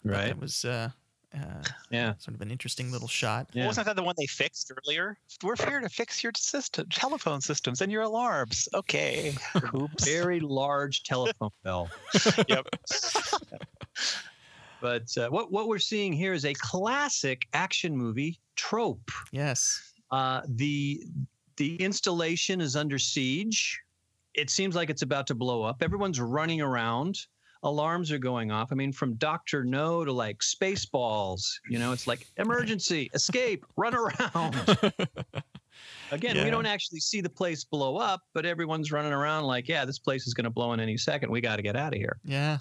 Right? 0.05 0.27
That 0.27 0.39
was 0.39 0.65
uh, 0.65 0.89
uh, 1.33 1.63
Yeah. 1.89 2.13
sort 2.17 2.35
of 2.35 2.41
an 2.41 2.51
interesting 2.51 2.91
little 2.91 3.07
shot. 3.07 3.49
Yeah. 3.53 3.67
Wasn't 3.67 3.85
that 3.85 3.95
the 3.95 4.03
one 4.03 4.15
they 4.17 4.25
fixed 4.25 4.71
earlier? 4.85 5.17
We're 5.41 5.55
here 5.55 5.79
to 5.79 5.89
fix 5.89 6.23
your 6.23 6.31
system, 6.37 6.87
telephone 6.89 7.41
systems 7.41 7.81
and 7.81 7.91
your 7.91 8.01
alarms. 8.03 8.67
Okay. 8.73 9.35
Oops. 9.73 10.03
Very 10.05 10.39
large 10.39 11.03
telephone 11.03 11.51
bell. 11.63 11.89
yep. 12.47 12.67
But 14.83 15.17
uh, 15.17 15.29
what 15.29 15.49
what 15.49 15.69
we're 15.69 15.79
seeing 15.79 16.11
here 16.11 16.33
is 16.33 16.43
a 16.43 16.53
classic 16.55 17.47
action 17.53 17.95
movie 17.95 18.37
trope. 18.57 19.09
Yes. 19.31 19.93
Uh, 20.11 20.41
the 20.45 21.01
the 21.55 21.77
installation 21.77 22.59
is 22.59 22.75
under 22.75 22.99
siege. 22.99 23.79
It 24.33 24.49
seems 24.49 24.75
like 24.75 24.89
it's 24.89 25.01
about 25.01 25.25
to 25.27 25.35
blow 25.35 25.63
up. 25.63 25.77
Everyone's 25.81 26.19
running 26.19 26.59
around. 26.59 27.17
Alarms 27.63 28.11
are 28.11 28.17
going 28.19 28.51
off. 28.51 28.73
I 28.73 28.75
mean, 28.75 28.91
from 28.91 29.13
Doctor 29.13 29.63
No 29.63 30.03
to 30.03 30.11
like 30.11 30.39
Spaceballs. 30.39 31.43
You 31.69 31.79
know, 31.79 31.93
it's 31.93 32.05
like 32.05 32.27
emergency, 32.35 33.09
escape, 33.13 33.65
run 33.77 33.95
around. 33.95 34.55
Again, 36.11 36.35
Yeah. 36.35 36.43
we 36.43 36.49
don't 36.49 36.65
actually 36.65 36.99
see 36.99 37.21
the 37.21 37.29
place 37.29 37.63
blow 37.63 37.95
up, 37.95 38.23
but 38.33 38.45
everyone's 38.45 38.91
running 38.91 39.13
around 39.13 39.45
like, 39.45 39.69
yeah, 39.69 39.85
this 39.85 39.97
place 39.97 40.27
is 40.27 40.33
going 40.33 40.43
to 40.43 40.49
blow 40.49 40.73
in 40.73 40.81
any 40.81 40.97
second. 40.97 41.31
We 41.31 41.39
got 41.39 41.55
to 41.55 41.61
get 41.61 41.77
out 41.77 41.93
of 41.93 41.99
here. 41.99 42.19
Yeah. 42.25 42.57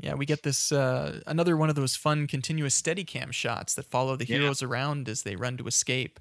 Yeah, 0.00 0.14
we 0.14 0.24
get 0.24 0.42
this 0.42 0.72
uh, 0.72 1.20
another 1.26 1.56
one 1.56 1.68
of 1.68 1.76
those 1.76 1.94
fun 1.94 2.26
continuous 2.26 2.80
Steadicam 2.80 3.32
shots 3.32 3.74
that 3.74 3.84
follow 3.84 4.16
the 4.16 4.26
Yeah. 4.26 4.38
heroes 4.38 4.62
around 4.62 5.08
as 5.08 5.22
they 5.24 5.36
run 5.36 5.56
to 5.58 5.66
escape. 5.66 6.18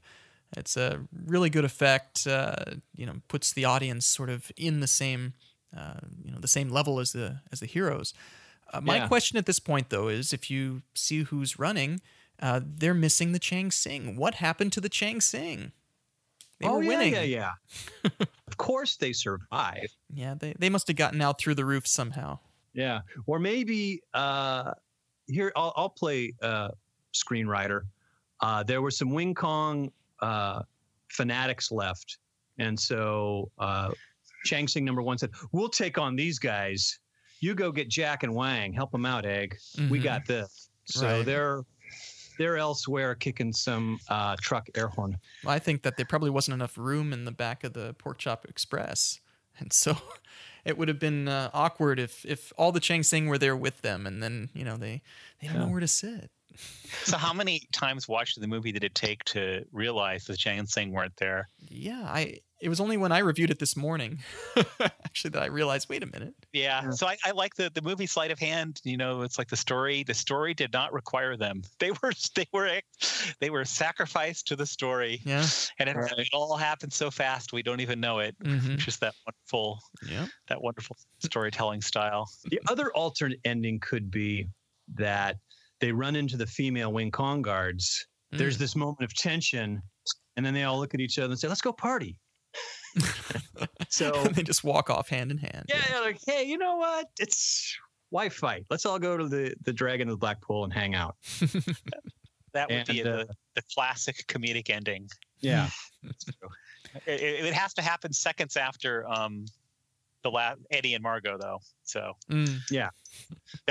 It's 0.58 0.76
a 0.76 1.06
really 1.26 1.50
good 1.50 1.63
effect. 1.65 2.28
Uh, 2.28 2.56
you 2.96 3.06
know, 3.06 3.22
puts 3.30 3.54
the 3.54 3.65
audience 3.65 4.06
sort 4.06 4.30
of 4.30 4.52
in 4.58 4.80
the 4.82 4.88
same, 4.88 5.34
uh, 5.76 6.00
you 6.24 6.32
know, 6.32 6.39
the 6.39 6.48
same 6.48 6.70
level 6.70 7.00
as 7.00 7.13
the 7.13 7.39
as 7.52 7.60
the 7.62 7.68
heroes. 7.68 8.13
Uh, 8.74 8.82
my 8.82 8.98
Yeah. 8.98 9.08
question 9.08 9.38
at 9.38 9.46
this 9.46 9.60
point, 9.60 9.89
though, 9.89 10.10
is 10.10 10.34
if 10.34 10.52
you 10.52 10.82
see 10.94 11.24
who's 11.24 11.58
running, 11.58 12.02
uh, 12.42 12.60
they're 12.63 12.94
missing 12.94 13.32
the 13.32 13.39
Chang 13.39 13.72
Sing. 13.72 14.15
What 14.15 14.36
happened 14.36 14.74
to 14.74 14.82
the 14.82 14.89
Chang 14.89 15.22
Sing? 15.22 15.72
They 16.60 16.68
oh 16.68 16.78
were 16.78 16.84
yeah, 16.84 16.89
winning. 16.89 17.13
yeah, 17.13 17.22
yeah. 17.24 17.52
of 18.48 18.58
course 18.58 18.98
they 18.98 19.13
survive. 19.13 19.96
Yeah, 20.13 20.34
they, 20.34 20.54
they 20.60 20.70
must 20.70 20.88
have 20.88 20.98
gotten 20.98 21.22
out 21.22 21.39
through 21.39 21.56
the 21.56 21.63
roof 21.65 21.88
somehow. 21.88 22.39
Yeah, 22.80 23.02
or 23.26 23.39
maybe 23.39 24.02
uh, 24.13 24.72
here 25.28 25.52
I'll, 25.58 25.74
I'll 25.76 25.89
play 25.89 26.34
uh, 26.42 26.70
screenwriter. 27.13 27.82
Uh, 28.39 28.63
there 28.63 28.82
were 28.82 28.89
some 28.92 29.10
Wing 29.10 29.36
Kong 29.36 29.92
uh, 30.22 30.62
fanatics 31.10 31.74
left, 31.74 32.20
and 32.58 32.80
so 32.80 33.52
uh, 33.60 33.92
Chang 34.46 34.65
Sing 34.65 34.86
number 34.86 35.02
one 35.02 35.18
said, 35.18 35.32
"We'll 35.52 35.68
take 35.68 35.98
on 35.98 36.15
these 36.15 36.39
guys. 36.39 37.00
You 37.42 37.54
go 37.54 37.70
get 37.70 37.89
Jack 37.89 38.24
and 38.24 38.34
Wang, 38.34 38.72
help 38.72 38.92
them 38.94 39.06
out, 39.06 39.26
Egg. 39.26 39.58
We 39.89 40.00
Mhm. 40.00 40.04
got 40.04 40.26
this." 40.26 40.70
So 40.86 41.06
Right. 41.18 41.26
they're 41.26 41.62
they're 42.38 42.56
elsewhere 42.58 43.13
kicking 43.15 43.52
some 43.52 44.00
uh, 44.08 44.38
truck 44.39 44.70
air 44.76 44.88
horn. 44.88 45.18
Well, 45.44 45.54
I 45.54 45.60
think 45.60 45.82
that 45.84 45.98
there 45.98 46.06
probably 46.06 46.30
wasn't 46.30 46.54
enough 46.56 46.78
room 46.78 47.12
in 47.12 47.26
the 47.26 47.34
back 47.34 47.65
of 47.65 47.74
the 47.74 47.94
Pork 47.96 48.20
Chop 48.20 48.46
Express, 48.46 49.20
and 49.60 49.74
so 49.74 49.98
it 50.69 50.77
would 50.77 50.88
have 50.88 50.99
been 50.99 51.27
uh, 51.27 51.49
awkward 51.53 51.99
if 51.99 52.25
if 52.25 52.53
all 52.58 52.71
the 52.71 52.79
Chang 52.79 53.03
Sing 53.03 53.27
were 53.27 53.38
there 53.38 53.55
with 53.55 53.82
them, 53.82 54.08
and 54.08 54.21
then 54.23 54.49
you 54.53 54.63
know 54.63 54.77
they 54.77 55.01
they 55.41 55.47
don't 55.47 55.60
know 55.60 55.67
where 55.67 55.79
to 55.79 55.88
sit. 55.88 56.29
So 57.03 57.17
how 57.17 57.34
many 57.34 57.62
times 57.71 58.08
watching 58.08 58.41
the 58.41 58.47
movie 58.47 58.71
did 58.71 58.84
it 58.84 58.93
take 58.93 59.23
to 59.25 59.65
realize 59.71 60.26
the 60.26 60.38
Chang 60.38 60.65
Sing 60.65 60.91
weren't 60.91 61.15
there? 61.17 61.47
Yeah, 61.70 62.03
I 62.05 62.39
it 62.62 62.70
was 62.70 62.80
only 62.80 62.97
when 62.97 63.12
I 63.12 63.20
reviewed 63.20 63.49
it 63.51 63.60
this 63.60 63.76
morning, 63.78 64.20
actually, 65.05 65.32
that 65.32 65.43
I 65.43 65.47
realized. 65.47 65.88
Wait 65.89 66.03
a 66.03 66.05
minute. 66.05 66.34
Yeah. 66.53 66.84
Yeah. 66.84 66.89
So 66.91 67.07
I, 67.07 67.18
I 67.26 67.32
like 67.32 67.55
the 67.55 67.70
the 67.74 67.82
movie 67.82 68.05
sleight 68.05 68.32
of 68.32 68.39
hand. 68.39 68.82
You 68.84 68.97
know, 68.97 69.22
it's 69.22 69.38
like 69.38 69.47
the 69.49 69.55
story. 69.57 70.03
The 70.03 70.14
story 70.14 70.53
did 70.53 70.72
not 70.74 70.93
require 70.93 71.38
them. 71.38 71.62
They 71.80 71.91
were 71.91 72.12
they 72.36 72.45
were 72.53 72.82
they 73.39 73.49
were 73.49 73.66
sacrificed 73.66 74.47
to 74.47 74.55
the 74.55 74.66
story, 74.66 75.22
Yeah. 75.26 75.45
and 75.80 75.89
it, 75.89 75.95
Right. 75.95 76.12
it 76.18 76.30
all 76.34 76.57
happened 76.57 76.91
so 76.93 77.10
fast 77.10 77.53
we 77.53 77.64
don't 77.64 77.80
even 77.80 77.99
know 77.99 78.20
it. 78.20 78.36
hmm 78.43 78.76
Just 78.76 78.99
that 78.99 79.14
wonderful 79.26 79.80
Yeah. 80.07 80.28
that 80.49 80.62
wonderful 80.62 80.97
storytelling 81.20 81.82
style. 81.82 82.30
The 82.45 82.60
other 82.70 82.91
alternate 82.93 83.39
ending 83.45 83.80
could 83.80 84.12
be 84.12 84.47
that 84.95 85.38
they 85.80 85.91
run 85.91 86.16
into 86.16 86.36
the 86.36 86.45
female 86.47 86.91
Wing 86.91 87.12
Kong 87.12 87.41
guards. 87.41 88.05
There's 88.32 88.57
Mm. 88.57 88.60
this 88.60 88.76
moment 88.76 89.01
of 89.01 89.14
tension, 89.16 89.82
and 90.36 90.45
then 90.45 90.53
they 90.53 90.64
all 90.64 90.78
look 90.80 90.93
at 90.93 90.99
each 90.99 91.18
other 91.18 91.32
and 91.32 91.39
say, 91.39 91.47
"Let's 91.47 91.62
go 91.62 91.72
party." 91.74 92.18
so 93.90 94.12
they 94.26 94.44
just 94.44 94.64
walk 94.64 94.90
off 94.90 95.10
hand 95.10 95.32
in 95.32 95.38
hand. 95.38 95.66
yeah, 95.70 95.82
they're 95.90 96.02
like, 96.02 96.20
hey, 96.26 96.44
you 96.44 96.58
know 96.58 96.76
what? 96.78 97.08
It's 97.20 97.76
why 98.10 98.30
fight? 98.30 98.66
Let's 98.70 98.86
all 98.86 99.00
go 99.00 99.18
to 99.18 99.28
the 99.28 99.54
the 99.64 99.74
Dragon 99.74 100.08
of 100.08 100.14
the 100.14 100.18
Black 100.18 100.42
Pool 100.42 100.64
and 100.64 100.74
hang 100.74 100.96
out. 100.96 101.16
That 102.54 102.68
would 102.72 102.88
be 102.88 103.02
uh, 103.04 103.04
the, 103.04 103.28
the 103.56 103.62
classic 103.76 104.26
comedic 104.28 104.72
ending. 104.72 105.08
Yeah, 105.40 105.70
It, 107.06 107.22
it, 107.22 107.46
it 107.46 107.54
has 107.54 107.76
to 107.76 107.84
happen 107.84 108.12
seconds 108.12 108.58
after 108.58 109.08
um, 109.08 109.46
the 110.24 110.32
last 110.32 110.60
Eddie 110.72 110.96
and 110.96 111.04
Margo, 111.04 111.38
though. 111.38 111.60
So 111.84 112.14
Mm. 112.32 112.58
Yep. 112.72 112.90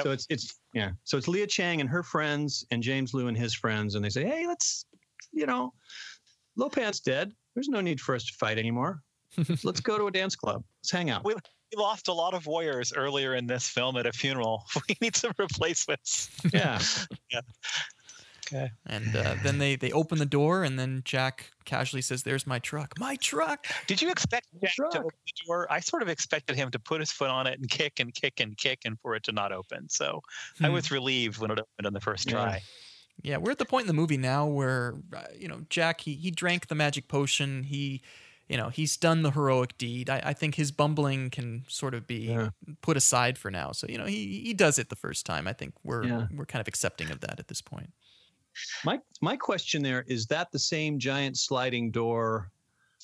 so 0.04 0.12
it's 0.12 0.26
it's 0.30 0.60
yeah. 0.74 0.90
So 1.02 1.18
it's 1.18 1.26
Leah 1.26 1.48
Chang 1.48 1.80
and 1.80 1.90
her 1.90 2.04
friends 2.04 2.64
and 2.70 2.80
James 2.80 3.12
Lew 3.14 3.26
and 3.26 3.36
his 3.36 3.52
friends, 3.52 3.96
and 3.96 4.04
they 4.04 4.10
say, 4.10 4.24
hey, 4.24 4.46
let's 4.46 4.86
you 5.32 5.46
know, 5.46 5.72
Lo 6.56 6.68
Pan's 6.68 7.00
dead. 7.00 7.32
There's 7.56 7.68
no 7.68 7.80
need 7.80 8.00
for 8.00 8.14
us 8.14 8.24
to 8.26 8.32
fight 8.34 8.58
anymore. 8.58 9.02
Let's 9.64 9.80
go 9.80 9.98
to 9.98 10.06
a 10.06 10.10
dance 10.10 10.34
club. 10.36 10.64
Let's 10.80 10.90
hang 10.90 11.10
out. 11.10 11.24
we 11.24 11.34
lost 11.76 12.08
a 12.08 12.12
lot 12.12 12.32
of 12.34 12.46
warriors 12.46 12.92
earlier 12.96 13.34
in 13.34 13.46
this 13.46 13.68
film 13.68 13.96
at 13.96 14.06
a 14.06 14.12
funeral. 14.12 14.64
We 14.88 14.96
need 15.00 15.16
some 15.16 15.32
replacements. 15.38 16.30
Yeah. 16.52 16.80
Okay. 18.46 18.70
And 18.86 19.14
uh, 19.14 19.34
then 19.42 19.58
they 19.58 19.76
they 19.76 19.92
open 19.92 20.18
the 20.18 20.24
door, 20.24 20.64
and 20.64 20.78
then 20.78 21.02
Jack 21.04 21.50
casually 21.66 22.00
says, 22.00 22.22
"There's 22.22 22.46
my 22.46 22.58
truck. 22.58 22.94
My 22.98 23.16
truck." 23.16 23.66
Did 23.86 24.00
you 24.00 24.10
expect 24.10 24.46
Jack 24.62 24.72
Truck. 24.74 24.90
to 24.92 24.98
open 25.00 25.10
the 25.26 25.46
door? 25.46 25.66
I 25.70 25.80
sort 25.80 26.00
of 26.02 26.08
expected 26.08 26.56
him 26.56 26.70
to 26.70 26.78
put 26.78 27.00
his 27.00 27.12
foot 27.12 27.28
on 27.28 27.46
it 27.46 27.58
and 27.58 27.68
kick 27.68 28.00
and 28.00 28.14
kick 28.14 28.40
and 28.40 28.56
kick 28.56 28.80
and 28.86 28.98
for 29.02 29.14
it 29.14 29.24
to 29.24 29.32
not 29.32 29.52
open. 29.52 29.90
So 29.90 30.22
I 30.62 30.68
Hmm. 30.68 30.72
was 30.72 30.90
relieved 30.90 31.36
when 31.38 31.50
it 31.50 31.58
opened 31.58 31.86
on 31.86 31.92
the 31.92 32.00
first 32.00 32.24
Yeah. 32.26 32.32
try. 32.32 32.62
Yeah, 33.22 33.36
we're 33.36 33.50
at 33.50 33.58
the 33.58 33.66
point 33.66 33.82
in 33.82 33.88
the 33.88 33.92
movie 33.92 34.16
now 34.16 34.46
where 34.46 34.94
uh, 35.14 35.24
you 35.38 35.48
know 35.48 35.60
Jack 35.68 36.00
he 36.00 36.14
he 36.14 36.30
drank 36.30 36.68
the 36.68 36.74
magic 36.74 37.06
potion. 37.06 37.64
He, 37.64 38.00
you 38.48 38.56
know, 38.56 38.68
he's 38.70 38.96
done 38.96 39.22
the 39.22 39.30
heroic 39.30 39.76
deed. 39.78 40.08
I, 40.08 40.22
I 40.26 40.32
think 40.32 40.54
his 40.54 40.70
bumbling 40.72 41.30
can 41.30 41.64
sort 41.68 41.94
of 41.94 42.06
be 42.06 42.28
Yeah. 42.30 42.50
put 42.80 42.96
aside 42.96 43.36
for 43.38 43.50
now. 43.50 43.72
So 43.72 43.86
you 43.88 43.98
know 43.98 44.06
he 44.06 44.40
he 44.44 44.54
does 44.54 44.78
it 44.78 44.88
the 44.88 44.96
first 44.96 45.26
time. 45.26 45.46
I 45.46 45.52
think 45.52 45.74
we're 45.84 46.04
Yeah. 46.04 46.26
we're 46.34 46.46
kind 46.46 46.60
of 46.60 46.68
accepting 46.68 47.10
of 47.10 47.20
that 47.20 47.38
at 47.38 47.48
this 47.48 47.60
point. 47.60 47.92
My 48.84 48.98
my 49.20 49.36
question 49.36 49.82
there 49.82 50.04
is 50.08 50.26
that 50.26 50.50
the 50.50 50.58
same 50.58 50.98
giant 50.98 51.36
sliding 51.38 51.90
door 51.90 52.50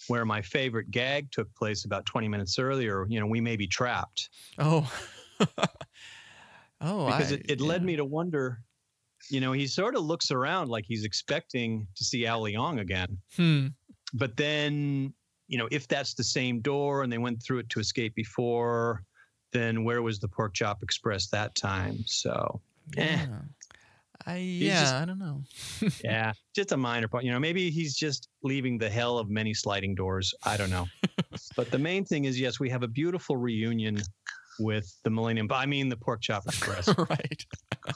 where 0.09 0.25
my 0.25 0.43
favorite 0.43 0.91
gag 0.91 1.31
took 1.31 1.55
place 1.55 1.85
about 1.85 2.05
20 2.05 2.27
minutes 2.29 2.59
earlier, 2.59 3.07
you 3.09 3.21
know, 3.21 3.27
we 3.27 3.41
may 3.41 3.57
be 3.57 3.67
trapped. 3.67 4.29
Oh, 4.59 4.91
oh, 6.81 7.07
Because 7.07 7.33
I- 7.33 7.37
it, 7.37 7.47
it 7.49 7.61
led 7.61 7.85
me 7.85 7.97
to 7.97 8.05
wonder, 8.05 8.61
you 9.31 9.41
know, 9.41 9.53
he 9.53 9.67
sort 9.67 9.95
of 9.97 10.03
looks 10.05 10.31
around 10.31 10.69
like 10.69 10.85
he's 10.87 11.05
expecting 11.05 11.87
to 11.95 12.05
see 12.05 12.27
Al 12.27 12.43
Leong 12.43 12.81
again. 12.81 13.19
Hmm. 13.37 13.69
But 14.13 14.37
then, 14.37 15.15
you 15.49 15.59
know, 15.59 15.69
if 15.71 15.87
that's 15.89 16.15
the 16.15 16.25
same 16.25 16.61
door 16.61 17.03
and 17.03 17.13
they 17.13 17.19
went 17.19 17.43
through 17.43 17.59
it 17.59 17.69
to 17.71 17.81
escape 17.81 18.15
before, 18.15 19.03
then 19.53 19.85
where 19.85 20.03
was 20.03 20.19
the 20.19 20.29
pork 20.29 20.55
chop 20.55 20.83
express 20.83 21.29
that 21.29 21.55
time? 21.55 22.03
So 22.07 22.61
Eh. 22.97 23.17
Yeah. 23.17 23.27
I 24.27 24.37
yeah, 24.37 24.81
just- 24.81 24.95
I 24.95 25.05
don't 25.05 25.19
know. 25.19 25.43
yeah, 26.05 26.33
just 26.55 26.73
a 26.73 26.77
minor 26.77 27.09
point. 27.09 27.25
You 27.25 27.33
know, 27.33 27.41
maybe 27.41 27.71
he's 27.71 27.95
just 27.95 28.29
leaving 28.43 28.79
the 28.79 28.89
hell 28.89 29.19
of 29.19 29.29
many 29.29 29.53
sliding 29.53 29.95
doors. 29.95 30.33
I 30.45 30.57
don't 30.57 30.71
know. 30.71 30.87
but 31.57 31.71
the 31.71 31.79
main 31.79 32.05
thing 32.05 32.25
is, 32.25 32.41
yes, 32.41 32.59
we 32.59 32.71
have 32.71 32.83
a 32.83 32.89
beautiful 32.89 33.37
reunion 33.37 34.01
with 34.59 34.97
the 35.03 35.11
Millennium. 35.11 35.47
But 35.47 35.57
I 35.57 35.67
mean, 35.67 35.89
the 35.89 35.97
Pork 35.97 36.23
Chop 36.23 36.45
Express. 36.47 36.89
right. 37.11 37.47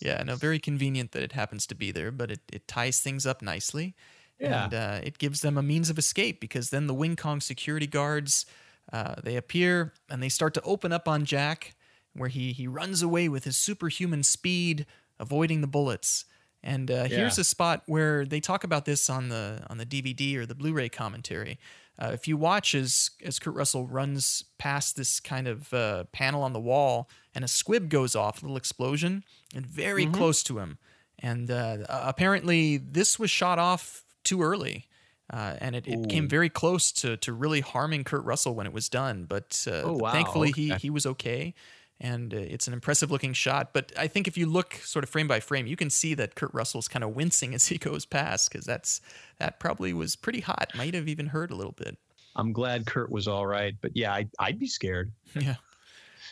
yeah, 0.00 0.22
no, 0.24 0.34
very 0.34 0.58
convenient 0.58 1.12
that 1.12 1.22
it 1.22 1.32
happens 1.32 1.66
to 1.68 1.74
be 1.74 1.92
there, 1.92 2.10
but 2.10 2.30
it, 2.30 2.40
it 2.52 2.66
ties 2.66 3.00
things 3.00 3.26
up 3.26 3.42
nicely. 3.42 3.94
Yeah. 4.40 4.64
And 4.64 4.74
uh, 4.74 5.00
it 5.02 5.18
gives 5.18 5.40
them 5.40 5.58
a 5.58 5.62
means 5.62 5.90
of 5.90 5.98
escape 5.98 6.40
because 6.40 6.70
then 6.70 6.86
the 6.86 6.94
Wing 6.94 7.16
Kong 7.16 7.40
security 7.40 7.86
guards 7.86 8.46
uh, 8.92 9.16
they 9.22 9.36
appear 9.36 9.92
and 10.08 10.22
they 10.22 10.28
start 10.28 10.54
to 10.54 10.62
open 10.62 10.92
up 10.92 11.06
on 11.08 11.24
Jack, 11.24 11.74
where 12.14 12.28
he 12.30 12.52
he 12.52 12.66
runs 12.66 13.02
away 13.02 13.28
with 13.28 13.44
his 13.44 13.56
superhuman 13.56 14.22
speed, 14.22 14.86
avoiding 15.18 15.60
the 15.60 15.66
bullets. 15.66 16.24
And 16.62 16.90
uh, 16.90 17.04
here's 17.04 17.36
Yeah. 17.38 17.42
a 17.42 17.44
spot 17.44 17.82
where 17.86 18.24
they 18.24 18.40
talk 18.40 18.64
about 18.64 18.84
this 18.84 19.10
on 19.10 19.28
the 19.28 19.64
on 19.68 19.78
the 19.78 19.86
DVD 19.86 20.36
or 20.36 20.46
the 20.46 20.54
Blu-ray 20.54 20.88
commentary. 20.88 21.58
Uh, 22.00 22.12
if 22.14 22.26
you 22.28 22.36
watch 22.36 22.74
as 22.74 23.10
as 23.24 23.38
Kurt 23.38 23.54
Russell 23.54 23.86
runs 23.86 24.44
past 24.56 24.96
this 24.96 25.20
kind 25.20 25.46
of 25.48 25.72
uh, 25.74 26.04
panel 26.12 26.42
on 26.42 26.52
the 26.52 26.60
wall, 26.60 27.10
and 27.34 27.44
a 27.44 27.48
squib 27.48 27.88
goes 27.90 28.14
off, 28.16 28.40
a 28.40 28.46
little 28.46 28.56
explosion, 28.56 29.22
and 29.54 29.66
very 29.66 30.06
Mhm. 30.06 30.14
close 30.14 30.42
to 30.44 30.58
him. 30.60 30.78
And 31.18 31.50
uh, 31.50 31.78
apparently, 31.88 32.76
this 32.78 33.18
was 33.18 33.30
shot 33.30 33.58
off 33.58 34.04
too 34.24 34.42
early, 34.42 34.86
uh, 35.32 35.56
and 35.60 35.74
it, 35.76 35.86
it 35.86 36.08
came 36.08 36.28
very 36.28 36.48
close 36.48 36.92
to 36.92 37.16
to 37.18 37.32
really 37.32 37.60
harming 37.60 38.04
Kurt 38.04 38.24
Russell 38.24 38.54
when 38.54 38.66
it 38.66 38.72
was 38.72 38.88
done. 38.88 39.24
But 39.24 39.66
uh, 39.70 39.82
Oh, 39.84 39.92
wow. 39.98 40.12
thankfully, 40.12 40.52
he 40.52 40.72
Okay. 40.72 40.78
he 40.80 40.90
was 40.90 41.06
okay. 41.06 41.54
And 42.00 42.32
uh, 42.32 42.36
it's 42.36 42.68
an 42.68 42.72
impressive 42.74 43.10
looking 43.10 43.32
shot. 43.32 43.72
But 43.72 43.92
I 43.98 44.06
think 44.06 44.28
if 44.28 44.38
you 44.38 44.46
look 44.46 44.74
sort 44.74 45.02
of 45.02 45.10
frame 45.10 45.26
by 45.26 45.40
frame, 45.40 45.66
you 45.66 45.74
can 45.74 45.90
see 45.90 46.14
that 46.14 46.36
Kurt 46.36 46.54
Russell's 46.54 46.86
kind 46.86 47.02
of 47.02 47.16
wincing 47.16 47.54
as 47.56 47.66
he 47.66 47.76
goes 47.78 48.06
past 48.06 48.52
because 48.52 48.64
that's 48.64 49.00
that 49.38 49.58
probably 49.58 49.92
was 49.92 50.14
pretty 50.14 50.40
hot. 50.40 50.70
Might 50.76 50.94
have 50.94 51.08
even 51.08 51.26
hurt 51.26 51.50
a 51.50 51.56
little 51.56 51.72
bit. 51.72 51.98
I'm 52.36 52.52
glad 52.52 52.86
Kurt 52.86 53.10
was 53.10 53.26
all 53.26 53.46
right, 53.48 53.74
but 53.80 53.96
yeah, 53.96 54.12
I, 54.14 54.28
I'd 54.38 54.58
be 54.60 54.68
scared. 54.68 55.10
Yeah. 55.34 55.56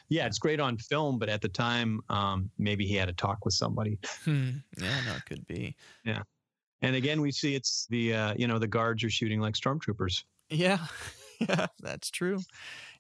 Yeah, 0.09 0.27
it's 0.27 0.39
great 0.39 0.61
on 0.61 0.77
film, 0.77 1.19
but 1.19 1.29
at 1.29 1.41
the 1.41 1.49
time, 1.49 2.01
um, 2.11 2.49
maybe 2.59 2.87
he 2.87 2.95
had 2.95 3.09
a 3.09 3.13
talk 3.13 3.45
with 3.45 3.55
somebody. 3.55 3.99
Hmm. 4.25 4.51
Yeah, 4.81 5.01
no, 5.05 5.17
it 5.17 5.25
could 5.27 5.45
be. 5.49 5.75
And 6.83 6.95
again, 6.97 7.21
we 7.21 7.33
see 7.33 7.55
it's 7.55 7.87
the 7.91 8.15
uh, 8.15 8.35
you 8.37 8.47
know 8.47 8.59
the 8.59 8.67
guards 8.69 9.03
are 9.05 9.11
shooting 9.11 9.41
like 9.41 9.55
stormtroopers. 9.55 10.25
Yeah, 10.51 10.79
yeah, 11.41 11.67
that's 11.81 12.11
true. 12.11 12.41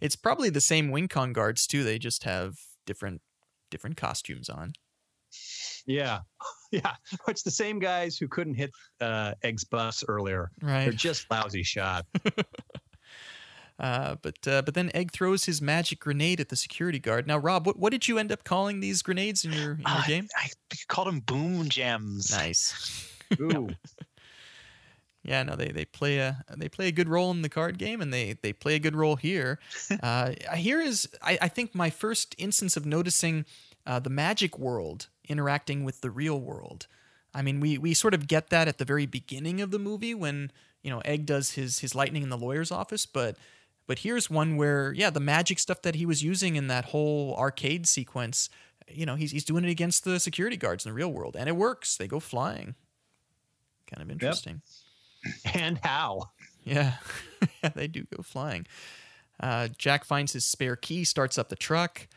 It's 0.01 0.17
probably 0.17 0.51
the 0.51 0.61
same 0.61 0.91
Wing 0.91 1.09
Kong 1.09 1.33
guards 1.33 1.67
too. 1.67 1.85
They 1.85 1.99
just 1.99 2.25
have 2.25 2.57
different 2.87 3.21
different 3.71 3.97
costumes 3.97 4.49
on. 4.49 4.73
Yeah, 5.87 6.21
yeah. 6.73 6.95
It's 7.29 7.43
the 7.43 7.51
same 7.51 7.79
guys 7.79 8.17
who 8.17 8.29
couldn't 8.29 8.55
hit 8.55 8.71
uh, 9.01 9.35
Egg's 9.43 9.65
bus 9.65 10.03
earlier. 10.09 10.51
Right, 10.63 10.85
They're 10.85 10.93
just 10.93 11.31
lousy 11.31 11.63
shot. 11.63 12.07
Uh, 13.79 14.17
but 14.23 14.37
uh, 14.49 14.63
but 14.63 14.73
then 14.73 14.91
Egg 14.95 15.13
throws 15.13 15.45
his 15.45 15.61
magic 15.61 16.01
grenade 16.01 16.41
at 16.41 16.49
the 16.49 16.57
security 16.57 16.99
guard. 16.99 17.27
Now, 17.27 17.37
Rob, 17.37 17.67
what, 17.67 17.79
what 17.79 17.91
did 17.93 18.09
you 18.09 18.17
end 18.17 18.33
up 18.33 18.43
calling 18.43 18.81
these 18.81 19.03
grenades 19.03 19.45
in 19.45 19.53
your 19.53 19.73
in 19.73 19.81
your 19.81 19.85
Uh, 19.85 20.07
game? 20.07 20.29
I 20.35 20.49
called 20.89 21.09
them 21.09 21.21
boom 21.21 21.69
gems. 21.69 22.31
Nice. 22.31 23.13
Ooh, 23.41 23.69
Yeah, 25.27 25.43
no, 25.43 25.57
they, 25.57 25.73
they 25.73 25.85
play 25.85 26.19
a 26.19 26.45
they 26.57 26.69
play 26.69 26.87
a 26.87 26.93
good 26.93 27.09
role 27.09 27.33
in 27.33 27.43
the 27.43 27.49
card 27.49 27.79
game, 27.79 28.01
and 28.01 28.15
they 28.15 28.39
they 28.43 28.53
play 28.53 28.77
a 28.77 28.79
good 28.79 28.95
role 28.95 29.17
here. 29.17 29.59
uh, 30.03 30.33
here 30.55 30.81
is 30.81 31.09
I, 31.21 31.37
I 31.43 31.49
think 31.49 31.75
my 31.75 31.91
first 31.91 32.37
instance 32.39 32.77
of 32.77 32.87
noticing 32.87 33.45
uh, 33.87 33.99
the 33.99 34.11
magic 34.11 34.57
world 34.57 35.09
interacting 35.29 35.83
with 35.83 36.01
the 36.01 36.11
real 36.11 36.41
world. 36.41 36.87
I 37.35 37.43
mean, 37.43 37.59
we 37.59 37.77
we 37.77 37.93
sort 37.93 38.15
of 38.15 38.29
get 38.29 38.51
that 38.51 38.69
at 38.69 38.79
the 38.79 38.85
very 38.85 39.05
beginning 39.05 39.61
of 39.61 39.73
the 39.73 39.81
movie 39.81 40.15
when 40.15 40.53
you 40.85 40.91
know 40.91 41.01
Egg 41.01 41.27
does 41.27 41.53
his 41.53 41.81
his 41.81 41.95
lightning 41.95 42.23
in 42.23 42.29
the 42.29 42.39
lawyer's 42.39 42.71
office, 42.71 43.05
but 43.05 43.37
but 43.89 44.01
here's 44.01 44.31
one 44.31 44.57
where 44.57 44.93
yeah, 44.93 45.11
the 45.11 45.21
magic 45.21 45.59
stuff 45.59 45.83
that 45.83 45.97
he 45.97 46.07
was 46.07 46.23
using 46.23 46.55
in 46.55 46.69
that 46.69 46.87
whole 46.87 47.35
arcade 47.37 47.89
sequence, 47.89 48.49
you 48.89 49.05
know, 49.07 49.17
he's 49.17 49.33
he's 49.33 49.45
doing 49.45 49.65
it 49.65 49.71
against 49.71 50.05
the 50.05 50.21
security 50.21 50.57
guards 50.57 50.87
in 50.87 50.91
the 50.91 50.95
real 50.95 51.13
world, 51.13 51.37
and 51.37 51.49
it 51.49 51.57
works. 51.57 51.97
They 51.97 52.07
go 52.07 52.21
flying. 52.21 52.77
Kind 53.91 54.03
of 54.03 54.11
interesting. 54.11 54.63
and 55.55 55.79
how? 55.83 56.31
Yeah, 56.65 56.95
they 57.75 57.87
do 57.87 58.05
go 58.05 58.23
flying. 58.23 58.67
Uh, 59.39 59.69
Jack 59.77 60.05
finds 60.05 60.33
his 60.33 60.45
spare 60.45 60.77
key, 60.77 61.05
starts 61.05 61.39
up 61.39 61.49
the 61.49 61.57
truck, 61.57 62.09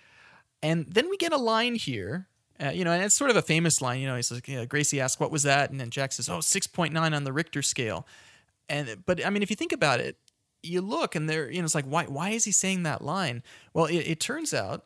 and 0.63 0.86
then 0.88 1.09
we 1.09 1.17
get 1.17 1.34
a 1.34 1.38
line 1.38 1.76
here. 1.76 2.28
Uh, 2.61 2.72
you 2.72 2.84
know, 2.84 2.91
and 2.91 3.03
it's 3.03 3.15
sort 3.15 3.30
of 3.30 3.38
a 3.38 3.41
famous 3.41 3.82
line. 3.82 4.01
You 4.01 4.07
know, 4.07 4.15
he 4.15 4.24
you 4.51 4.57
know, 4.57 4.65
Gracie 4.65 4.99
asks, 4.99 5.20
"What 5.20 5.32
was 5.32 5.43
that?" 5.43 5.72
And 5.72 5.80
then 5.80 5.89
Jack 5.89 6.11
says, 6.11 6.28
"Oh, 6.28 6.39
6.9 6.39 7.15
on 7.15 7.24
the 7.24 7.32
Richter 7.32 7.61
scale." 7.61 8.05
And 8.67 9.03
but 9.05 9.26
I 9.26 9.30
mean, 9.30 9.43
if 9.43 9.49
you 9.49 9.55
think 9.55 9.72
about 9.72 9.99
it, 9.99 10.17
you 10.61 10.82
look 10.82 11.15
and 11.15 11.30
there, 11.30 11.49
you 11.49 11.59
know, 11.59 11.65
it's 11.65 11.76
like, 11.76 11.86
why 11.86 12.05
why 12.05 12.32
is 12.32 12.45
he 12.45 12.51
saying 12.51 12.84
that 12.84 13.01
line? 13.01 13.43
Well, 13.74 13.86
it, 13.86 13.97
it 13.99 14.20
turns 14.20 14.53
out 14.53 14.86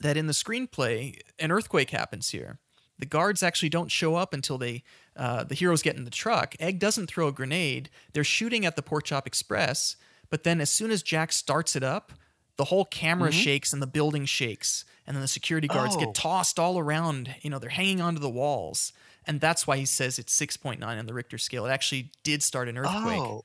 that 0.00 0.16
in 0.16 0.26
the 0.26 0.32
screenplay, 0.32 1.18
an 1.38 1.50
earthquake 1.50 1.90
happens 1.90 2.30
here. 2.30 2.58
The 3.04 3.08
the 3.10 3.18
guards 3.18 3.42
actually 3.42 3.68
don't 3.68 3.90
show 3.90 4.14
up 4.16 4.32
until 4.32 4.56
they 4.58 4.82
uh, 5.16 5.44
the 5.44 5.54
heroes 5.54 5.82
get 5.82 5.96
in 5.96 6.04
the 6.04 6.10
truck. 6.10 6.54
Egg 6.58 6.78
doesn't 6.78 7.06
throw 7.06 7.28
a 7.28 7.32
grenade. 7.32 7.90
They're 8.12 8.24
shooting 8.24 8.64
at 8.64 8.76
the 8.76 8.82
Pork 8.82 9.04
Chop 9.04 9.26
Express, 9.26 9.96
but 10.30 10.42
then 10.42 10.60
as 10.60 10.70
soon 10.70 10.90
as 10.90 11.02
Jack 11.02 11.30
starts 11.32 11.76
it 11.76 11.82
up, 11.82 12.12
the 12.56 12.64
whole 12.64 12.84
camera 12.84 13.30
shakes 13.30 13.72
and 13.72 13.82
the 13.82 13.86
building 13.86 14.24
shakes, 14.24 14.84
and 15.06 15.14
then 15.16 15.20
the 15.22 15.28
security 15.28 15.68
guards 15.68 15.96
Oh. 15.96 16.00
get 16.00 16.14
tossed 16.14 16.58
all 16.58 16.78
around. 16.78 17.34
You 17.42 17.50
know, 17.50 17.58
they're 17.58 17.70
hanging 17.70 18.00
onto 18.00 18.20
the 18.20 18.30
walls, 18.30 18.92
and 19.26 19.40
that's 19.40 19.66
why 19.66 19.76
he 19.76 19.84
says 19.84 20.18
it's 20.18 20.32
six 20.32 20.56
point 20.56 20.80
nine 20.80 20.98
on 20.98 21.06
the 21.06 21.14
Richter 21.14 21.36
scale. 21.38 21.66
It 21.66 21.70
actually 21.70 22.10
did 22.22 22.42
start 22.42 22.68
an 22.68 22.78
earthquake. 22.78 23.20
Oh, 23.20 23.44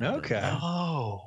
Okay. 0.00 0.40
oh, 0.62 1.20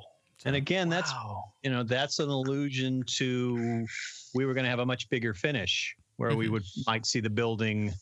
And 0.44 0.56
again, 0.56 0.88
that's 0.88 1.12
wow. 1.12 1.52
you 1.62 1.70
know 1.70 1.82
that's 1.84 2.18
an 2.18 2.28
allusion 2.28 3.02
to 3.18 3.86
we 4.34 4.46
were 4.46 4.54
going 4.54 4.64
to 4.64 4.70
have 4.70 4.80
a 4.80 4.86
much 4.86 5.08
bigger 5.10 5.32
finish 5.34 5.94
where 6.16 6.34
we 6.36 6.48
Mhm. 6.48 6.50
would 6.50 6.64
might 6.86 7.06
see 7.06 7.20
the 7.20 7.30
building, 7.30 7.92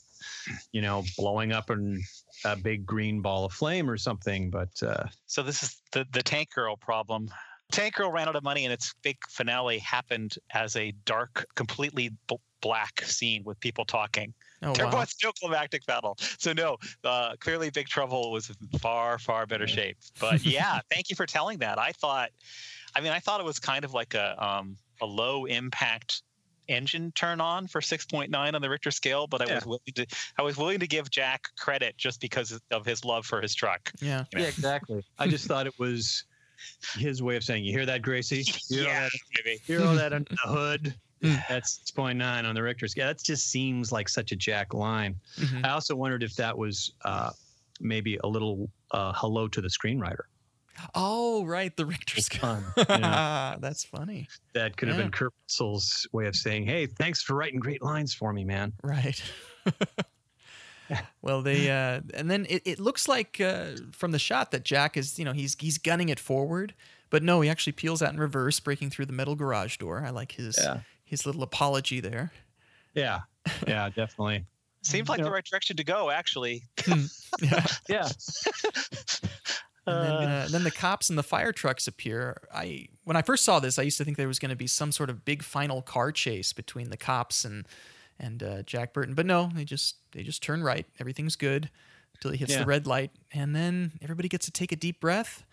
you 0.73 0.83
know, 0.83 1.05
blowing 1.17 1.53
up 1.53 1.71
in 1.71 2.03
a 2.45 2.57
big 2.57 2.87
green 2.87 3.23
ball 3.23 3.45
of 3.45 3.53
flame 3.53 3.89
or 3.91 3.97
something. 3.97 4.51
But 4.51 4.83
uh, 4.83 5.09
So 5.27 5.43
this 5.43 5.63
is 5.63 5.81
the 5.93 6.07
the 6.11 6.23
Tank 6.23 6.51
Girl 6.53 6.77
problem. 6.77 7.29
Tank 7.71 7.95
Girl 7.95 8.11
ran 8.13 8.29
out 8.29 8.37
of 8.37 8.43
money, 8.43 8.65
and 8.65 8.73
its 8.73 8.93
big 9.03 9.17
finale 9.29 9.79
happened 9.79 10.35
as 10.51 10.77
a 10.77 10.93
dark, 11.07 11.47
completely 11.55 12.11
b- 12.29 12.37
black 12.61 13.01
scene 13.03 13.45
with 13.45 13.59
people 13.61 13.85
talking. 13.85 14.35
Oh 14.63 14.75
there 14.75 14.85
wow! 14.85 14.93
was 14.99 15.15
no 15.25 15.33
climactic 15.33 15.85
battle. 15.87 16.17
So 16.39 16.53
no, 16.53 16.77
uh, 17.05 17.37
clearly 17.41 17.71
Big 17.71 17.89
Trouble 17.89 18.31
was 18.31 18.53
far, 18.81 19.19
far 19.19 19.47
better 19.47 19.67
shape. 19.67 19.99
But 20.19 20.45
yeah, 20.45 20.81
thank 20.91 21.09
you 21.11 21.17
for 21.17 21.27
telling 21.27 21.59
that. 21.59 21.79
I 21.79 21.93
thought, 21.93 22.31
I 22.95 23.01
mean, 23.01 23.13
I 23.13 23.21
thought 23.21 23.41
it 23.41 23.45
was 23.45 23.59
kind 23.59 23.85
of 23.85 23.93
like 23.95 24.15
a 24.15 24.43
um, 24.45 24.77
a 25.01 25.07
low 25.07 25.47
impact 25.47 26.23
engine 26.69 27.13
turn 27.13 27.41
on 27.41 27.67
for 27.67 27.81
6.9 27.81 28.35
on 28.55 28.61
the 28.63 28.71
Richter 28.71 28.91
scale, 28.91 29.27
but 29.27 29.43
I 29.43 29.47
Yeah. 29.47 29.55
was 29.57 29.67
willing 29.67 29.81
to 29.97 30.07
I 30.39 30.43
was 30.43 30.57
willing 30.57 30.79
to 30.81 30.87
give 30.87 31.11
Jack 31.11 31.49
credit 31.59 31.97
just 31.99 32.21
because 32.21 32.59
of 32.71 32.85
his 32.87 33.05
love 33.05 33.27
for 33.27 33.41
his 33.41 33.55
truck. 33.55 33.91
Yeah, 34.01 34.25
you 34.33 34.39
know. 34.39 34.45
yeah, 34.45 34.49
exactly. 34.51 35.03
I 35.19 35.27
just 35.29 35.47
thought 35.47 35.67
it 35.67 35.79
was 35.79 36.25
his 36.97 37.23
way 37.23 37.37
of 37.37 37.43
saying, 37.45 37.65
"You 37.65 37.73
hear 37.73 37.87
that, 37.87 38.03
Gracie? 38.03 38.45
You 38.47 38.53
hear 38.69 38.81
all 38.81 38.87
yeah, 38.93 39.01
that 39.01 39.21
maybe. 39.45 39.59
hear 39.67 39.85
all 39.85 39.95
that 39.97 40.13
under 40.13 40.31
the 40.31 40.37
hood. 40.51 40.95
That's 41.49 41.79
6.9 41.97 42.21
on 42.45 42.55
the 42.55 42.63
Richter 42.63 42.89
scale. 42.89 43.07
That 43.07 43.23
just 43.23 43.49
seems 43.51 43.93
like 43.93 44.09
such 44.09 44.33
a 44.33 44.37
Jack 44.37 44.75
line. 44.75 45.15
Mhm. 45.39 45.65
I 45.65 45.71
also 45.71 45.95
wondered 45.95 46.23
if 46.25 46.35
that 46.37 46.57
was 46.59 46.93
uh, 47.05 47.31
maybe 47.81 48.19
a 48.25 48.27
little 48.27 48.69
uh, 48.91 49.13
hello 49.15 49.47
to 49.49 49.61
the 49.61 49.69
screenwriter. 49.69 50.25
Oh 50.95 51.45
right, 51.45 51.77
the 51.77 51.87
Richter 51.87 52.21
scale. 52.21 52.41
Fun. 52.41 52.65
you 52.77 52.85
know? 52.99 53.57
That's 53.61 53.85
funny. 53.85 54.29
that 54.55 54.77
could 54.77 54.89
have 54.89 54.97
been 54.97 55.11
Kurt 55.11 55.33
Russell's 55.47 56.07
way 56.13 56.27
of 56.27 56.35
saying, 56.37 56.67
"Hey, 56.67 56.87
thanks 56.87 57.23
for 57.23 57.35
writing 57.35 57.61
great 57.61 57.83
lines 57.83 58.15
for 58.15 58.33
me, 58.33 58.45
man." 58.45 58.73
Right. 58.83 59.23
well, 61.23 61.43
they 61.43 61.71
uh, 61.71 62.01
and 62.15 62.31
then 62.31 62.47
it, 62.49 62.63
it 62.65 62.81
looks 62.81 63.09
like 63.09 63.41
uh, 63.41 63.73
from 63.93 64.13
the 64.13 64.19
shot 64.19 64.51
that 64.51 64.65
Jack 64.65 64.97
is, 64.97 65.19
you 65.19 65.25
know, 65.25 65.33
he's 65.33 65.57
he's 65.59 65.79
gunning 65.79 66.09
it 66.09 66.19
forward, 66.21 66.75
but 67.11 67.23
no, 67.23 67.41
he 67.41 67.49
actually 67.51 67.73
peels 67.75 68.03
out 68.03 68.13
in 68.13 68.19
reverse, 68.19 68.59
breaking 68.61 68.91
through 68.91 69.07
the 69.07 69.13
metal 69.13 69.35
garage 69.35 69.77
door. 69.77 70.03
I 70.05 70.11
like 70.11 70.33
his 70.33 70.59
Yeah. 70.61 70.81
his 71.05 71.25
little 71.27 71.43
apology 71.43 72.01
there. 72.01 72.33
Yeah, 72.95 73.21
yeah, 73.67 73.89
definitely. 73.89 74.45
Seems 74.83 75.09
like 75.09 75.19
Yeah. 75.19 75.27
the 75.27 75.31
right 75.31 75.45
direction 75.45 75.77
to 75.77 75.85
go, 75.85 76.11
actually. 76.11 76.63
Yeah. 77.41 77.65
Yeah, 77.89 78.09
And 79.87 80.05
then, 80.05 80.13
Uh, 80.29 80.45
uh, 80.45 80.49
then 80.49 80.63
the 80.65 80.71
cops 80.71 81.09
and 81.11 81.19
the 81.19 81.23
fire 81.25 81.53
trucks 81.53 81.87
appear. 81.89 82.47
I 82.55 82.89
when 83.05 83.17
I 83.17 83.23
first 83.23 83.45
saw 83.45 83.59
this, 83.61 83.79
I 83.79 83.83
used 83.83 83.99
to 83.99 84.05
think 84.05 84.17
there 84.17 84.29
was 84.29 84.39
going 84.39 84.51
to 84.51 84.57
be 84.57 84.67
some 84.69 84.93
sort 84.93 85.11
of 85.11 85.25
big 85.25 85.43
final 85.43 85.83
car 85.83 86.13
chase 86.13 86.53
between 86.53 86.91
the 86.91 86.97
cops 86.97 87.45
and 87.45 87.67
and 88.19 88.43
uh, 88.43 88.63
Jack 88.63 88.93
Burton, 88.93 89.15
but 89.15 89.27
no, 89.27 89.51
they 89.55 89.65
just 89.65 89.97
they 90.13 90.23
just 90.23 90.43
turn 90.43 90.63
right. 90.63 90.87
Everything's 91.01 91.35
good 91.35 91.69
until 92.15 92.31
he 92.31 92.37
hits 92.37 92.53
Yeah. 92.53 92.61
the 92.61 92.67
red 92.67 92.87
light, 92.87 93.11
and 93.33 93.57
then 93.57 93.93
everybody 94.01 94.29
gets 94.29 94.45
to 94.47 94.53
take 94.53 94.71
a 94.71 94.77
deep 94.77 95.01
breath, 95.01 95.45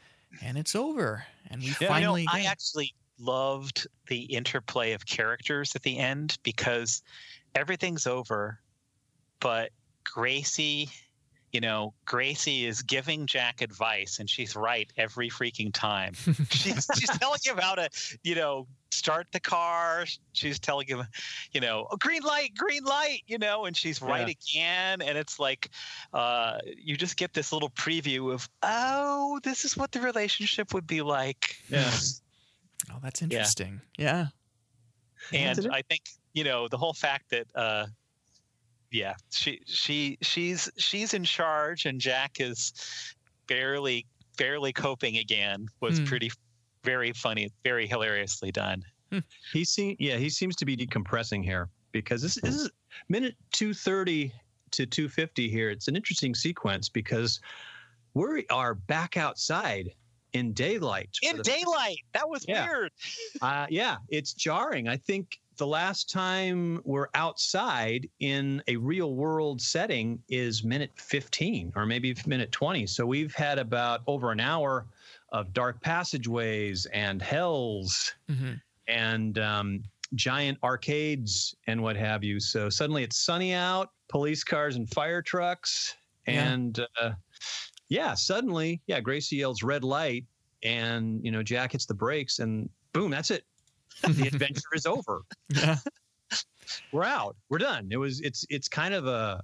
and 0.44 0.58
it's 0.58 0.76
over, 0.76 1.26
and 1.50 1.62
we 1.62 1.70
Yeah, 1.70 1.74
You 1.80 1.88
know, 1.88 1.94
finally. 1.94 2.26
I 2.30 2.42
actually 2.44 2.94
loved 3.18 3.88
the 4.08 4.22
interplay 4.26 4.92
of 4.92 5.06
characters 5.08 5.76
at 5.76 5.82
the 5.82 5.98
end 5.98 6.38
because 6.44 7.02
everything's 7.56 8.06
over, 8.06 8.60
but 9.40 9.72
Gracie, 10.04 10.90
you 11.52 11.60
know, 11.60 11.93
Gracie 12.06 12.66
is 12.66 12.82
giving 12.82 13.26
Jack 13.26 13.62
advice 13.62 14.20
and 14.20 14.30
she's 14.30 14.56
right 14.56 14.91
every 14.97 15.30
freaking 15.30 15.74
time. 15.74 16.14
she's, 16.52 16.88
she's 16.95 17.10
telling 17.20 17.39
him 17.43 17.58
how 17.58 17.76
to, 17.76 17.89
you 18.24 18.36
know, 18.36 18.68
start 18.91 19.28
the 19.32 19.39
car. 19.39 20.06
She's 20.34 20.60
telling 20.60 20.88
him, 20.88 21.04
you 21.52 21.62
know, 21.62 21.88
oh, 21.91 21.97
green 21.97 22.24
light, 22.24 22.52
green 22.56 22.84
light, 22.84 23.22
you 23.28 23.38
know, 23.38 23.66
and 23.66 23.76
she's 23.76 24.02
right 24.02 24.30
again. 24.30 25.02
And 25.02 25.18
it's 25.18 25.39
like, 25.39 25.70
uh, 26.14 26.60
you 26.78 26.95
just 26.97 27.18
get 27.18 27.34
this 27.34 27.52
little 27.52 27.70
preview 27.72 28.34
of, 28.34 28.47
oh, 28.64 29.39
this 29.43 29.66
is 29.66 29.76
what 29.76 29.91
the 29.91 30.02
relationship 30.02 30.74
would 30.74 30.88
be 30.88 31.02
like. 31.02 31.56
yeah, 31.70 31.91
oh, 32.91 32.97
that's 33.02 33.22
interesting. 33.22 33.82
Yeah. 33.97 34.28
and 35.34 35.68
I 35.72 35.82
think 35.82 36.04
you 36.34 36.43
know 36.43 36.68
the 36.68 36.78
whole 36.78 36.93
fact 36.93 37.32
that 37.32 37.47
uh, 37.56 37.86
yeah, 38.92 39.14
she 39.32 39.62
she 39.66 40.18
she's 40.22 40.70
she's 40.78 41.14
in 41.14 41.24
charge, 41.24 41.86
and 41.86 42.00
Jack 42.02 42.40
is 42.40 42.74
barely 43.48 44.06
barely 44.38 44.72
coping 44.74 45.18
again 45.18 45.68
was 45.82 46.00
Hmm. 46.00 46.06
pretty 46.06 46.32
very 46.84 47.12
funny, 47.12 47.50
very 47.64 47.86
hilariously 47.88 48.52
done. 48.52 48.84
he 49.52 49.66
seems. 49.66 49.98
Yeah, 50.00 50.18
he 50.18 50.30
seems 50.30 50.56
to 50.58 50.66
be 50.66 50.78
decompressing 50.78 51.44
here 51.44 51.70
because 51.92 52.22
this, 52.22 52.36
this 52.36 52.56
is 52.56 52.72
minute 53.10 53.36
two 53.52 53.74
thirty 53.74 54.32
to 54.72 54.86
two 54.86 55.10
fifty 55.10 55.50
here. 55.50 55.70
It's 55.72 55.88
an 55.88 55.96
interesting 55.96 56.36
sequence 56.36 56.90
because 56.90 57.40
we 58.14 58.46
are 58.50 58.76
back 58.76 59.18
outside 59.18 59.94
in 60.34 60.54
daylight. 60.54 61.10
In 61.24 61.38
the 61.38 61.44
daylight, 61.44 61.98
that 62.14 62.30
was 62.30 62.46
Yeah. 62.48 62.68
weird. 62.68 62.92
Uh, 63.42 63.66
yeah, 63.70 63.98
it's 64.10 64.34
jarring. 64.34 64.88
I 64.88 64.96
think 64.98 65.40
the 65.60 65.68
last 65.68 66.10
time 66.10 66.82
we're 66.86 67.10
outside 67.14 68.10
in 68.22 68.64
a 68.68 68.78
real 68.78 69.14
world 69.14 69.62
setting 69.62 70.24
is 70.30 70.64
minute 70.64 70.91
15 70.95 71.74
or 71.76 71.86
maybe 71.86 72.16
minute 72.26 72.51
20. 72.51 72.88
So 72.88 73.05
we've 73.05 73.36
had 73.36 73.60
about 73.60 74.01
over 74.07 74.32
an 74.32 74.39
hour 74.39 74.88
of 75.32 75.53
dark 75.53 75.80
passageways 75.82 76.88
and 76.88 77.22
hells 77.22 78.14
hmm 78.28 78.53
and 78.88 79.38
um, 79.38 79.84
giant 80.16 80.57
arcades 80.64 81.55
and 81.68 81.80
what 81.84 81.95
have 81.95 82.24
you. 82.24 82.39
So 82.39 82.70
suddenly 82.70 83.03
it's 83.03 83.20
sunny 83.20 83.53
out, 83.53 83.91
police 84.07 84.43
cars 84.43 84.78
and 84.78 84.89
fire 84.89 85.22
trucks. 85.22 85.95
Yeah. 86.28 86.51
And 86.51 86.80
uh, 86.99 87.12
yeah, 87.89 88.16
suddenly, 88.16 88.82
yeah, 88.88 88.99
Gracie 88.99 89.36
yells 89.36 89.62
red 89.62 89.84
light 89.84 90.26
and, 90.64 91.24
you 91.24 91.32
know, 91.32 91.43
Jack 91.43 91.74
hits 91.74 91.86
the 91.86 91.93
brakes 91.93 92.39
and 92.39 92.68
boom, 92.93 93.12
that's 93.12 93.30
it. 93.30 93.43
The 94.04 94.28
adventure 94.28 94.70
is 94.74 94.86
over. 94.86 95.22
Yeah. 95.50 95.78
We're 96.91 97.04
out. 97.04 97.36
We're 97.50 97.58
done. 97.58 97.88
It 97.91 97.97
was, 97.97 98.22
it's, 98.22 98.45
it's 98.50 98.68
kind 98.68 98.93
of 98.93 99.08
a, 99.08 99.41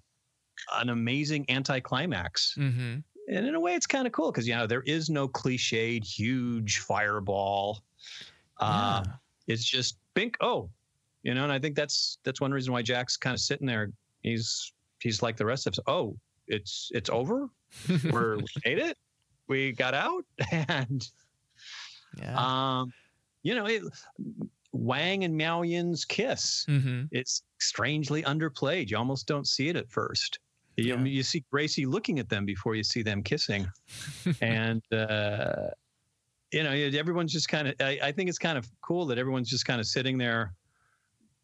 an 0.75 0.89
amazing 0.89 1.45
anticlimax. 1.49 2.53
hmm 2.55 2.97
And 3.27 3.47
in 3.47 3.55
a 3.55 3.59
way, 3.59 3.73
it's 3.73 3.87
kind 3.87 4.05
of 4.05 4.13
cool 4.13 4.31
because, 4.31 4.47
you 4.47 4.55
know, 4.55 4.67
there 4.67 4.83
is 4.83 5.09
no 5.09 5.27
cliched 5.27 6.05
huge 6.05 6.79
fireball. 6.79 7.81
Uh, 8.59 9.03
Yeah. 9.05 9.13
it's 9.47 9.63
just 9.65 9.97
bink 10.13 10.37
oh 10.39 10.69
you 11.23 11.33
know 11.33 11.43
and 11.43 11.51
i 11.51 11.59
think 11.59 11.75
that's 11.75 12.19
that's 12.23 12.39
one 12.39 12.51
reason 12.53 12.71
why 12.71 12.81
jack's 12.81 13.17
kind 13.17 13.33
of 13.33 13.39
sitting 13.41 13.67
there 13.67 13.91
he's 14.21 14.71
he's 15.01 15.21
like 15.21 15.35
the 15.35 15.45
rest 15.45 15.67
of 15.67 15.73
us 15.73 15.79
oh 15.87 16.15
it's 16.47 16.89
it's 16.93 17.09
over 17.09 17.49
We're, 18.11 18.37
we 18.37 18.45
made 18.65 18.77
it 18.79 18.97
we 19.49 19.73
got 19.73 19.93
out 19.93 20.23
and 20.51 21.05
yeah. 22.17 22.35
um 22.79 22.93
you 23.45 23.53
know 23.55 23.65
it, 23.67 23.81
wang 24.73 25.23
and 25.23 25.33
miao 25.37 25.61
yin's 25.61 26.03
kiss 26.03 26.65
hmm 26.67 27.03
it's 27.11 27.43
strangely 27.59 28.21
underplayed. 28.23 28.89
You 28.89 28.97
almost 28.97 29.25
don't 29.27 29.47
see 29.47 29.69
it 29.69 29.75
at 29.77 29.89
first. 29.89 30.39
You, 30.77 30.95
Yeah. 30.95 31.03
you 31.05 31.23
see 31.23 31.43
gracie 31.51 31.85
looking 31.85 32.19
at 32.19 32.27
them 32.27 32.43
before 32.45 32.75
you 32.75 32.83
see 32.83 33.01
them 33.01 33.23
kissing. 33.23 33.65
And 34.41 34.81
uh 34.91 35.69
you 36.51 36.63
know 36.63 36.71
everyone's 36.71 37.31
just 37.31 37.47
kind 37.47 37.67
of 37.69 37.75
I, 37.79 37.99
I 38.03 38.11
think 38.11 38.27
it's 38.29 38.37
kind 38.37 38.57
of 38.57 38.65
cool 38.81 39.05
that 39.07 39.17
everyone's 39.17 39.49
just 39.49 39.65
kind 39.65 39.79
of 39.79 39.87
sitting 39.87 40.17
there. 40.17 40.53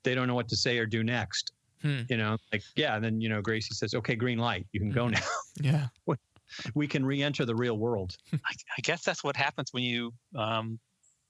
They 0.04 0.14
don't 0.16 0.28
know 0.28 0.36
what 0.36 0.50
to 0.50 0.56
say 0.58 0.78
or 0.78 0.86
do 0.86 1.04
next 1.04 1.54
Hmm. 1.82 2.02
you 2.10 2.18
know 2.18 2.38
like 2.54 2.62
yeah 2.76 2.96
and 2.96 3.04
then 3.04 3.20
you 3.24 3.28
know 3.30 3.42
gracie 3.42 3.74
says 3.74 3.94
okay 3.96 4.16
green 4.16 4.38
light. 4.40 4.66
You 4.74 4.80
can 4.82 4.92
go 4.92 5.08
now. 5.08 5.26
Yeah. 5.70 5.88
we 6.76 6.86
can 6.88 7.06
re-enter 7.06 7.44
the 7.46 7.56
real 7.56 7.78
world. 7.78 8.12
I, 8.34 8.54
I 8.78 8.82
guess 8.84 9.04
that's 9.08 9.24
what 9.24 9.36
happens 9.36 9.70
when 9.74 9.84
you 9.84 10.14
um, 10.36 10.80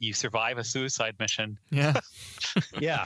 you 0.02 0.14
survive 0.14 0.58
a 0.58 0.64
suicide 0.64 1.16
mission. 1.20 1.58
Yeah. 1.70 1.93
yeah 2.80 3.06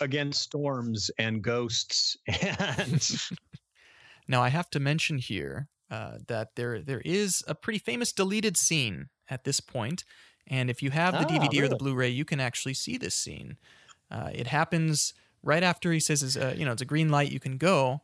against 0.00 0.40
storms 0.40 1.10
and 1.18 1.42
ghosts 1.42 2.16
and 2.26 3.06
Now 4.28 4.42
I 4.42 4.48
have 4.48 4.70
to 4.70 4.80
mention 4.80 5.18
here 5.18 5.68
uh, 5.90 6.18
that 6.28 6.54
there 6.54 6.80
there 6.80 7.02
is 7.04 7.42
a 7.48 7.54
pretty 7.54 7.80
famous 7.80 8.12
deleted 8.12 8.56
scene 8.56 9.08
at 9.28 9.42
this 9.42 9.58
point, 9.58 10.04
and 10.46 10.70
if 10.70 10.82
you 10.82 10.90
have 10.90 11.14
the 11.14 11.26
Ah, 11.26 11.38
DVD 11.38 11.62
or 11.62 11.68
the? 11.68 11.74
Blu-ray, 11.74 12.08
you 12.10 12.24
can 12.24 12.38
actually 12.38 12.74
see 12.74 12.96
this 12.96 13.16
scene. 13.16 13.56
Uh, 14.08 14.30
it 14.32 14.46
happens 14.46 15.14
right 15.42 15.64
after 15.64 15.92
he 15.92 15.98
says, 15.98 16.36
uh, 16.36 16.54
you 16.56 16.64
know, 16.64 16.72
it's 16.72 16.82
a 16.82 16.86
green 16.86 17.08
light, 17.08 17.32
you 17.32 17.40
can 17.40 17.56
go. 17.56 18.02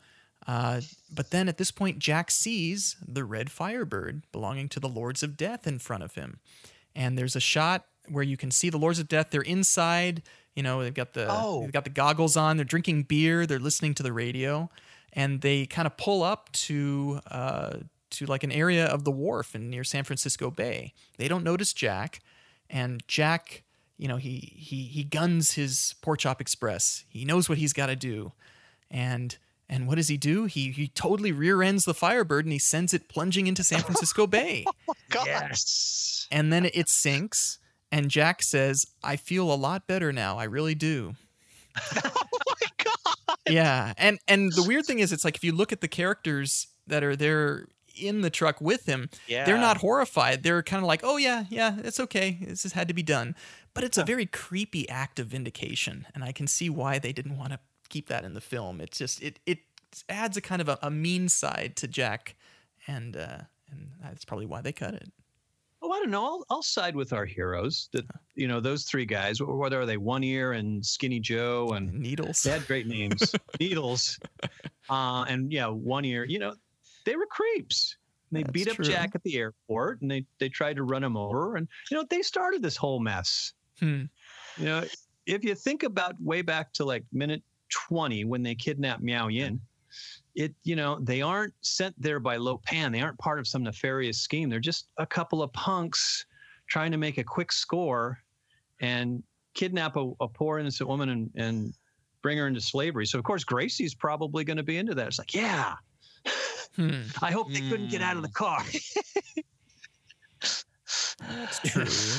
Uh, 0.48 0.80
but 1.14 1.30
then 1.30 1.48
at 1.48 1.58
this 1.58 1.70
point, 1.70 2.00
Jack 2.00 2.30
sees 2.32 2.96
the 3.06 3.24
red 3.24 3.50
Firebird 3.50 4.22
belonging 4.32 4.68
to 4.70 4.80
the 4.80 4.88
Lords 4.88 5.22
of 5.22 5.36
Death 5.36 5.66
in 5.66 5.78
front 5.78 6.02
of 6.02 6.14
him. 6.14 6.40
And 6.96 7.16
there's 7.16 7.36
a 7.36 7.40
shot 7.40 7.84
where 8.08 8.24
you 8.24 8.36
can 8.36 8.50
see 8.50 8.70
the 8.70 8.78
Lords 8.78 8.98
of 8.98 9.06
Death. 9.06 9.28
They're 9.30 9.42
inside. 9.42 10.22
You 10.54 10.62
know, 10.64 10.82
they've 10.82 10.94
got 10.94 11.12
the 11.12 11.26
Oh. 11.30 11.60
they've 11.62 11.72
got 11.72 11.84
the 11.84 11.90
goggles 11.90 12.36
on. 12.36 12.56
They're 12.56 12.64
drinking 12.64 13.04
beer. 13.04 13.46
They're 13.46 13.58
listening 13.60 13.94
to 13.94 14.02
the 14.02 14.12
radio, 14.12 14.70
and 15.12 15.42
they 15.42 15.66
kind 15.66 15.86
of 15.86 15.96
pull 15.98 16.22
up 16.22 16.50
to 16.52 17.20
uh, 17.30 17.76
to 18.12 18.26
like 18.26 18.42
an 18.42 18.50
area 18.52 18.86
of 18.86 19.04
the 19.04 19.10
wharf 19.10 19.54
and 19.54 19.70
near 19.70 19.84
San 19.84 20.02
Francisco 20.04 20.50
Bay. 20.50 20.94
They 21.18 21.28
don't 21.28 21.44
notice 21.44 21.74
Jack, 21.74 22.20
and 22.70 23.02
Jack, 23.06 23.64
you 23.98 24.08
know, 24.08 24.16
he 24.16 24.54
he 24.56 24.84
he 24.84 25.04
guns 25.04 25.52
his 25.52 25.94
Pork 26.00 26.20
Chop 26.20 26.40
Express. 26.40 27.04
He 27.08 27.26
knows 27.26 27.48
what 27.50 27.58
he's 27.58 27.74
got 27.74 27.86
to 27.86 27.96
do, 27.96 28.32
and 28.90 29.36
and 29.68 29.86
what 29.88 29.96
does 29.96 30.08
he 30.08 30.16
do? 30.16 30.44
He 30.44 30.70
he 30.70 30.88
totally 30.88 31.32
rear 31.32 31.62
ends 31.62 31.84
the 31.84 31.94
Firebird 31.94 32.44
and 32.46 32.52
he 32.52 32.58
sends 32.58 32.94
it 32.94 33.08
plunging 33.08 33.46
into 33.46 33.64
San 33.64 33.80
Francisco 33.80 34.26
Bay. 34.36 34.64
Oh 34.88 34.94
God. 35.10 35.26
Yes. 35.26 36.26
And 36.30 36.52
then 36.52 36.66
it 36.74 36.88
sinks, 36.88 37.58
and 37.92 38.10
Jack 38.10 38.42
says, 38.42 38.86
I 39.02 39.16
feel 39.16 39.52
a 39.52 39.54
lot 39.54 39.86
better 39.86 40.12
now. 40.12 40.38
I 40.38 40.44
really 40.44 40.74
do. 40.74 41.14
Oh 42.04 42.54
my 42.60 42.84
God. 42.84 43.36
Yeah. 43.48 43.92
And 43.98 44.18
and 44.28 44.52
the 44.52 44.62
weird 44.62 44.86
thing 44.86 44.98
is 45.00 45.12
it's 45.12 45.24
like 45.24 45.36
if 45.36 45.44
you 45.44 45.52
look 45.52 45.72
at 45.72 45.80
the 45.80 45.88
characters 45.88 46.68
that 46.86 47.02
are 47.04 47.16
there 47.16 47.66
in 48.00 48.20
the 48.20 48.30
truck 48.30 48.60
with 48.60 48.86
him, 48.86 49.08
Yeah. 49.26 49.44
they're 49.44 49.58
not 49.58 49.78
horrified. 49.78 50.42
They're 50.42 50.62
kind 50.62 50.82
of 50.82 50.86
like, 50.86 51.00
"Oh 51.02 51.16
yeah, 51.16 51.44
yeah, 51.50 51.76
it's 51.82 51.98
okay. 52.00 52.38
This 52.40 52.62
has 52.64 52.72
had 52.72 52.88
to 52.88 52.94
be 52.94 53.02
done." 53.02 53.34
But 53.74 53.84
it's 53.84 53.98
a 53.98 54.04
very 54.04 54.26
creepy 54.26 54.88
act 54.88 55.18
of 55.18 55.28
vindication, 55.28 56.06
and 56.14 56.22
I 56.24 56.32
can 56.32 56.46
see 56.46 56.68
why 56.70 56.98
they 56.98 57.12
didn't 57.12 57.36
want 57.38 57.52
to 57.52 57.58
keep 57.86 58.08
that 58.08 58.24
in 58.24 58.34
the 58.34 58.40
film. 58.40 58.80
It's 58.80 58.98
just 58.98 59.22
it 59.22 59.38
it 59.46 59.58
adds 60.08 60.36
a 60.36 60.40
kind 60.40 60.60
of 60.60 60.68
a, 60.68 60.78
a 60.82 60.90
mean 60.90 61.28
side 61.28 61.74
to 61.76 61.88
Jack, 61.88 62.36
and 62.86 63.16
uh, 63.16 63.38
and 63.70 63.90
that's 64.02 64.24
probably 64.24 64.46
why 64.46 64.60
they 64.60 64.72
cut 64.72 64.94
it. 64.94 65.10
Oh, 65.82 65.92
I 65.92 66.00
don't 66.00 66.10
know. 66.10 66.24
I'll, 66.24 66.44
I'll 66.50 66.62
side 66.62 66.96
with 66.96 67.12
our 67.12 67.24
heroes. 67.24 67.88
That 67.92 68.04
you 68.34 68.48
know, 68.48 68.60
those 68.60 68.84
three 68.84 69.06
guys. 69.06 69.40
What 69.40 69.72
are 69.72 69.86
they? 69.86 69.96
One 69.96 70.24
Ear 70.24 70.52
and 70.52 70.84
Skinny 70.84 71.20
Joe, 71.20 71.68
and 71.74 71.92
Needles. 71.92 72.42
they 72.42 72.50
had 72.50 72.66
great 72.66 72.86
names. 72.86 73.34
Needles, 73.60 74.18
uh, 74.90 75.24
and 75.28 75.52
yeah, 75.52 75.66
One 75.66 76.04
Ear. 76.04 76.24
You 76.24 76.38
know, 76.38 76.54
they 77.04 77.16
were 77.16 77.26
creeps. 77.26 77.96
They 78.32 78.42
That's 78.42 78.52
beat 78.52 78.68
up 78.68 78.76
true. 78.76 78.84
Jack 78.84 79.14
at 79.14 79.22
the 79.22 79.36
airport, 79.36 80.02
and 80.02 80.10
they 80.10 80.24
they 80.38 80.48
tried 80.48 80.76
to 80.76 80.82
run 80.82 81.04
him 81.04 81.16
over, 81.16 81.56
and 81.56 81.68
you 81.90 81.96
know, 81.96 82.04
they 82.08 82.22
started 82.22 82.62
this 82.62 82.76
whole 82.76 82.98
mess. 82.98 83.52
Hmm. 83.78 84.04
You 84.56 84.64
know, 84.64 84.84
if 85.26 85.44
you 85.44 85.54
think 85.54 85.82
about 85.82 86.20
way 86.20 86.42
back 86.42 86.72
to 86.74 86.84
like 86.84 87.04
minute 87.12 87.42
20 87.70 88.24
when 88.24 88.42
they 88.42 88.54
kidnapped 88.54 89.02
Miao 89.02 89.28
Yin, 89.28 89.60
it, 90.34 90.54
you 90.64 90.76
know, 90.76 90.98
they 91.00 91.22
aren't 91.22 91.54
sent 91.62 91.94
there 92.00 92.20
by 92.20 92.36
Lo 92.36 92.58
Pan. 92.58 92.92
They 92.92 93.00
aren't 93.00 93.18
part 93.18 93.38
of 93.38 93.46
some 93.46 93.62
nefarious 93.62 94.18
scheme. 94.18 94.50
They're 94.50 94.60
just 94.60 94.88
a 94.98 95.06
couple 95.06 95.42
of 95.42 95.52
punks 95.52 96.26
trying 96.68 96.92
to 96.92 96.98
make 96.98 97.18
a 97.18 97.24
quick 97.24 97.52
score 97.52 98.18
and 98.80 99.22
kidnap 99.54 99.96
a, 99.96 100.12
a 100.20 100.28
poor 100.28 100.58
innocent 100.58 100.88
woman 100.88 101.08
and, 101.08 101.30
and 101.36 101.74
bring 102.22 102.36
her 102.38 102.46
into 102.46 102.60
slavery. 102.60 103.06
So, 103.06 103.18
of 103.18 103.24
course, 103.24 103.44
Gracie's 103.44 103.94
probably 103.94 104.44
going 104.44 104.58
to 104.58 104.62
be 104.62 104.76
into 104.76 104.94
that. 104.94 105.06
It's 105.06 105.18
like, 105.18 105.34
yeah, 105.34 105.76
Hmm. 106.76 107.02
I 107.22 107.32
hope 107.32 107.52
they 107.52 107.60
couldn't 107.60 107.88
get 107.88 108.02
out 108.02 108.16
of 108.16 108.22
the 108.22 108.28
car. 108.28 108.62
That's 111.28 111.58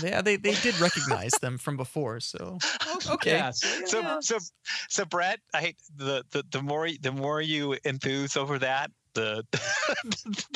true. 0.01 0.09
yeah, 0.09 0.21
they 0.21 0.35
they 0.35 0.53
did 0.55 0.79
recognize 0.79 1.31
them 1.41 1.57
from 1.57 1.77
before, 1.77 2.19
so 2.19 2.57
okay. 3.09 3.31
Yeah, 3.31 3.51
so, 3.51 3.99
yeah. 3.99 4.19
So 4.19 4.37
so 4.39 4.45
so 4.89 5.05
Brett, 5.05 5.39
I 5.53 5.61
hate 5.61 5.77
the 5.95 6.23
the 6.31 6.43
the 6.51 6.61
more 6.61 6.89
the 7.01 7.11
more 7.11 7.41
you 7.41 7.77
enthuse 7.85 8.37
over 8.37 8.59
that, 8.59 8.91
the 9.13 9.43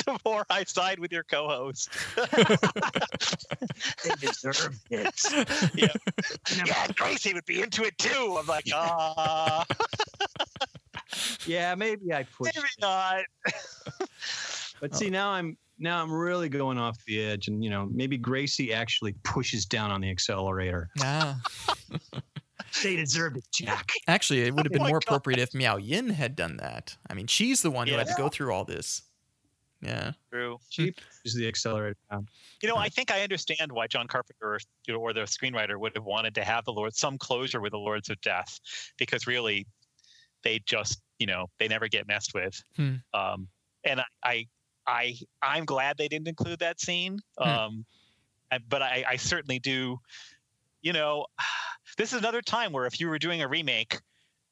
the 0.06 0.18
more 0.24 0.44
I 0.50 0.64
side 0.64 0.98
with 0.98 1.12
your 1.12 1.24
co-host. 1.24 1.88
they 4.04 4.14
deserve 4.20 4.78
it. 4.90 5.72
yeah, 5.74 5.88
yeah, 6.64 6.86
Gracie 6.94 7.34
would 7.34 7.44
be 7.46 7.62
into 7.62 7.82
it 7.84 7.96
too. 7.98 8.36
I'm 8.38 8.46
like, 8.46 8.66
ah, 8.74 9.64
Yeah, 11.46 11.74
maybe 11.74 12.12
I 12.12 12.24
pushed 12.24 12.56
maybe 12.56 12.68
not. 12.80 13.24
But 14.80 14.96
see, 14.96 15.10
now 15.10 15.30
I'm 15.30 15.56
now 15.82 16.02
I'm 16.02 16.10
really 16.12 16.48
going 16.48 16.78
off 16.78 16.96
the 17.06 17.22
edge, 17.22 17.48
and 17.48 17.62
you 17.62 17.70
know, 17.70 17.88
maybe 17.92 18.16
Gracie 18.16 18.72
actually 18.72 19.14
pushes 19.24 19.66
down 19.66 19.90
on 19.90 20.00
the 20.00 20.10
accelerator. 20.10 20.88
Yeah. 20.98 21.34
They 22.82 22.96
deserved 22.96 23.36
it, 23.36 23.44
Jack. 23.52 23.92
Actually, 24.08 24.42
it 24.42 24.54
would 24.54 24.64
have 24.64 24.72
been 24.72 24.80
Oh 24.82 24.88
more 24.88 24.98
God. 25.00 25.04
appropriate 25.04 25.38
if 25.38 25.52
Miao 25.52 25.76
Yin 25.76 26.08
had 26.08 26.34
done 26.34 26.56
that. 26.56 26.96
I 27.10 27.12
mean, 27.12 27.26
she's 27.26 27.60
the 27.60 27.70
one 27.70 27.86
who 27.86 27.96
had 27.96 28.06
to 28.06 28.14
go 28.16 28.30
through 28.30 28.52
all 28.52 28.64
this. 28.64 29.02
Yeah. 29.82 30.12
True. 30.30 30.58
She 30.70 30.92
pushes 30.92 31.34
the 31.34 31.46
accelerator 31.48 31.96
down. 32.10 32.28
You 32.62 32.68
know, 32.68 32.76
I 32.76 32.88
think 32.88 33.10
I 33.10 33.22
understand 33.22 33.70
why 33.72 33.88
John 33.88 34.06
Carpenter 34.06 34.58
or, 34.88 34.94
or 34.96 35.12
the 35.12 35.22
screenwriter 35.22 35.76
would 35.76 35.92
have 35.96 36.04
wanted 36.04 36.34
to 36.36 36.44
have 36.44 36.64
the 36.64 36.72
Lord 36.72 36.94
some 36.94 37.18
closure 37.18 37.60
with 37.60 37.72
the 37.72 37.78
Lords 37.78 38.08
of 38.08 38.20
Death, 38.20 38.60
because 38.96 39.26
really, 39.26 39.66
they 40.42 40.60
just 40.64 41.00
you 41.18 41.26
know 41.26 41.50
they 41.58 41.68
never 41.68 41.88
get 41.88 42.06
messed 42.06 42.32
with. 42.32 42.62
Hmm. 42.76 42.94
Um, 43.12 43.48
and 43.84 44.00
I, 44.00 44.04
I, 44.24 44.46
I, 44.86 45.16
I'm 45.40 45.64
glad 45.64 45.96
they 45.96 46.08
didn't 46.08 46.28
include 46.28 46.58
that 46.60 46.80
scene. 46.80 47.18
Hmm. 47.38 47.48
Um, 47.48 47.84
I- 48.50 48.58
but 48.68 48.82
I, 48.82 49.04
I 49.08 49.16
certainly 49.16 49.58
do. 49.58 49.98
You 50.82 50.92
know, 50.92 51.26
this 51.96 52.12
is 52.12 52.18
another 52.18 52.42
time 52.42 52.72
where 52.72 52.86
if 52.86 53.00
you 53.00 53.08
were 53.08 53.18
doing 53.18 53.42
a 53.42 53.48
remake, 53.48 54.00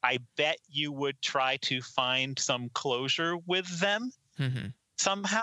I 0.03 0.17
bet 0.37 0.57
you 0.69 0.91
would 0.91 1.21
try 1.21 1.57
to 1.63 1.81
find 1.81 2.37
some 2.39 2.69
closure 2.73 3.35
with 3.45 3.67
them 3.79 4.11
hmm 4.37 4.67
somehow. 4.97 5.41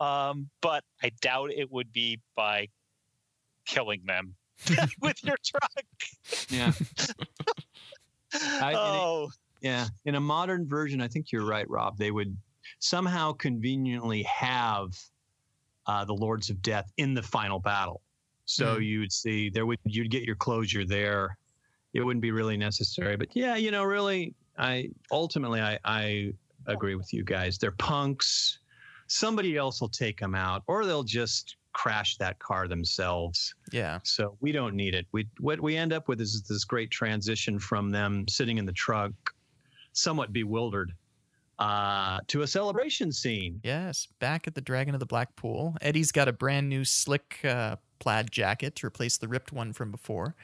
Um, 0.00 0.48
but 0.60 0.82
I 1.02 1.10
doubt 1.20 1.50
it 1.52 1.70
would 1.70 1.92
be 1.92 2.20
by 2.36 2.68
killing 3.66 4.02
them 4.04 4.34
with 5.00 5.22
your 5.24 5.36
truck. 5.44 5.84
Yeah, 6.50 6.72
I- 8.34 8.74
oh, 8.74 9.30
yeah. 9.60 9.86
In 10.04 10.14
a 10.16 10.20
modern 10.20 10.66
version, 10.66 11.00
I 11.00 11.08
think 11.08 11.30
you're 11.32 11.44
right, 11.46 11.68
Rob. 11.70 11.96
They 11.98 12.10
would 12.10 12.36
somehow 12.78 13.32
conveniently 13.32 14.22
have 14.24 14.98
uh, 15.86 16.04
the 16.04 16.14
Lords 16.14 16.50
of 16.50 16.62
Death 16.62 16.92
in 16.96 17.14
the 17.14 17.22
final 17.22 17.58
battle, 17.58 18.02
so 18.44 18.76
Hmm. 18.76 18.82
you'd 18.82 19.12
see 19.12 19.50
there 19.50 19.66
would 19.66 19.78
you'd 19.84 20.10
get 20.10 20.22
your 20.22 20.36
closure 20.36 20.84
there. 20.84 21.36
It 21.92 22.00
wouldn't 22.02 22.22
be 22.22 22.30
really 22.30 22.56
necessary, 22.56 23.16
but 23.16 23.28
yeah, 23.34 23.56
you 23.56 23.70
know, 23.70 23.84
really, 23.84 24.34
I 24.58 24.90
ultimately 25.10 25.60
I 25.60 25.78
I 25.84 26.32
agree 26.66 26.94
with 26.94 27.12
you 27.12 27.24
guys. 27.24 27.58
They're 27.58 27.72
punks. 27.72 28.58
Somebody 29.08 29.56
else 29.56 29.80
will 29.80 29.88
take 29.90 30.18
them 30.20 30.34
out, 30.34 30.62
or 30.68 30.86
they'll 30.86 31.02
just 31.02 31.56
crash 31.74 32.16
that 32.18 32.38
car 32.38 32.68
themselves. 32.68 33.54
Yeah. 33.72 33.98
So 34.04 34.36
we 34.40 34.52
don't 34.52 34.74
need 34.74 34.94
it. 34.94 35.06
We 35.12 35.26
what 35.40 35.60
we 35.60 35.76
end 35.76 35.92
up 35.92 36.06
with 36.08 36.20
is 36.20 36.42
this 36.42 36.64
great 36.64 36.90
transition 36.90 37.58
from 37.58 37.90
them 37.90 38.26
sitting 38.28 38.58
in 38.58 38.64
the 38.66 38.72
truck, 38.72 39.12
somewhat 39.92 40.32
bewildered, 40.32 40.92
uh, 41.62 42.20
to 42.28 42.42
a 42.42 42.46
celebration 42.46 43.12
scene. 43.12 43.60
Yes. 43.62 44.08
Back 44.18 44.46
at 44.46 44.54
the 44.54 44.60
Dragon 44.60 44.94
of 44.94 45.00
the 45.00 45.06
Black 45.06 45.36
Pool, 45.36 45.76
Eddie's 45.80 46.12
got 46.12 46.28
a 46.28 46.32
brand 46.32 46.68
new 46.68 46.84
slick 46.84 47.40
uh, 47.44 47.76
plaid 47.98 48.30
jacket 48.30 48.74
to 48.76 48.86
replace 48.86 49.18
the 49.18 49.28
ripped 49.28 49.52
one 49.52 49.72
from 49.72 49.90
before. 49.90 50.34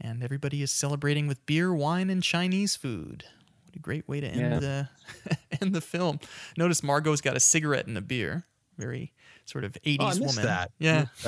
And 0.00 0.22
everybody 0.22 0.62
is 0.62 0.70
celebrating 0.70 1.26
with 1.28 1.44
beer, 1.46 1.72
wine, 1.74 2.08
and 2.10 2.22
Chinese 2.22 2.74
food. 2.74 3.24
What 3.66 3.76
a 3.76 3.78
great 3.78 4.08
way 4.08 4.20
to 4.20 4.26
end 4.26 4.62
the 4.62 4.88
end 5.60 5.74
the 5.74 5.80
film. 5.80 6.18
Notice 6.56 6.82
Margo's 6.82 7.20
got 7.20 7.36
a 7.36 7.40
cigarette 7.40 7.86
and 7.86 7.96
a 7.98 8.00
beer. 8.00 8.46
Very 8.78 9.12
sort 9.44 9.62
of 9.64 9.76
80s 9.84 9.96
Oh, 10.00 10.04
I 10.04 10.08
missed 10.08 10.20
woman. 10.20 10.44
that. 10.44 10.70
I 10.80 10.84
Yeah. 10.84 11.00
missed 11.00 11.24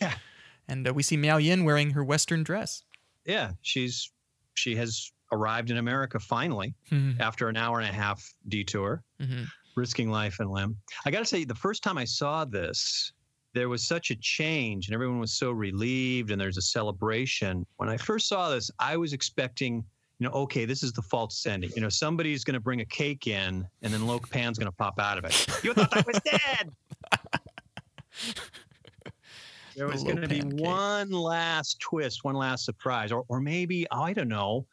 that. 0.00 0.18
And 0.68 0.88
uh, 0.88 0.92
we 0.92 1.04
see 1.04 1.16
Miao 1.16 1.36
Yin 1.36 1.64
wearing 1.64 1.90
her 1.90 2.02
Western 2.02 2.42
dress. 2.42 2.82
yeah. 3.24 3.52
She's 3.62 4.10
she 4.54 4.74
has 4.76 5.12
arrived 5.32 5.70
in 5.70 5.78
America 5.78 6.18
finally 6.20 6.74
Mhm. 6.90 7.18
after 7.20 7.48
an 7.48 7.56
hour 7.56 7.80
and 7.80 7.88
a 7.88 7.92
half 7.92 8.22
detour, 8.48 9.02
Mhm. 9.20 9.46
risking 9.76 10.10
life 10.10 10.40
and 10.40 10.50
limb. 10.50 10.76
I 11.04 11.10
got 11.10 11.18
to 11.20 11.24
say, 11.26 11.44
the 11.44 11.54
first 11.54 11.82
time 11.82 11.98
I 11.98 12.04
saw 12.04 12.44
this, 12.44 13.12
there 13.54 13.68
was 13.68 13.86
such 13.86 14.10
a 14.10 14.16
change, 14.16 14.86
and 14.86 14.94
everyone 14.94 15.18
was 15.18 15.32
so 15.34 15.50
relieved, 15.50 16.30
and 16.30 16.40
there's 16.40 16.58
a 16.58 16.62
celebration. 16.62 17.64
When 17.76 17.88
I 17.88 17.96
first 17.96 18.28
saw 18.28 18.50
this, 18.50 18.70
I 18.78 18.96
was 18.96 19.12
expecting. 19.12 19.84
You 20.18 20.28
know, 20.28 20.32
okay, 20.34 20.64
this 20.64 20.82
is 20.82 20.94
the 20.94 21.02
false 21.02 21.44
ending. 21.44 21.70
You 21.76 21.82
know, 21.82 21.90
somebody's 21.90 22.42
going 22.42 22.54
to 22.54 22.60
bring 22.60 22.80
a 22.80 22.86
cake 22.86 23.26
in, 23.26 23.68
and 23.82 23.92
then 23.92 24.06
Lo 24.06 24.18
Pan's 24.18 24.58
going 24.58 24.64
to 24.64 24.72
pop 24.76 24.98
out 24.98 25.18
of 25.18 25.24
it. 25.26 25.46
You 25.62 25.74
thought 25.74 25.94
I 25.94 26.02
was 26.06 26.18
dead. 26.24 26.70
There 29.76 29.86
The 29.88 29.92
was 29.92 30.04
going 30.04 30.22
to 30.22 30.26
be 30.28 30.40
one 30.40 31.10
last 31.10 31.80
twist, 31.80 32.24
one 32.24 32.34
last 32.34 32.64
surprise, 32.64 33.12
or 33.12 33.24
or 33.28 33.40
maybe 33.42 33.86
I 33.90 34.14
don't 34.14 34.28
know, 34.28 34.66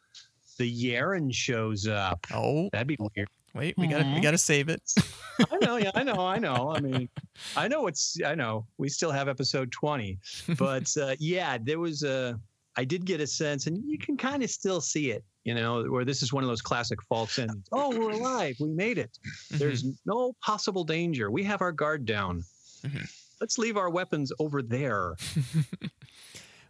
the 0.58 0.70
Yaren 0.92 1.32
shows 1.32 1.86
up. 1.86 2.26
Oh, 2.32 2.68
That'd 2.72 2.86
be 2.88 2.96
weird. 2.98 3.28
wait, 3.54 3.74
we 3.78 3.86
got 3.86 4.02
to 4.02 4.12
we 4.14 4.20
got 4.20 4.32
to 4.32 4.38
save 4.38 4.68
it. 4.68 4.82
I 5.50 5.56
know, 5.58 5.76
yeah, 5.76 5.90
I 5.94 6.02
know, 6.02 6.26
I 6.26 6.38
know. 6.38 6.72
I 6.74 6.80
mean, 6.80 7.08
I 7.56 7.68
know 7.68 7.86
it's, 7.86 8.16
I 8.24 8.34
know. 8.34 8.66
We 8.78 8.88
still 8.88 9.10
have 9.10 9.28
episode 9.28 9.70
twenty, 9.72 10.18
but 10.58 10.94
uh, 11.00 11.14
yeah, 11.18 11.58
there 11.60 11.78
was 11.78 12.02
a. 12.02 12.38
I 12.76 12.84
did 12.84 13.04
get 13.04 13.20
a 13.20 13.26
sense, 13.26 13.68
and 13.68 13.78
you 13.86 13.98
can 13.98 14.16
kind 14.16 14.42
of 14.42 14.50
still 14.50 14.80
see 14.80 15.10
it 15.12 15.24
you 15.44 15.52
know, 15.54 15.84
where 15.84 16.06
this 16.06 16.22
is 16.22 16.32
one 16.32 16.42
of 16.42 16.48
those 16.48 16.62
classic 16.62 17.02
false 17.02 17.38
endings. 17.38 17.66
Oh, 17.70 17.90
we're 17.90 18.10
alive. 18.18 18.56
We 18.58 18.70
made 18.70 18.96
it. 18.96 19.10
There's 19.50 19.84
no 20.06 20.34
possible 20.40 20.84
danger. 20.84 21.30
We 21.30 21.44
have 21.44 21.60
our 21.60 21.70
guard 21.70 22.06
down. 22.06 22.42
Mhm. 22.82 23.06
Let's 23.42 23.58
leave 23.58 23.76
our 23.76 23.90
weapons 23.90 24.32
over 24.38 24.62
there. 24.62 25.16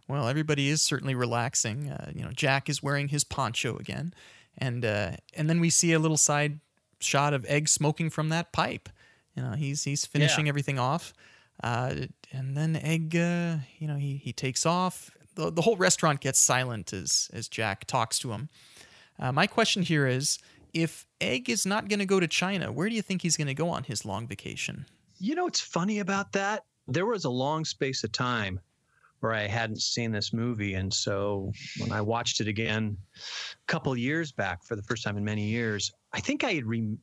Well, 0.07 0.27
everybody 0.27 0.69
is 0.69 0.81
certainly 0.81 1.15
relaxing. 1.15 1.89
Uh, 1.89 2.11
you 2.13 2.23
know, 2.23 2.31
Jack 2.31 2.69
is 2.69 2.83
wearing 2.83 3.07
his 3.07 3.23
poncho 3.23 3.77
again, 3.77 4.13
and 4.57 4.85
uh, 4.85 5.11
and 5.33 5.49
then 5.49 5.59
we 5.59 5.69
see 5.69 5.93
a 5.93 5.99
little 5.99 6.17
side 6.17 6.59
shot 6.99 7.33
of 7.33 7.45
Egg 7.45 7.67
smoking 7.67 8.09
from 8.09 8.29
that 8.29 8.51
pipe. 8.51 8.89
You 9.35 9.43
know, 9.43 9.51
he's 9.53 9.83
he's 9.83 10.05
finishing 10.05 10.47
everything 10.49 10.77
off, 10.79 11.13
uh, 11.63 11.93
and 12.31 12.55
then 12.55 12.75
Egg, 12.75 13.15
uh, 13.15 13.57
you 13.79 13.87
know, 13.87 13.95
he 13.95 14.17
he 14.17 14.31
takes 14.31 14.65
off. 14.65 15.11
The, 15.35 15.51
the 15.51 15.61
whole 15.63 15.75
restaurant 15.75 16.21
gets 16.21 16.39
silent 16.39 16.93
as 16.93 17.29
as 17.33 17.47
Jack 17.47 17.85
talks 17.85 18.19
to 18.19 18.31
him. 18.31 18.49
Uh, 19.17 19.31
my 19.31 19.47
question 19.47 19.81
here 19.81 20.07
is, 20.07 20.37
if 20.73 21.05
Egg 21.19 21.49
is 21.49 21.65
not 21.65 21.89
going 21.89 21.99
to 21.99 22.05
go 22.05 22.19
to 22.19 22.27
China, 22.27 22.71
where 22.71 22.89
do 22.89 22.95
you 22.95 23.01
think 23.01 23.21
he's 23.21 23.37
going 23.37 23.47
to 23.47 23.53
go 23.53 23.69
on 23.69 23.83
his 23.85 24.05
long 24.05 24.27
vacation? 24.27 24.85
You 25.17 25.35
know 25.35 25.45
what's 25.45 25.61
funny 25.61 25.99
about 25.99 26.33
that? 26.33 26.65
There 26.87 27.05
was 27.05 27.25
a 27.25 27.29
long 27.29 27.65
space 27.65 28.03
of 28.03 28.11
time 28.11 28.59
where 29.25 29.33
I 29.33 29.47
hadn't 29.47 29.81
seen 29.81 30.11
this 30.11 30.33
movie. 30.33 30.75
And 30.75 30.93
so 30.93 31.51
when 31.79 31.91
I 31.91 32.01
watched 32.01 32.39
it 32.41 32.47
again 32.47 32.95
a 33.17 33.65
couple 33.67 33.95
years 33.97 34.31
back 34.31 34.63
for 34.63 34.75
the 34.75 34.83
first 34.83 35.03
time 35.03 35.17
in 35.17 35.23
many 35.23 35.45
years, 35.45 35.91
I 36.13 36.19
think 36.19 36.43
I 36.43 36.53
had 36.53 36.65
re- 36.65 36.97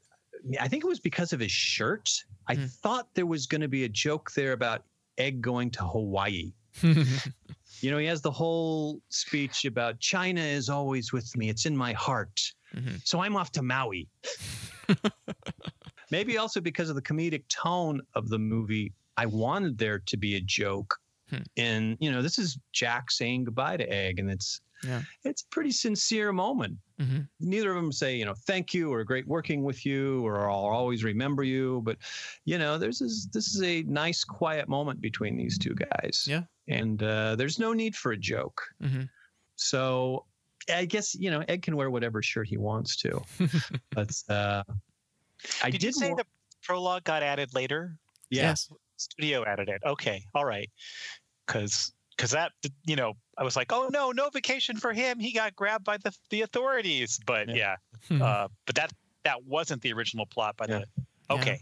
I 0.61 0.67
think 0.69 0.85
it 0.85 0.89
was 0.89 1.01
because 1.01 1.33
of 1.33 1.41
his 1.41 1.53
shirt. 1.53 2.09
I 2.49 2.55
Hmm. 2.57 2.65
thought 2.67 3.09
there 3.15 3.27
was 3.27 3.47
going 3.47 3.61
to 3.61 3.69
be 3.69 3.85
a 3.85 3.89
joke 3.89 4.33
there 4.33 4.53
about 4.53 4.85
Egg 5.19 5.41
going 5.41 5.71
to 5.73 5.85
Hawaii. 5.85 6.53
You 7.81 7.91
know, 7.91 7.99
he 7.99 8.07
has 8.07 8.21
the 8.23 8.31
whole 8.31 9.01
speech 9.09 9.65
about 9.65 9.99
China 9.99 10.41
is 10.41 10.69
always 10.69 11.13
with 11.13 11.37
me. 11.37 11.49
It's 11.49 11.67
in 11.67 11.77
my 11.77 11.93
heart. 11.95 12.41
Mhm. 12.77 13.01
So 13.05 13.19
I'm 13.21 13.35
off 13.35 13.51
to 13.53 13.63
Maui. 13.63 14.09
Maybe 16.13 16.39
also 16.39 16.61
because 16.61 16.91
of 16.91 16.95
the 16.95 17.03
comedic 17.03 17.43
tone 17.49 18.01
of 18.15 18.29
the 18.29 18.39
movie, 18.39 18.93
I 19.17 19.27
wanted 19.27 19.79
there 19.79 19.99
to 19.99 20.17
be 20.17 20.37
a 20.37 20.41
joke. 20.41 20.97
Hmm. 21.33 21.43
And 21.57 21.97
you 22.01 22.11
know, 22.13 22.21
this 22.23 22.39
is 22.39 22.59
Jack 22.73 23.11
saying 23.11 23.45
goodbye 23.45 23.77
to 23.79 23.91
Egg, 23.91 24.19
and 24.19 24.31
it's 24.31 24.61
Yeah. 24.85 25.03
it's 25.25 25.43
a 25.43 25.47
pretty 25.47 25.71
sincere 25.71 26.31
moment. 26.33 26.77
Mhm. 27.01 27.29
Neither 27.41 27.71
of 27.71 27.77
them 27.83 27.93
say, 27.93 28.17
you 28.17 28.25
know, 28.25 28.35
thank 28.47 28.75
you 28.75 28.93
or 28.93 29.03
great 29.05 29.27
working 29.27 29.63
with 29.65 29.87
you 29.87 30.25
or 30.27 30.51
I'll 30.51 30.57
always 30.67 31.05
remember 31.05 31.43
you. 31.45 31.81
But 31.85 31.99
you 32.45 32.59
know, 32.59 32.77
there's 32.79 32.99
this 32.99 33.27
this 33.33 33.55
is 33.55 33.63
a 33.63 33.83
nice 33.85 34.25
quiet 34.25 34.69
moment 34.69 35.01
between 35.01 35.37
these 35.37 35.57
two 35.59 35.75
guys. 35.75 36.27
Yeah. 36.29 36.43
And 36.69 37.03
uh, 37.03 37.37
there's 37.37 37.59
no 37.59 37.73
need 37.73 37.97
for 37.97 38.13
a 38.13 38.17
joke. 38.19 38.61
Mhm. 38.83 39.09
So 39.57 40.27
I 40.73 40.85
guess 40.85 41.15
you 41.15 41.31
know 41.31 41.45
Ed 41.49 41.63
can 41.63 41.77
wear 41.77 41.91
whatever 41.91 42.23
shirt 42.23 42.47
he 42.49 42.57
wants 42.57 42.97
to. 42.99 43.21
but 43.91 44.13
uh, 44.29 44.63
I 45.63 45.71
Did, 45.71 45.81
did, 45.81 45.83
you 45.85 45.93
say 45.93 46.11
wa- 46.11 46.17
the 46.17 46.27
prologue 46.63 47.05
got 47.05 47.23
added 47.23 47.55
later? 47.55 47.97
yeah. 48.31 48.51
Yes. 48.51 48.69
Studio 48.97 49.45
added 49.45 49.69
it. 49.69 49.83
Okay, 49.85 50.23
all 50.33 50.45
right. 50.45 50.71
Because 51.47 51.93
because 52.17 52.31
that 52.33 52.53
you 52.87 52.97
know 52.97 53.15
I 53.39 53.45
was 53.45 53.57
like, 53.57 53.73
oh 53.73 53.89
no, 53.93 54.11
no 54.13 54.29
vacation 54.31 54.77
for 54.77 54.93
him. 54.93 55.19
He 55.19 55.33
got 55.33 55.55
grabbed 55.57 55.85
by 55.85 55.97
the 55.99 56.13
the 56.31 56.43
authorities. 56.43 57.19
But 57.27 57.49
Yeah. 57.49 57.77
yeah, 58.11 58.25
uh, 58.25 58.49
but 58.67 58.75
that 58.77 58.93
that 59.25 59.45
wasn't 59.45 59.83
the 59.83 59.93
original 59.93 60.27
plot 60.27 60.57
by 60.57 60.67
Yeah. 60.69 60.79
the. 60.81 61.05
Okay. 61.31 61.61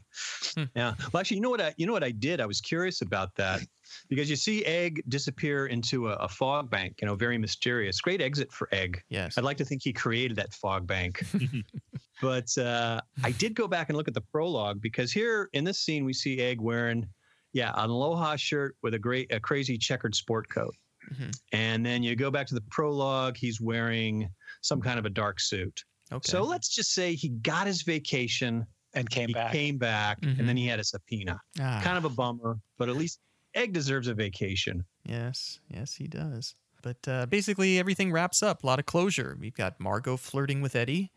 Yeah. 0.74 0.94
Well, 1.12 1.20
actually, 1.20 1.36
you 1.36 1.42
know 1.42 1.50
what 1.50 1.60
I 1.60 1.72
you 1.76 1.86
know 1.86 1.92
what 1.92 2.02
I 2.02 2.10
did? 2.10 2.40
I 2.40 2.46
was 2.46 2.60
curious 2.60 3.02
about 3.02 3.36
that 3.36 3.60
because 4.08 4.28
you 4.28 4.34
see 4.34 4.64
Egg 4.64 5.00
disappear 5.08 5.66
into 5.66 6.08
a, 6.08 6.14
a 6.14 6.28
fog 6.28 6.68
bank. 6.70 6.96
You 7.00 7.06
know, 7.06 7.14
very 7.14 7.38
mysterious. 7.38 8.00
Great 8.00 8.20
exit 8.20 8.50
for 8.52 8.68
Egg. 8.72 9.00
yes. 9.10 9.38
I'd 9.38 9.44
like 9.44 9.58
to 9.58 9.64
think 9.64 9.82
he 9.84 9.92
created 9.92 10.36
that 10.38 10.52
fog 10.54 10.88
bank. 10.88 11.24
but 12.20 12.56
uh, 12.58 13.00
I 13.22 13.30
did 13.32 13.54
go 13.54 13.68
back 13.68 13.90
and 13.90 13.96
look 13.96 14.08
at 14.08 14.14
the 14.14 14.20
prologue 14.20 14.80
because 14.80 15.12
here 15.12 15.48
in 15.52 15.62
this 15.62 15.78
scene 15.78 16.04
we 16.04 16.14
see 16.14 16.40
Egg 16.40 16.60
wearing, 16.60 17.06
yeah, 17.52 17.72
an 17.76 17.90
aloha 17.90 18.36
shirt 18.36 18.76
with 18.82 18.94
a 18.94 18.98
great, 18.98 19.32
a 19.32 19.40
crazy 19.40 19.76
checkered 19.78 20.14
sport 20.14 20.48
coat. 20.50 20.74
Mhm. 21.12 21.32
And 21.52 21.84
then 21.84 22.02
you 22.02 22.14
go 22.16 22.30
back 22.30 22.46
to 22.48 22.54
the 22.54 22.60
prologue, 22.70 23.36
he's 23.36 23.60
wearing 23.60 24.28
some 24.62 24.80
kind 24.80 24.98
of 24.98 25.06
a 25.06 25.10
dark 25.10 25.40
suit. 25.40 25.82
Okay. 26.12 26.30
So 26.30 26.42
let's 26.42 26.68
just 26.74 26.92
say 26.92 27.14
he 27.14 27.28
got 27.30 27.66
his 27.66 27.82
vacation, 27.82 28.66
And 28.94 29.08
came 29.08 29.28
he 29.28 29.34
back. 29.34 29.52
came 29.52 29.78
back, 29.78 30.20
Mhm. 30.20 30.38
and 30.40 30.48
then 30.48 30.56
he 30.56 30.66
had 30.66 30.78
a 30.80 30.84
subpoena. 30.84 31.40
Ah. 31.60 31.80
Kind 31.82 31.96
of 31.96 32.04
a 32.04 32.08
bummer, 32.10 32.58
but 32.78 32.88
at 32.88 32.96
least 32.96 33.20
Egg 33.54 33.72
deserves 33.72 34.06
a 34.06 34.14
vacation. 34.14 34.84
Yes, 35.04 35.58
yes, 35.68 35.94
he 35.94 36.06
does. 36.06 36.54
But 36.82 37.06
uh, 37.08 37.26
basically, 37.26 37.78
everything 37.80 38.12
wraps 38.12 38.42
up. 38.44 38.62
A 38.62 38.66
lot 38.66 38.78
of 38.78 38.86
closure. 38.86 39.36
We've 39.40 39.54
got 39.54 39.80
Margo 39.80 40.16
flirting 40.16 40.60
with 40.62 40.76
Eddie. 40.76 41.10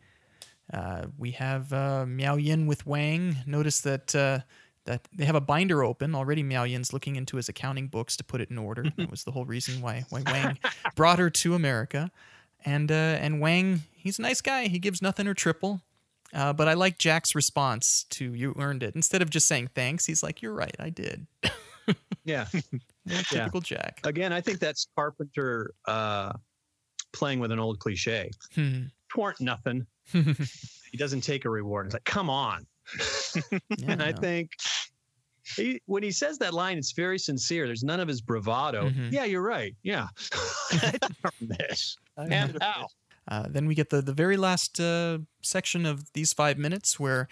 Uh, 0.72 1.06
we 1.16 1.30
have 1.32 1.72
uh, 1.72 2.06
Miao 2.06 2.36
Yin 2.36 2.66
with 2.66 2.86
Wang. 2.86 3.36
Notice 3.46 3.80
that 3.82 4.14
uh, 4.14 4.40
that 4.84 5.08
they 5.12 5.24
have 5.24 5.34
a 5.34 5.40
binder 5.40 5.82
open 5.82 6.14
already. 6.14 6.42
Miao 6.42 6.64
Yin's 6.64 6.92
looking 6.92 7.16
into 7.16 7.36
his 7.36 7.48
accounting 7.48 7.88
books 7.88 8.16
to 8.16 8.24
put 8.24 8.40
it 8.40 8.50
in 8.50 8.58
order. 8.58 8.84
that 8.96 9.10
was 9.10 9.24
the 9.24 9.32
whole 9.32 9.44
reason 9.44 9.80
why 9.80 10.04
why 10.10 10.22
Wang 10.26 10.58
brought 10.94 11.18
her 11.18 11.30
to 11.30 11.54
America. 11.54 12.10
And 12.64 12.90
uh, 12.90 12.94
and 12.94 13.40
Wang, 13.40 13.82
he's 13.94 14.18
a 14.18 14.22
nice 14.22 14.40
guy. 14.40 14.68
He 14.68 14.78
gives 14.78 15.02
nothing 15.02 15.26
or 15.26 15.34
triple. 15.34 15.80
Uh, 16.32 16.52
but 16.52 16.66
I 16.66 16.74
like 16.74 16.98
Jack's 16.98 17.34
response 17.34 18.04
to 18.10 18.34
"You 18.34 18.54
earned 18.58 18.82
it." 18.82 18.94
Instead 18.94 19.22
of 19.22 19.30
just 19.30 19.46
saying 19.46 19.70
thanks, 19.74 20.06
he's 20.06 20.22
like, 20.22 20.42
"You're 20.42 20.54
right, 20.54 20.74
I 20.78 20.90
did." 20.90 21.26
Yeah. 22.24 22.46
More 23.06 23.20
typical 23.28 23.60
Jack. 23.60 24.00
Again, 24.04 24.32
I 24.32 24.40
think 24.40 24.58
that's 24.58 24.88
Carpenter 24.96 25.74
uh, 25.86 26.32
playing 27.12 27.38
with 27.38 27.52
an 27.52 27.58
old 27.58 27.78
cliche. 27.78 28.30
Hmm. 28.54 28.84
Twarn't 29.14 29.40
nothing. 29.40 29.86
He 30.10 30.98
doesn't 30.98 31.22
take 31.22 31.44
a 31.44 31.50
reward. 31.50 31.86
It's 31.86 31.94
like, 31.94 32.04
come 32.04 32.30
on. 32.30 32.66
Yeah, 33.50 33.58
and 33.88 34.02
I 34.02 34.10
no. 34.12 34.20
think 34.20 34.50
he, 35.56 35.80
when 35.86 36.02
he 36.02 36.10
says 36.10 36.38
that 36.38 36.54
line, 36.54 36.78
it's 36.78 36.92
very 36.92 37.18
sincere. 37.18 37.66
There's 37.66 37.84
none 37.84 38.00
of 38.00 38.08
his 38.08 38.20
bravado. 38.20 38.88
Mhm. 38.88 39.12
Yeah, 39.12 39.24
you're 39.24 39.42
right. 39.42 39.74
Yeah. 39.82 40.08
I 40.72 40.78
didn't 40.92 41.16
earn 41.24 41.48
this. 41.58 41.96
And 42.16 42.58
how? 42.60 42.88
Uh, 43.28 43.46
then 43.48 43.66
we 43.66 43.74
get 43.74 43.90
the, 43.90 44.02
the 44.02 44.12
very 44.12 44.36
last 44.36 44.78
uh, 44.80 45.18
section 45.42 45.86
of 45.86 46.12
these 46.12 46.32
five 46.32 46.58
minutes 46.58 47.00
where 47.00 47.26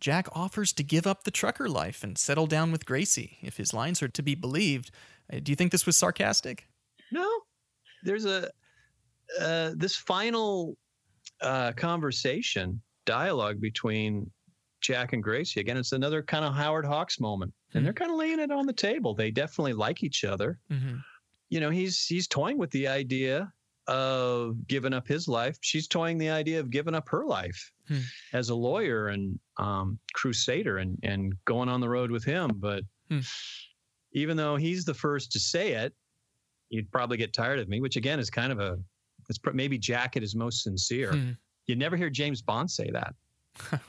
Jack 0.00 0.28
offers 0.32 0.72
to 0.74 0.82
give 0.82 1.06
up 1.06 1.24
the 1.24 1.30
trucker 1.30 1.68
life 1.68 2.02
and 2.04 2.16
settle 2.16 2.46
down 2.46 2.72
with 2.72 2.86
Gracie, 2.86 3.38
if 3.42 3.56
his 3.56 3.74
lines 3.74 4.02
are 4.02 4.08
to 4.08 4.22
be 4.22 4.34
believed. 4.34 4.90
Uh, 5.32 5.38
do 5.42 5.52
you 5.52 5.56
think 5.56 5.72
this 5.72 5.84
was 5.86 5.96
sarcastic? 5.96 6.66
No, 7.10 7.28
there's 8.04 8.24
a 8.24 8.50
uh, 9.40 9.72
this 9.76 9.96
final 9.96 10.76
uh, 11.40 11.72
conversation 11.72 12.80
dialogue 13.06 13.60
between 13.60 14.30
Jack 14.82 15.12
and 15.14 15.22
Gracie. 15.22 15.60
Again, 15.60 15.76
it's 15.76 15.92
another 15.92 16.22
kind 16.22 16.44
of 16.44 16.54
Howard 16.54 16.84
Hawks 16.84 17.18
moment, 17.20 17.52
Hmm. 17.72 17.78
and 17.78 17.86
they're 17.86 17.92
kind 17.94 18.10
of 18.10 18.16
laying 18.18 18.40
it 18.40 18.50
on 18.50 18.66
the 18.66 18.72
table. 18.72 19.14
They 19.14 19.30
definitely 19.30 19.72
like 19.72 20.02
each 20.02 20.24
other. 20.24 20.58
Mm-hmm. 20.70 20.96
You 21.48 21.60
know, 21.60 21.70
he's 21.70 22.04
he's 22.04 22.26
toying 22.28 22.58
with 22.58 22.70
the 22.72 22.86
idea 22.88 23.52
of 23.88 24.66
giving 24.68 24.92
up 24.92 25.08
his 25.08 25.26
life. 25.26 25.58
She's 25.60 25.88
toying 25.88 26.16
the 26.18 26.30
idea 26.30 26.60
of 26.60 26.70
giving 26.70 26.94
up 26.94 27.08
her 27.08 27.24
life 27.26 27.72
Hmm. 27.88 27.98
as 28.32 28.50
a 28.50 28.54
lawyer 28.54 29.08
and 29.08 29.38
um, 29.58 29.98
crusader 30.14 30.78
and 30.78 30.98
and 31.02 31.34
going 31.44 31.68
on 31.68 31.80
the 31.80 31.88
road 31.88 32.10
with 32.10 32.24
him. 32.24 32.50
But 32.56 32.84
Hmm. 33.08 33.20
even 34.12 34.36
though 34.36 34.56
he's 34.56 34.84
the 34.84 34.94
first 34.94 35.32
to 35.32 35.40
say 35.40 35.72
it, 35.72 35.92
you'd 36.70 36.90
probably 36.92 37.16
get 37.16 37.32
tired 37.32 37.58
of 37.58 37.68
me. 37.68 37.80
Which 37.80 37.96
again 37.96 38.18
is 38.20 38.30
kind 38.30 38.52
of 38.52 38.60
a 38.60 38.78
it's 39.28 39.38
maybe 39.52 39.78
Jack 39.78 40.16
at 40.16 40.22
his 40.22 40.34
most 40.34 40.62
sincere. 40.62 41.12
Hmm. 41.12 41.30
You 41.66 41.76
never 41.76 41.96
hear 41.96 42.10
James 42.10 42.42
Bond 42.42 42.70
say 42.70 42.90
that. 42.90 43.14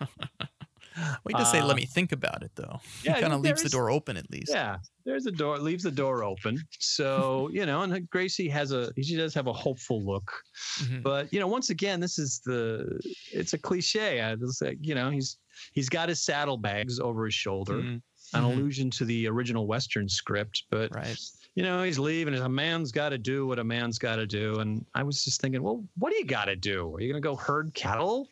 Wait 1.25 1.37
to 1.37 1.45
say, 1.45 1.59
Uh, 1.59 1.65
let 1.65 1.75
me 1.75 1.85
think 1.85 2.11
about 2.11 2.43
it, 2.43 2.51
though. 2.55 2.79
yeah, 3.03 3.19
kind 3.19 3.33
of 3.33 3.41
leaves 3.41 3.63
the 3.63 3.69
door 3.69 3.89
open 3.89 4.17
at 4.17 4.29
least. 4.31 4.51
Yeah, 4.51 4.77
there's 5.05 5.25
a 5.25 5.31
door, 5.31 5.57
leaves 5.59 5.83
the 5.83 5.91
door 5.91 6.23
open. 6.23 6.57
So 6.79 7.49
you 7.51 7.65
know, 7.65 7.81
and 7.81 8.09
Gracie 8.09 8.49
has 8.49 8.71
a 8.71 8.91
she 9.01 9.15
does 9.15 9.33
have 9.33 9.47
a 9.47 9.53
hopeful 9.53 10.03
look. 10.03 10.31
Mhm. 10.79 11.03
But 11.03 11.31
you 11.33 11.39
know, 11.39 11.47
once 11.47 11.69
again, 11.69 11.99
this 11.99 12.19
is 12.19 12.41
the 12.45 12.99
it's 13.31 13.53
a 13.53 13.57
cliche. 13.57 14.21
I 14.21 14.35
just 14.35 14.59
say, 14.59 14.77
you 14.81 14.95
know, 14.95 15.09
he's 15.09 15.37
he's 15.73 15.89
got 15.89 16.09
his 16.09 16.23
saddlebags 16.23 16.99
over 16.99 17.25
his 17.25 17.33
shoulder, 17.33 17.75
Mhm. 17.81 18.01
an 18.33 18.43
Mhm. 18.43 18.53
allusion 18.53 18.89
to 18.91 19.05
the 19.05 19.27
original 19.27 19.67
Western 19.67 20.09
script. 20.09 20.63
But 20.71 20.93
Right. 20.93 21.17
you 21.55 21.61
know, 21.63 21.83
he's 21.83 21.99
leaving. 21.99 22.33
and 22.33 22.43
A 22.43 22.49
man's 22.49 22.91
got 22.91 23.09
to 23.09 23.17
do 23.19 23.45
what 23.45 23.59
a 23.59 23.63
man's 23.63 23.99
got 23.99 24.15
to 24.15 24.25
do. 24.25 24.59
And 24.59 24.83
I 24.95 25.03
was 25.03 25.23
just 25.23 25.39
thinking, 25.41 25.61
well, 25.61 25.83
what 25.97 26.09
do 26.11 26.17
you 26.17 26.25
got 26.25 26.45
to 26.45 26.55
do? 26.55 26.95
Are 26.95 26.99
you 27.01 27.11
going 27.11 27.21
to 27.21 27.27
go 27.27 27.35
herd 27.35 27.73
cattle? 27.75 28.27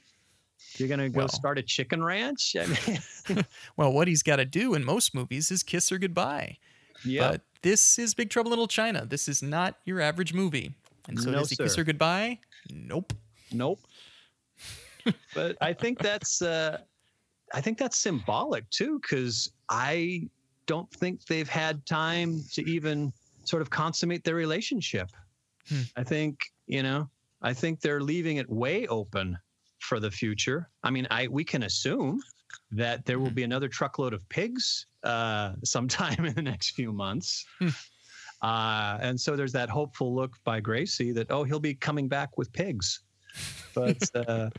You're 0.77 0.87
going 0.87 0.99
to 0.99 1.09
go 1.09 1.19
Well- 1.19 1.27
start 1.29 1.57
a 1.57 1.61
chicken 1.63 2.03
ranch? 2.03 2.55
I 2.59 2.65
mean, 2.65 3.45
Well, 3.77 3.91
what 3.93 4.07
he's 4.07 4.23
got 4.23 4.37
to 4.37 4.45
do 4.45 4.73
in 4.73 4.83
most 4.83 5.13
movies 5.13 5.51
is 5.51 5.63
kiss 5.63 5.89
her 5.89 5.97
goodbye. 5.97 6.57
yeah. 7.03 7.31
But 7.31 7.41
this 7.61 7.99
is 7.99 8.13
Big 8.13 8.29
Trouble 8.29 8.49
in 8.49 8.51
Little 8.51 8.67
China. 8.67 9.05
This 9.05 9.27
is 9.27 9.43
not 9.43 9.77
your 9.85 9.99
average 10.01 10.33
movie. 10.33 10.73
And 11.07 11.19
so 11.19 11.31
No, 11.31 11.39
does 11.39 11.49
he 11.49 11.55
kiss 11.55 11.75
her 11.75 11.83
goodbye? 11.83 12.39
Nope. 12.69 13.13
Nope. 13.51 13.79
but 15.35 15.57
I 15.61 15.73
think 15.73 15.99
that's 15.99 16.41
uh, 16.41 16.79
I 17.53 17.61
think 17.61 17.77
that's 17.77 17.97
symbolic 17.97 18.69
too, 18.69 18.99
because 19.01 19.51
I 19.69 20.29
don't 20.67 20.89
think 20.91 21.25
they've 21.25 21.49
had 21.49 21.85
time 21.85 22.43
to 22.53 22.61
even 22.69 23.11
sort 23.43 23.61
of 23.61 23.69
consummate 23.69 24.23
their 24.23 24.35
relationship. 24.35 25.09
Hmm. 25.67 25.81
I 25.97 26.03
think 26.03 26.39
you 26.67 26.83
know 26.83 27.09
I 27.41 27.53
think 27.53 27.81
they're 27.81 28.01
leaving 28.01 28.37
it 28.37 28.49
way 28.49 28.87
open 28.87 29.37
for 29.81 29.99
the 29.99 30.09
future. 30.11 30.69
I 30.83 30.89
mean, 30.91 31.07
I 31.11 31.27
we 31.27 31.43
can 31.43 31.63
assume 31.63 32.21
that 32.71 33.05
there 33.05 33.19
will 33.19 33.31
Mhm. 33.31 33.35
be 33.35 33.43
another 33.43 33.67
truckload 33.67 34.13
of 34.13 34.27
pigs 34.29 34.85
uh, 35.03 35.53
sometime 35.63 36.25
in 36.25 36.33
the 36.35 36.41
next 36.41 36.71
few 36.71 36.91
months. 36.93 37.45
Hmm. 37.59 37.69
Uh, 38.41 38.97
and 39.01 39.19
so 39.19 39.35
there's 39.35 39.51
that 39.53 39.69
hopeful 39.69 40.15
look 40.15 40.35
by 40.43 40.59
Gracie 40.59 41.11
that 41.11 41.29
oh 41.31 41.43
he'll 41.43 41.59
be 41.59 41.75
coming 41.75 42.07
back 42.07 42.37
with 42.37 42.51
pigs, 42.53 43.01
but 43.75 43.97
uh, 44.27 44.49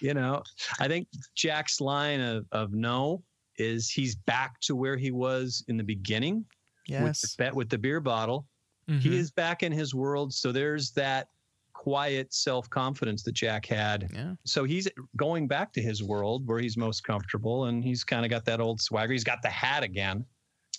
you 0.00 0.14
know 0.14 0.42
I 0.78 0.88
think 0.88 1.08
Jack's 1.34 1.80
line 1.80 2.20
of, 2.20 2.46
of 2.52 2.72
no 2.72 3.22
is 3.56 3.90
he's 3.90 4.14
back 4.16 4.58
to 4.62 4.74
where 4.74 4.96
he 4.96 5.10
was 5.10 5.64
in 5.68 5.76
the 5.76 5.84
beginning 5.84 6.44
with 6.88 6.98
the, 6.98 7.04
Yes. 7.04 7.36
bet 7.36 7.54
with 7.54 7.68
the 7.68 7.78
beer 7.78 8.00
bottle 8.00 8.46
Mhm. 8.88 9.00
he 9.00 9.16
is 9.16 9.30
back 9.30 9.62
in 9.62 9.70
his 9.70 9.94
world. 9.94 10.32
So 10.34 10.50
there's 10.50 10.90
that 10.92 11.28
quiet 11.80 12.32
self 12.34 12.68
confidence 12.68 13.22
that 13.22 13.32
Jack 13.32 13.64
had. 13.64 14.10
Yeah. 14.12 14.34
So 14.44 14.64
he's 14.64 14.86
going 15.16 15.48
back 15.48 15.72
to 15.72 15.80
his 15.80 16.02
world 16.02 16.46
where 16.46 16.58
he's 16.58 16.76
most 16.76 17.04
comfortable 17.04 17.64
and 17.64 17.82
he's 17.82 18.04
kind 18.04 18.22
of 18.26 18.30
got 18.30 18.44
that 18.44 18.60
old 18.60 18.82
swagger. 18.82 19.12
He's 19.14 19.24
got 19.24 19.40
the 19.42 19.48
hat 19.48 19.82
again. 19.82 20.26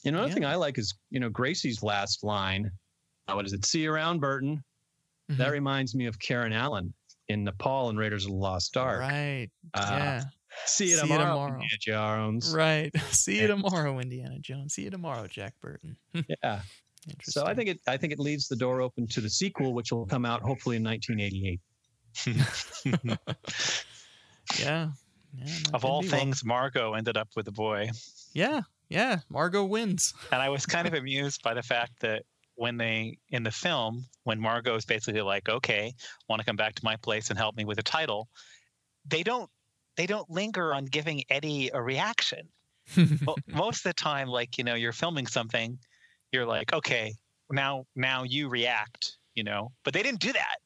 You 0.03 0.11
know, 0.11 0.19
another 0.19 0.29
Yeah. 0.29 0.33
thing 0.35 0.45
I 0.45 0.55
like 0.55 0.77
is, 0.77 0.93
you 1.09 1.19
know, 1.19 1.29
Gracie's 1.29 1.81
last 1.81 2.23
line. 2.23 2.69
uh, 3.27 3.33
What 3.33 3.45
is 3.47 3.53
it? 3.53 3.65
See 3.65 3.81
you 3.81 3.91
around, 3.91 4.19
Burton. 4.19 4.63
That 5.29 5.49
Mhm. 5.49 5.51
reminds 5.53 5.95
me 5.95 6.05
of 6.05 6.19
Karen 6.19 6.53
Allen 6.53 6.93
in 7.29 7.43
Nepal 7.45 7.89
and 7.89 7.97
Raiders 7.97 8.25
of 8.25 8.31
the 8.31 8.37
Lost 8.37 8.77
Ark. 8.77 8.99
Right. 8.99 9.49
Uh, 9.73 9.87
yeah. 9.89 10.23
See 10.65 10.83
you 10.85 10.89
See 10.91 10.95
you 10.97 11.01
tomorrow, 11.01 11.23
tomorrow. 11.47 11.53
Indiana 11.53 11.77
Jones. 11.79 12.53
Right. 12.53 12.91
See 13.11 13.39
you 13.41 13.47
tomorrow, 13.47 13.97
Indiana 13.99 14.37
Jones. 14.39 14.75
See 14.75 14.83
you 14.83 14.91
tomorrow, 14.91 15.25
Jack 15.27 15.55
Burton. 15.61 15.97
Yeah. 16.43 16.61
Interesting. 17.09 17.31
So 17.41 17.45
I 17.47 17.53
think 17.55 17.69
it 17.69 17.79
I 17.87 17.97
think 17.97 18.13
it 18.13 18.19
leaves 18.19 18.47
the 18.47 18.55
door 18.55 18.81
open 18.81 19.07
to 19.07 19.21
the 19.21 19.29
sequel, 19.29 19.73
which 19.73 19.91
will 19.91 20.05
come 20.05 20.25
out 20.25 20.41
hopefully 20.41 20.75
in 20.77 20.83
1988. 20.83 21.59
Yeah. 24.59 24.89
Yeah. 25.33 25.45
of 25.73 25.85
all 25.85 26.01
be 26.01 26.09
well. 26.09 26.19
things, 26.19 26.43
Margo 26.43 26.93
ended 26.93 27.15
up 27.15 27.29
with 27.37 27.47
a 27.47 27.51
boy. 27.51 27.89
Yeah. 28.33 28.61
Yeah. 28.89 29.19
Margo 29.29 29.63
wins. 29.63 30.13
And 30.31 30.41
I 30.41 30.49
was 30.49 30.65
kind 30.65 30.87
of 30.87 30.93
amused 30.93 31.41
by 31.41 31.53
the 31.53 31.63
fact 31.63 31.93
that 32.01 32.23
when 32.55 32.75
they 32.77 33.17
in 33.29 33.43
the 33.43 33.51
film, 33.51 34.05
when 34.25 34.39
Margo 34.39 34.75
is 34.75 34.83
basically 34.85 35.21
like, 35.21 35.47
"Okay, 35.47 35.93
want 36.27 36.41
to 36.41 36.45
come 36.45 36.57
back 36.57 36.75
to 36.75 36.81
my 36.83 36.97
place 36.97 37.29
and 37.29 37.39
help 37.39 37.55
me 37.55 37.63
with 37.63 37.79
a 37.79 37.83
title," 37.83 38.27
they 39.07 39.23
don't 39.23 39.49
they 39.95 40.05
don't 40.05 40.29
linger 40.29 40.73
on 40.73 40.85
giving 40.85 41.23
Eddie 41.29 41.69
a 41.73 41.81
reaction. 41.81 42.49
Mo- 43.21 43.35
Most 43.47 43.85
of 43.85 43.89
the 43.89 43.93
time, 43.93 44.27
like 44.27 44.57
you 44.57 44.65
know, 44.65 44.75
you're 44.75 44.91
filming 44.91 45.27
something, 45.27 45.79
you're 46.31 46.45
like, 46.45 46.73
"Okay, 46.73 47.13
now 47.51 47.85
now 47.95 48.23
you 48.23 48.49
react," 48.49 49.17
you 49.35 49.43
know. 49.43 49.71
But 49.83 49.93
they 49.93 50.03
didn't 50.03 50.21
do 50.21 50.33
that. 50.33 50.57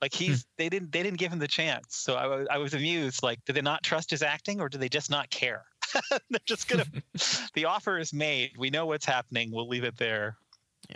Like 0.00 0.14
hmm. 0.14 0.24
he's 0.24 0.46
they 0.56 0.68
didn't 0.68 0.92
they 0.92 1.02
didn't 1.02 1.18
give 1.18 1.32
him 1.32 1.38
the 1.38 1.48
chance. 1.48 1.96
So 1.96 2.14
I 2.14 2.26
was 2.26 2.46
I 2.50 2.58
was 2.58 2.74
amused. 2.74 3.22
Like, 3.22 3.44
did 3.44 3.54
they 3.54 3.62
not 3.62 3.82
trust 3.82 4.10
his 4.10 4.22
acting, 4.22 4.60
or 4.60 4.68
do 4.68 4.78
they 4.78 4.88
just 4.88 5.10
not 5.10 5.30
care? 5.30 5.64
They're 6.10 6.40
just 6.46 6.68
gonna. 6.68 6.86
the 7.54 7.64
offer 7.64 7.98
is 7.98 8.12
made. 8.12 8.52
We 8.58 8.70
know 8.70 8.86
what's 8.86 9.06
happening. 9.06 9.50
We'll 9.52 9.68
leave 9.68 9.84
it 9.84 9.96
there. 9.96 10.36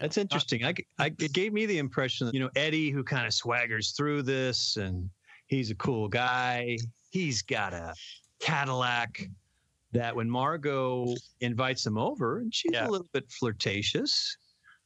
That's 0.01 0.17
interesting. 0.17 0.65
I, 0.65 0.75
I, 0.99 1.07
it 1.19 1.33
gave 1.33 1.53
me 1.53 1.67
the 1.67 1.79
impression 1.79 2.27
that, 2.27 2.35
you 2.35 2.41
know, 2.41 2.49
Eddie, 2.57 2.91
who 2.91 3.05
kind 3.05 3.27
of 3.27 3.33
swaggers 3.33 3.95
through 3.95 4.23
this 4.23 4.77
and 4.79 5.11
he's 5.49 5.71
a 5.71 5.75
cool 5.75 6.09
guy, 6.09 6.79
he's 7.11 7.43
got 7.43 7.75
a 7.75 7.95
Cadillac 8.41 9.29
that 9.93 10.15
when 10.17 10.29
Margo 10.29 11.15
invites 11.41 11.85
him 11.87 11.99
over 11.99 12.39
and 12.39 12.55
she's 12.55 12.73
Yeah. 12.73 12.89
a 12.89 12.91
little 12.91 13.09
bit 13.13 13.31
flirtatious, 13.31 14.37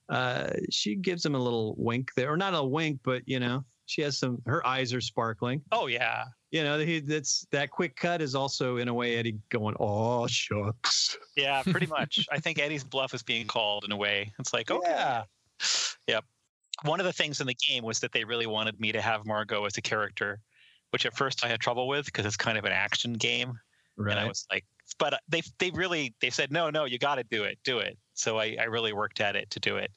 uh, 0.09 0.51
she 0.71 0.95
gives 0.97 1.25
him 1.25 1.35
a 1.35 1.39
little 1.39 1.75
wink 1.79 2.11
there, 2.15 2.33
or 2.33 2.37
not 2.37 2.55
a 2.55 2.63
wink, 2.63 3.01
but, 3.05 3.23
you 3.27 3.41
know, 3.41 3.65
she 3.87 4.03
has 4.03 4.19
some, 4.19 4.43
her 4.47 4.67
eyes 4.67 4.93
are 4.93 5.01
sparkling. 5.01 5.63
Oh 5.73 5.87
yeah, 5.87 6.25
You 6.51 6.65
know, 6.65 6.79
he, 6.79 7.01
that's 7.01 7.47
that 7.53 7.71
quick 7.71 7.95
cut 7.97 8.21
is 8.21 8.35
also 8.35 8.77
in 8.79 8.89
a 8.89 8.95
way 8.95 9.17
Eddie 9.17 9.39
going, 9.51 9.77
oh, 9.79 10.27
shucks. 10.27 11.17
yeah, 11.37 11.63
pretty 11.63 11.87
much. 11.99 12.27
I 12.33 12.39
think 12.41 12.59
Eddie's 12.59 12.85
bluff 12.85 13.15
is 13.15 13.23
being 13.23 13.47
called 13.47 13.85
in 13.85 13.93
a 13.93 13.97
way. 13.97 14.33
It's 14.41 14.53
like, 14.53 14.71
okay, 14.71 14.91
Yeah. 14.91 15.25
yep. 16.09 16.25
One 16.83 17.01
of 17.01 17.07
the 17.07 17.13
things 17.13 17.41
in 17.41 17.47
the 17.47 17.55
game 17.69 17.85
was 17.85 18.01
that 18.01 18.13
they 18.13 18.25
really 18.25 18.47
wanted 18.47 18.79
me 18.81 18.93
to 18.93 19.01
have 19.01 19.25
Margot 19.25 19.65
as 19.65 19.79
a 19.79 19.83
character, 19.83 20.41
which 20.91 21.07
at 21.07 21.17
first 21.17 21.45
I 21.45 21.49
had 21.49 21.59
trouble 21.61 21.89
with 21.89 22.07
because 22.07 22.27
it's 22.27 22.37
kind 22.37 22.59
of 22.59 22.65
an 22.65 22.73
action 22.73 23.15
game, 23.15 23.59
and 23.97 24.13
I 24.13 24.27
was 24.29 24.47
like, 24.53 24.65
but 24.99 25.15
uh, 25.15 25.19
they 25.29 25.43
they 25.59 25.71
really 25.71 26.15
they 26.21 26.31
said 26.31 26.53
no 26.53 26.71
no 26.71 26.85
you 26.85 26.99
got 26.99 27.17
to 27.17 27.25
do 27.25 27.45
it 27.45 27.59
do 27.65 27.79
it. 27.79 27.99
So 28.15 28.39
I 28.39 28.57
I 28.61 28.65
really 28.65 28.93
worked 28.93 29.21
at 29.21 29.37
it 29.37 29.51
to 29.51 29.61
do 29.61 29.77
it, 29.77 29.93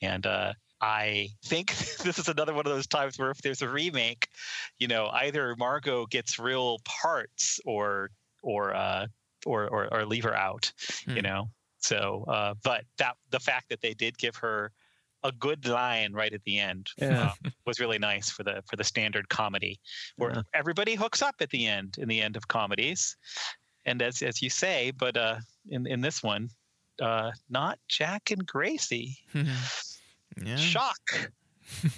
and 0.00 0.26
uh, 0.26 0.54
I 0.80 1.28
think 1.44 1.68
this 2.02 2.18
is 2.18 2.28
another 2.28 2.54
one 2.54 2.66
of 2.66 2.72
those 2.72 2.86
times 2.86 3.18
where 3.18 3.30
if 3.30 3.38
there's 3.42 3.62
a 3.62 3.68
remake, 3.68 4.28
you 4.78 4.88
know, 4.88 5.08
either 5.08 5.54
Margo 5.56 6.06
gets 6.06 6.38
real 6.38 6.78
parts 6.84 7.60
or 7.64 8.10
or 8.42 8.74
uh, 8.74 9.06
or, 9.46 9.68
or 9.68 9.92
or 9.92 10.06
leave 10.06 10.24
her 10.24 10.34
out, 10.34 10.72
you 11.14 11.22
Hmm. 11.22 11.22
know. 11.22 11.50
So, 11.78 12.24
uh, 12.28 12.54
but 12.62 12.84
that 12.98 13.16
the 13.30 13.40
fact 13.40 13.68
that 13.70 13.80
they 13.80 13.94
did 13.94 14.18
give 14.18 14.36
her 14.36 14.72
a 15.24 15.32
good 15.32 15.66
line 15.66 16.12
right 16.12 16.32
at 16.32 16.42
the 16.44 16.58
end 16.58 16.90
Yeah. 16.96 17.16
uh, 17.16 17.34
was 17.66 17.78
really 17.80 17.98
nice 17.98 18.30
for 18.30 18.42
the 18.42 18.62
for 18.68 18.76
the 18.76 18.84
standard 18.84 19.28
comedy, 19.28 19.80
where 20.16 20.32
Yeah. 20.32 20.42
everybody 20.54 20.94
hooks 20.94 21.22
up 21.22 21.36
at 21.40 21.50
the 21.50 21.66
end 21.66 21.96
in 21.98 22.08
the 22.08 22.20
end 22.20 22.36
of 22.36 22.48
comedies, 22.48 23.16
and 23.86 24.02
as 24.02 24.22
as 24.22 24.42
you 24.42 24.50
say, 24.50 24.92
but 24.96 25.16
uh, 25.16 25.36
in 25.68 25.86
in 25.86 26.00
this 26.00 26.22
one, 26.22 26.48
uh, 27.00 27.30
not 27.50 27.78
Jack 27.88 28.30
and 28.30 28.46
Gracie. 28.46 29.18
yeah. 30.44 30.56
Shock. 30.56 31.30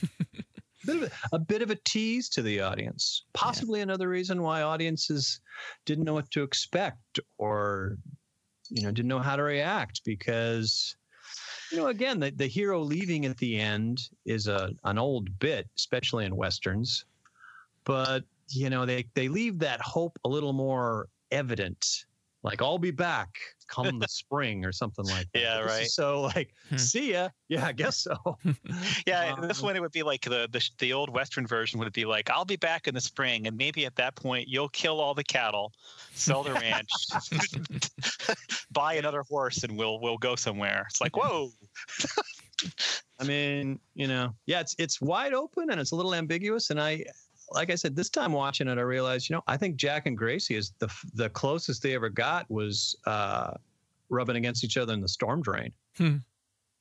bit 0.87 0.97
of 0.97 1.03
a, 1.03 1.11
a 1.32 1.39
bit 1.39 1.62
of 1.62 1.70
a 1.70 1.76
tease 1.85 2.28
to 2.30 2.43
the 2.43 2.61
audience. 2.61 3.24
Possibly 3.32 3.80
another 3.80 4.09
reason 4.09 4.43
why 4.43 4.62
audiences 4.62 5.41
didn't 5.87 6.05
know 6.05 6.14
what 6.14 6.30
to 6.32 6.43
expect 6.43 7.20
or 7.39 7.97
you 8.70 8.82
know 8.82 8.91
didn't 8.91 9.09
know 9.09 9.18
how 9.18 9.37
to 9.37 9.43
react 9.43 10.03
because 10.05 10.97
you 11.70 11.78
know 11.78 11.89
again 11.89 12.18
the, 12.18 12.30
the 12.30 12.47
hero 12.47 12.80
leaving 12.80 13.26
at 13.26 13.37
the 13.37 13.59
end 13.59 14.01
is 14.24 14.47
a 14.47 14.70
an 14.85 14.99
old 14.99 15.39
bit 15.39 15.68
especially 15.76 16.24
in 16.24 16.35
westerns 16.35 17.05
but 17.85 18.24
you 18.49 18.70
know 18.70 18.87
they 18.87 19.05
they 19.14 19.28
leave 19.28 19.59
that 19.59 19.80
hope 19.80 20.18
a 20.24 20.28
little 20.28 20.53
more 20.53 21.09
evident 21.35 22.07
like 22.43 22.61
I'll 22.62 22.78
be 22.78 22.91
back 22.91 23.39
come 23.68 23.99
the 24.01 24.09
spring 24.09 24.64
or 24.64 24.72
something 24.72 25.07
like 25.07 25.32
that. 25.32 25.41
Yeah, 25.41 25.59
right. 25.61 25.87
So 25.87 26.22
like 26.22 26.55
Hmm. 26.68 26.76
see 26.76 27.12
ya. 27.12 27.30
Yeah, 27.49 27.66
I 27.66 27.72
guess 27.72 27.99
so. 27.99 28.39
Yeah, 29.07 29.35
this 29.41 29.59
Um, 29.59 29.66
one 29.66 29.76
it 29.76 29.80
would 29.80 29.93
be 29.93 30.03
like 30.03 30.22
the, 30.22 30.49
the 30.51 30.68
the 30.78 30.93
old 30.93 31.11
Western 31.11 31.47
version 31.47 31.78
would 31.80 31.93
be 31.93 32.05
like, 32.05 32.30
"I'll 32.30 32.45
be 32.45 32.57
back 32.57 32.89
in 32.89 32.95
the 32.95 33.01
spring, 33.01 33.47
and 33.47 33.57
maybe 33.57 33.85
at 33.87 33.97
that 33.97 34.16
point 34.16 34.49
you'll 34.49 34.68
kill 34.70 35.01
all 35.01 35.14
the 35.14 35.24
cattle, 35.24 35.72
sell 36.14 36.43
the 36.43 36.55
ranch, 36.55 36.91
buy 38.70 38.95
another 38.95 39.22
horse, 39.22 39.62
and 39.62 39.76
we'll 39.76 40.01
we'll 40.01 40.18
go 40.18 40.37
somewhere." 40.37 40.87
It's 40.89 41.01
like, 41.01 41.16
whoa, 41.16 41.51
I 43.18 43.24
mean, 43.24 43.80
you 43.95 44.07
know, 44.07 44.35
yeah, 44.47 44.61
it's 44.61 44.74
it's 44.78 45.01
wide 45.01 45.35
open 45.35 45.70
and 45.70 45.80
it's 45.80 45.93
a 45.93 45.97
little 45.97 46.14
ambiguous. 46.14 46.70
And 46.70 46.80
I, 46.80 47.05
like 47.51 47.70
I 47.70 47.74
said, 47.74 47.95
this 47.95 48.11
time 48.11 48.32
watching 48.32 48.68
it, 48.68 48.78
I 48.78 48.82
realized, 48.82 49.28
you 49.28 49.36
know, 49.36 49.42
I 49.47 49.57
think 49.57 49.76
Jack 49.76 50.07
and 50.07 50.16
Gracie 50.16 50.57
is 50.57 50.72
the 50.78 50.88
the 51.14 51.28
closest 51.30 51.82
they 51.82 51.95
ever 51.95 52.09
got 52.09 52.51
was 52.51 52.97
uh, 53.07 53.53
rubbing 54.09 54.36
against 54.36 54.64
each 54.64 54.76
other 54.76 54.92
in 54.92 55.01
the 55.01 55.09
storm 55.09 55.42
drain. 55.42 55.72
Hmm. 55.97 56.16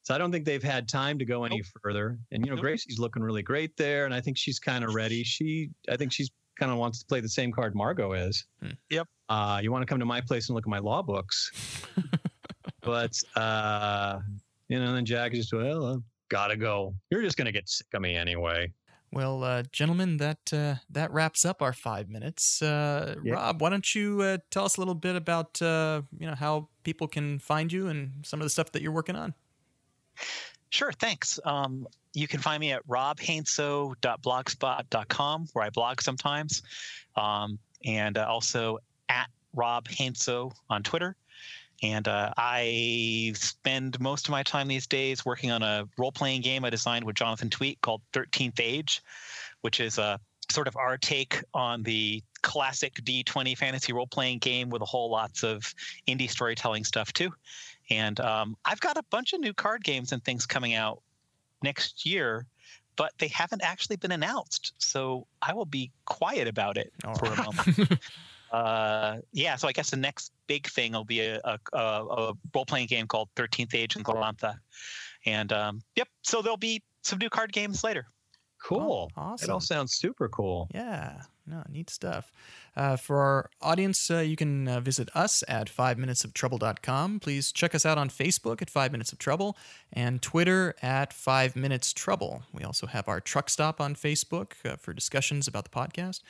So 0.03 0.13
I 0.13 0.17
don't 0.17 0.31
think 0.31 0.43
they've 0.45 0.61
had 0.61 0.89
time 0.89 1.17
to 1.19 1.25
go 1.25 1.45
any 1.45 1.61
further. 1.81 2.17
And 2.31 2.45
you 2.45 2.49
know, 2.49 2.55
Nope. 2.55 2.63
Gracie's 2.63 2.99
looking 2.99 3.23
really 3.23 3.41
great 3.41 3.75
there, 3.77 4.05
and 4.05 4.13
I 4.13 4.19
think 4.19 4.37
she's 4.37 4.59
kind 4.59 4.83
of 4.83 4.93
ready. 4.93 5.23
She, 5.23 5.69
I 5.89 5.95
think 5.95 6.11
she's 6.11 6.29
kind 6.59 6.71
of 6.71 6.77
wants 6.77 6.99
to 6.99 7.05
play 7.05 7.19
the 7.19 7.29
same 7.29 7.51
card 7.51 7.73
Margo 7.73 8.13
is. 8.13 8.45
Hmm. 8.61 8.71
Yep. 8.89 9.07
Uh, 9.29 9.59
you 9.63 9.71
want 9.71 9.81
to 9.81 9.85
come 9.85 9.99
to 9.99 10.05
my 10.05 10.19
place 10.21 10.49
and 10.49 10.55
look 10.55 10.65
at 10.65 10.69
my 10.69 10.79
law 10.79 11.01
books, 11.01 11.51
but 12.81 13.17
uh, 13.35 14.19
you 14.67 14.79
know, 14.79 14.93
then 14.93 15.05
Jack 15.05 15.33
is 15.33 15.49
just 15.49 15.53
well, 15.53 15.85
uh, 15.85 15.97
gotta 16.29 16.57
go. 16.57 16.93
You're 17.09 17.21
just 17.21 17.37
gonna 17.37 17.51
get 17.51 17.69
sick 17.69 17.87
of 17.93 18.01
me 18.01 18.15
anyway. 18.15 18.71
Well, 19.13 19.43
uh, 19.43 19.63
gentlemen, 19.71 20.17
that 20.17 20.51
uh, 20.51 20.75
that 20.89 21.13
wraps 21.13 21.45
up 21.45 21.61
our 21.61 21.73
five 21.73 22.09
minutes. 22.09 22.59
Uh, 22.61 23.15
Yeah. 23.23 23.35
Rob, 23.35 23.61
why 23.61 23.69
don't 23.69 23.93
you 23.93 24.21
uh, 24.21 24.39
tell 24.49 24.65
us 24.65 24.77
a 24.77 24.81
little 24.81 24.95
bit 24.95 25.15
about 25.15 25.61
uh, 25.61 26.01
you 26.17 26.25
know 26.25 26.33
how 26.35 26.69
people 26.83 27.07
can 27.07 27.37
find 27.39 27.71
you 27.71 27.89
and 27.89 28.25
some 28.25 28.41
of 28.41 28.45
the 28.45 28.49
stuff 28.49 28.71
that 28.71 28.81
you're 28.81 28.91
working 28.91 29.15
on? 29.15 29.35
Sure, 30.69 30.91
thanks. 30.91 31.39
Um, 31.45 31.87
you 32.13 32.27
can 32.27 32.39
find 32.39 32.59
me 32.59 32.71
at 32.71 32.87
robheinsoo.blogspot.com, 32.87 35.47
where 35.53 35.65
I 35.65 35.69
blog 35.69 36.01
sometimes, 36.01 36.63
um, 37.15 37.59
and 37.85 38.17
uh, 38.17 38.25
also 38.27 38.79
at 39.09 39.29
Rob 39.53 39.87
Heinsoo 39.87 40.51
on 40.69 40.81
Twitter. 40.81 41.15
And 41.83 42.07
uh, 42.07 42.31
I 42.37 43.33
spend 43.35 43.99
most 43.99 44.27
of 44.27 44.31
my 44.31 44.41
time 44.41 44.69
these 44.69 44.87
days 44.87 45.25
working 45.25 45.51
on 45.51 45.61
a 45.61 45.87
role-playing 45.97 46.41
game 46.41 46.63
I 46.63 46.69
designed 46.69 47.03
with 47.05 47.15
Jonathan 47.17 47.49
Tweet 47.49 47.81
called 47.81 48.01
13th 48.13 48.59
Age, 48.61 49.03
which 49.61 49.79
is 49.81 49.97
a 49.97 50.19
sort 50.49 50.67
of 50.69 50.77
our 50.77 50.97
take 50.97 51.43
on 51.53 51.83
the 51.83 52.23
classic 52.41 52.93
D20 52.95 53.57
fantasy 53.57 53.91
role-playing 53.91 54.39
game 54.39 54.69
with 54.69 54.81
a 54.81 54.85
whole 54.85 55.11
lots 55.11 55.43
of 55.43 55.75
indie 56.07 56.29
storytelling 56.29 56.85
stuff 56.85 57.11
too. 57.11 57.31
And 57.89 58.17
um, 58.21 58.55
I've 58.63 58.79
got 58.79 58.95
a 58.97 59.03
bunch 59.09 59.33
of 59.33 59.41
new 59.41 59.53
card 59.53 59.83
games 59.83 60.13
and 60.13 60.23
things 60.23 60.45
coming 60.45 60.73
out 60.73 61.01
next 61.61 62.05
year. 62.05 62.45
but 62.95 63.11
they 63.17 63.27
haven't 63.27 63.61
actually 63.63 63.95
been 63.97 64.11
announced. 64.11 64.73
So 64.77 65.27
I 65.41 65.53
will 65.53 65.65
be 65.65 65.91
quiet 66.05 66.47
about 66.47 66.77
it 66.77 66.93
All 67.03 67.15
for 67.15 67.25
right. 67.25 67.39
a 67.39 67.43
moment. 67.43 67.93
uh, 68.53 69.17
yeah, 69.31 69.55
so 69.55 69.67
I 69.67 69.71
guess 69.71 69.89
the 69.89 69.97
next 69.97 70.31
big 70.47 70.67
thing 70.67 70.93
will 70.93 71.03
be 71.03 71.21
a, 71.21 71.41
a, 71.43 71.59
a, 71.73 71.77
a 71.79 72.33
role 72.53 72.65
playing 72.65 72.87
game 72.87 73.07
called 73.07 73.29
13th 73.35 73.73
Age 73.73 73.95
in 73.95 74.03
Glorantha. 74.03 74.55
And 75.25 75.51
um, 75.51 75.81
yep, 75.95 76.07
so 76.21 76.41
there'll 76.41 76.57
be 76.57 76.83
some 77.01 77.17
new 77.17 77.29
card 77.29 77.51
games 77.51 77.83
later. 77.83 78.05
Cool. 78.63 79.11
Oh, 79.17 79.35
It 79.41 79.49
all 79.49 79.59
sounds 79.59 79.93
super 79.93 80.29
cool. 80.29 80.69
Yeah, 80.73 81.23
no, 81.45 81.63
neat 81.67 81.89
stuff. 81.89 82.31
Uh, 82.77 82.95
for 82.95 83.17
our 83.17 83.49
audience, 83.61 84.09
uh, 84.09 84.19
you 84.19 84.37
can 84.37 84.67
uh, 84.67 84.79
visit 84.79 85.09
us 85.13 85.43
at 85.49 85.69
5minutesoftrouble.com. 85.69 87.19
Please 87.19 87.51
check 87.51 87.75
us 87.75 87.85
out 87.85 87.97
on 87.97 88.09
Facebook 88.09 88.61
at 88.61 88.69
5 88.69 88.91
Minutes 88.93 89.11
of 89.11 89.19
Trouble 89.19 89.57
and 89.91 90.21
Twitter 90.21 90.75
at 90.81 91.11
5 91.11 91.57
Minutes 91.57 91.91
Trouble. 91.91 92.43
We 92.53 92.63
also 92.63 92.87
have 92.87 93.09
our 93.09 93.19
truck 93.19 93.49
stop 93.49 93.81
on 93.81 93.95
Facebook 93.95 94.53
uh, 94.63 94.77
for 94.77 94.93
discussions 94.93 95.47
about 95.47 95.65
the 95.65 95.69
podcast. 95.69 96.21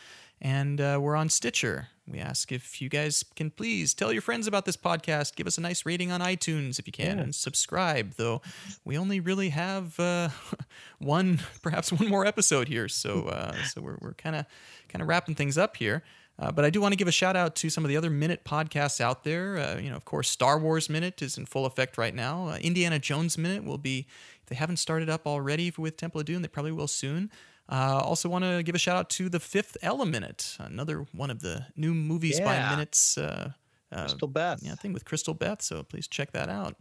And 0.45 0.81
uh, 0.81 0.99
we're 1.01 1.15
on 1.15 1.29
Stitcher. 1.29 1.87
We 2.05 2.19
ask 2.19 2.51
if 2.51 2.81
you 2.81 2.89
guys 2.89 3.23
can 3.37 3.49
please 3.49 3.93
tell 3.93 4.11
your 4.11 4.21
friends 4.21 4.45
about 4.45 4.65
this 4.65 4.75
podcast. 4.75 5.37
Give 5.37 5.47
us 5.47 5.57
a 5.57 5.61
nice 5.61 5.85
rating 5.85 6.11
on 6.11 6.19
iTunes 6.19 6.77
if 6.79 6.85
you 6.85 6.91
can, 6.91 7.17
Yeah. 7.17 7.23
and 7.23 7.33
subscribe. 7.33 8.15
Though 8.17 8.41
we 8.83 8.97
only 8.97 9.21
really 9.21 9.49
have 9.49 9.97
uh, 9.97 10.27
one, 10.99 11.39
perhaps 11.61 11.93
one 11.93 12.09
more 12.09 12.25
episode 12.25 12.67
here, 12.67 12.89
so 12.89 13.27
uh, 13.27 13.53
so 13.63 13.79
we're 13.79 13.97
we're 14.01 14.13
kind 14.15 14.35
of 14.35 14.45
kind 14.89 15.01
of 15.01 15.07
wrapping 15.07 15.35
things 15.35 15.57
up 15.57 15.77
here. 15.77 16.03
Uh, 16.37 16.51
but 16.51 16.65
I 16.65 16.69
do 16.71 16.81
want 16.81 16.91
to 16.91 16.97
give 16.97 17.07
a 17.07 17.11
shout 17.11 17.37
out 17.37 17.55
to 17.57 17.69
some 17.69 17.85
of 17.85 17.89
the 17.89 17.95
other 17.95 18.09
minute 18.09 18.43
podcasts 18.43 18.99
out 18.99 19.23
there. 19.23 19.57
Uh, 19.57 19.77
you 19.77 19.89
know, 19.89 19.95
of 19.95 20.03
course, 20.03 20.29
Star 20.29 20.59
Wars 20.59 20.89
Minute 20.89 21.21
is 21.21 21.37
in 21.37 21.45
full 21.45 21.65
effect 21.65 21.97
right 21.97 22.13
now. 22.13 22.49
Uh, 22.49 22.57
Indiana 22.57 22.99
Jones 22.99 23.37
Minute 23.37 23.63
will 23.63 23.77
be. 23.77 24.07
If 24.41 24.49
they 24.49 24.55
haven't 24.55 24.75
started 24.77 25.09
up 25.09 25.25
already 25.25 25.71
with 25.77 25.95
Temple 25.95 26.19
of 26.19 26.25
Doom, 26.25 26.41
they 26.41 26.49
probably 26.49 26.73
will 26.73 26.89
soon. 26.89 27.31
Uh, 27.73 27.99
also, 28.03 28.29
want 28.29 28.43
to 28.45 28.61
give 28.61 28.75
a 28.75 28.77
shout 28.77 28.95
out 28.97 29.09
to 29.09 29.29
the 29.29 29.39
Fifth 29.39 29.77
Element, 29.81 30.57
another 30.59 31.07
one 31.11 31.31
of 31.31 31.39
the 31.41 31.65
new 31.75 31.93
movies 31.93 32.39
by 32.39 32.69
minutes. 32.69 33.17
Uh, 33.17 33.51
uh, 33.91 33.99
Crystal 34.01 34.27
Beth. 34.27 34.59
yeah, 34.61 34.75
thing 34.75 34.93
with 34.93 35.05
Crystal 35.05 35.33
Beth. 35.33 35.61
So 35.61 35.81
please 35.83 36.07
check 36.07 36.31
that 36.33 36.49
out. 36.49 36.75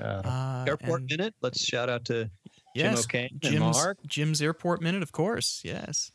Uh, 0.00 0.02
Uh, 0.04 0.64
Airport 0.66 1.02
and- 1.02 1.10
Minute. 1.10 1.34
Let's 1.42 1.64
shout 1.64 1.88
out 1.88 2.04
to 2.06 2.28
yes, 2.74 2.94
Jim 2.94 3.04
O'Kane 3.04 3.28
and 3.30 3.52
Jim's, 3.52 3.60
Mark. 3.76 3.98
Jim's 4.06 4.42
Airport 4.42 4.80
Minute, 4.82 5.02
of 5.02 5.12
course. 5.12 5.60
Yes, 5.64 6.10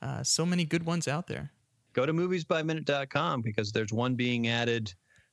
uh, 0.00 0.22
so 0.22 0.46
many 0.46 0.64
good 0.64 0.84
ones 0.84 1.08
out 1.08 1.26
there. 1.26 1.50
Go 1.92 2.06
to 2.06 2.12
moviesbyminute.com 2.12 3.42
because 3.42 3.72
there's 3.72 3.92
one 3.92 4.14
being 4.14 4.48
added, 4.48 4.92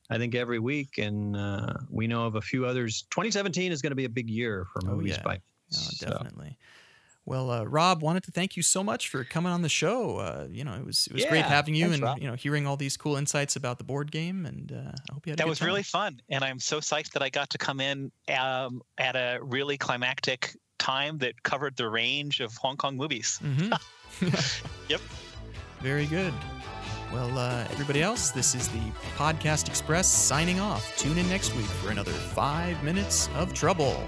I 0.10 0.18
think, 0.18 0.34
every 0.36 0.60
week. 0.60 0.98
And 0.98 1.36
uh, 1.36 1.74
we 1.90 2.08
know 2.08 2.26
of 2.26 2.36
a 2.36 2.42
few 2.42 2.66
others. 2.66 3.04
2017 3.12 3.72
is 3.72 3.82
going 3.82 3.92
to 3.92 3.96
be 3.96 4.06
a 4.06 4.10
big 4.10 4.30
year 4.30 4.66
for 4.74 4.82
Oh, 4.86 4.96
Movies 4.96 5.18
yeah. 5.18 5.24
by 5.24 5.36
Oh, 5.36 5.40
So, 5.70 6.08
definitely. 6.10 6.58
Well, 7.30 7.52
uh, 7.52 7.64
Rob, 7.66 8.02
wanted 8.02 8.24
to 8.24 8.32
thank 8.32 8.58
you 8.58 8.64
so 8.64 8.84
much 8.84 9.08
for 9.08 9.24
coming 9.24 9.52
on 9.52 9.62
the 9.62 9.70
show. 9.70 10.18
Uh, 10.18 10.48
you 10.50 10.64
know, 10.64 10.74
it 10.74 10.84
was 10.84 11.06
it 11.06 11.14
was 11.14 11.26
great 11.26 11.46
having 11.46 11.76
you 11.76 11.84
thanks, 11.86 11.96
and 11.98 12.04
Rob. 12.04 12.18
you 12.20 12.28
know 12.28 12.34
hearing 12.34 12.66
all 12.66 12.76
these 12.76 12.98
cool 12.98 13.16
insights 13.18 13.56
about 13.56 13.78
the 13.78 13.84
board 13.84 14.12
game. 14.12 14.48
And 14.48 14.72
uh, 14.72 14.92
I 15.10 15.14
hope 15.14 15.28
you 15.28 15.32
had 15.32 15.40
a 15.40 15.44
That 15.44 15.48
was 15.48 15.60
time. 15.60 15.68
really 15.68 15.84
fun, 15.84 16.20
and 16.30 16.44
I'm 16.44 16.60
so 16.60 16.80
psyched 16.80 17.12
that 17.12 17.22
I 17.22 17.30
got 17.30 17.52
to 17.52 17.60
come 17.60 17.80
in 17.80 18.12
um, 18.36 18.82
at 18.98 19.16
a 19.16 19.38
really 19.44 19.78
climactic 19.78 20.56
time 20.80 21.20
that 21.20 21.44
covered 21.44 21.76
the 21.78 21.88
range 21.88 22.40
of 22.40 22.56
Hong 22.56 22.78
Kong 22.78 22.98
movies. 22.98 23.40
Mhm. 23.44 23.78
Yep. 24.90 25.00
Very 25.82 26.08
good. 26.08 26.34
Well, 27.14 27.38
uh, 27.38 27.66
everybody 27.72 28.02
else, 28.02 28.32
this 28.32 28.56
is 28.56 28.68
the 28.70 28.82
Podcast 29.16 29.68
Express 29.70 30.12
signing 30.12 30.60
off. 30.60 30.98
Tune 30.98 31.18
in 31.20 31.30
next 31.30 31.56
week 31.56 31.68
for 31.68 31.92
another 31.92 32.12
five 32.12 32.84
minutes 32.84 33.30
of 33.36 33.54
trouble. 33.54 34.04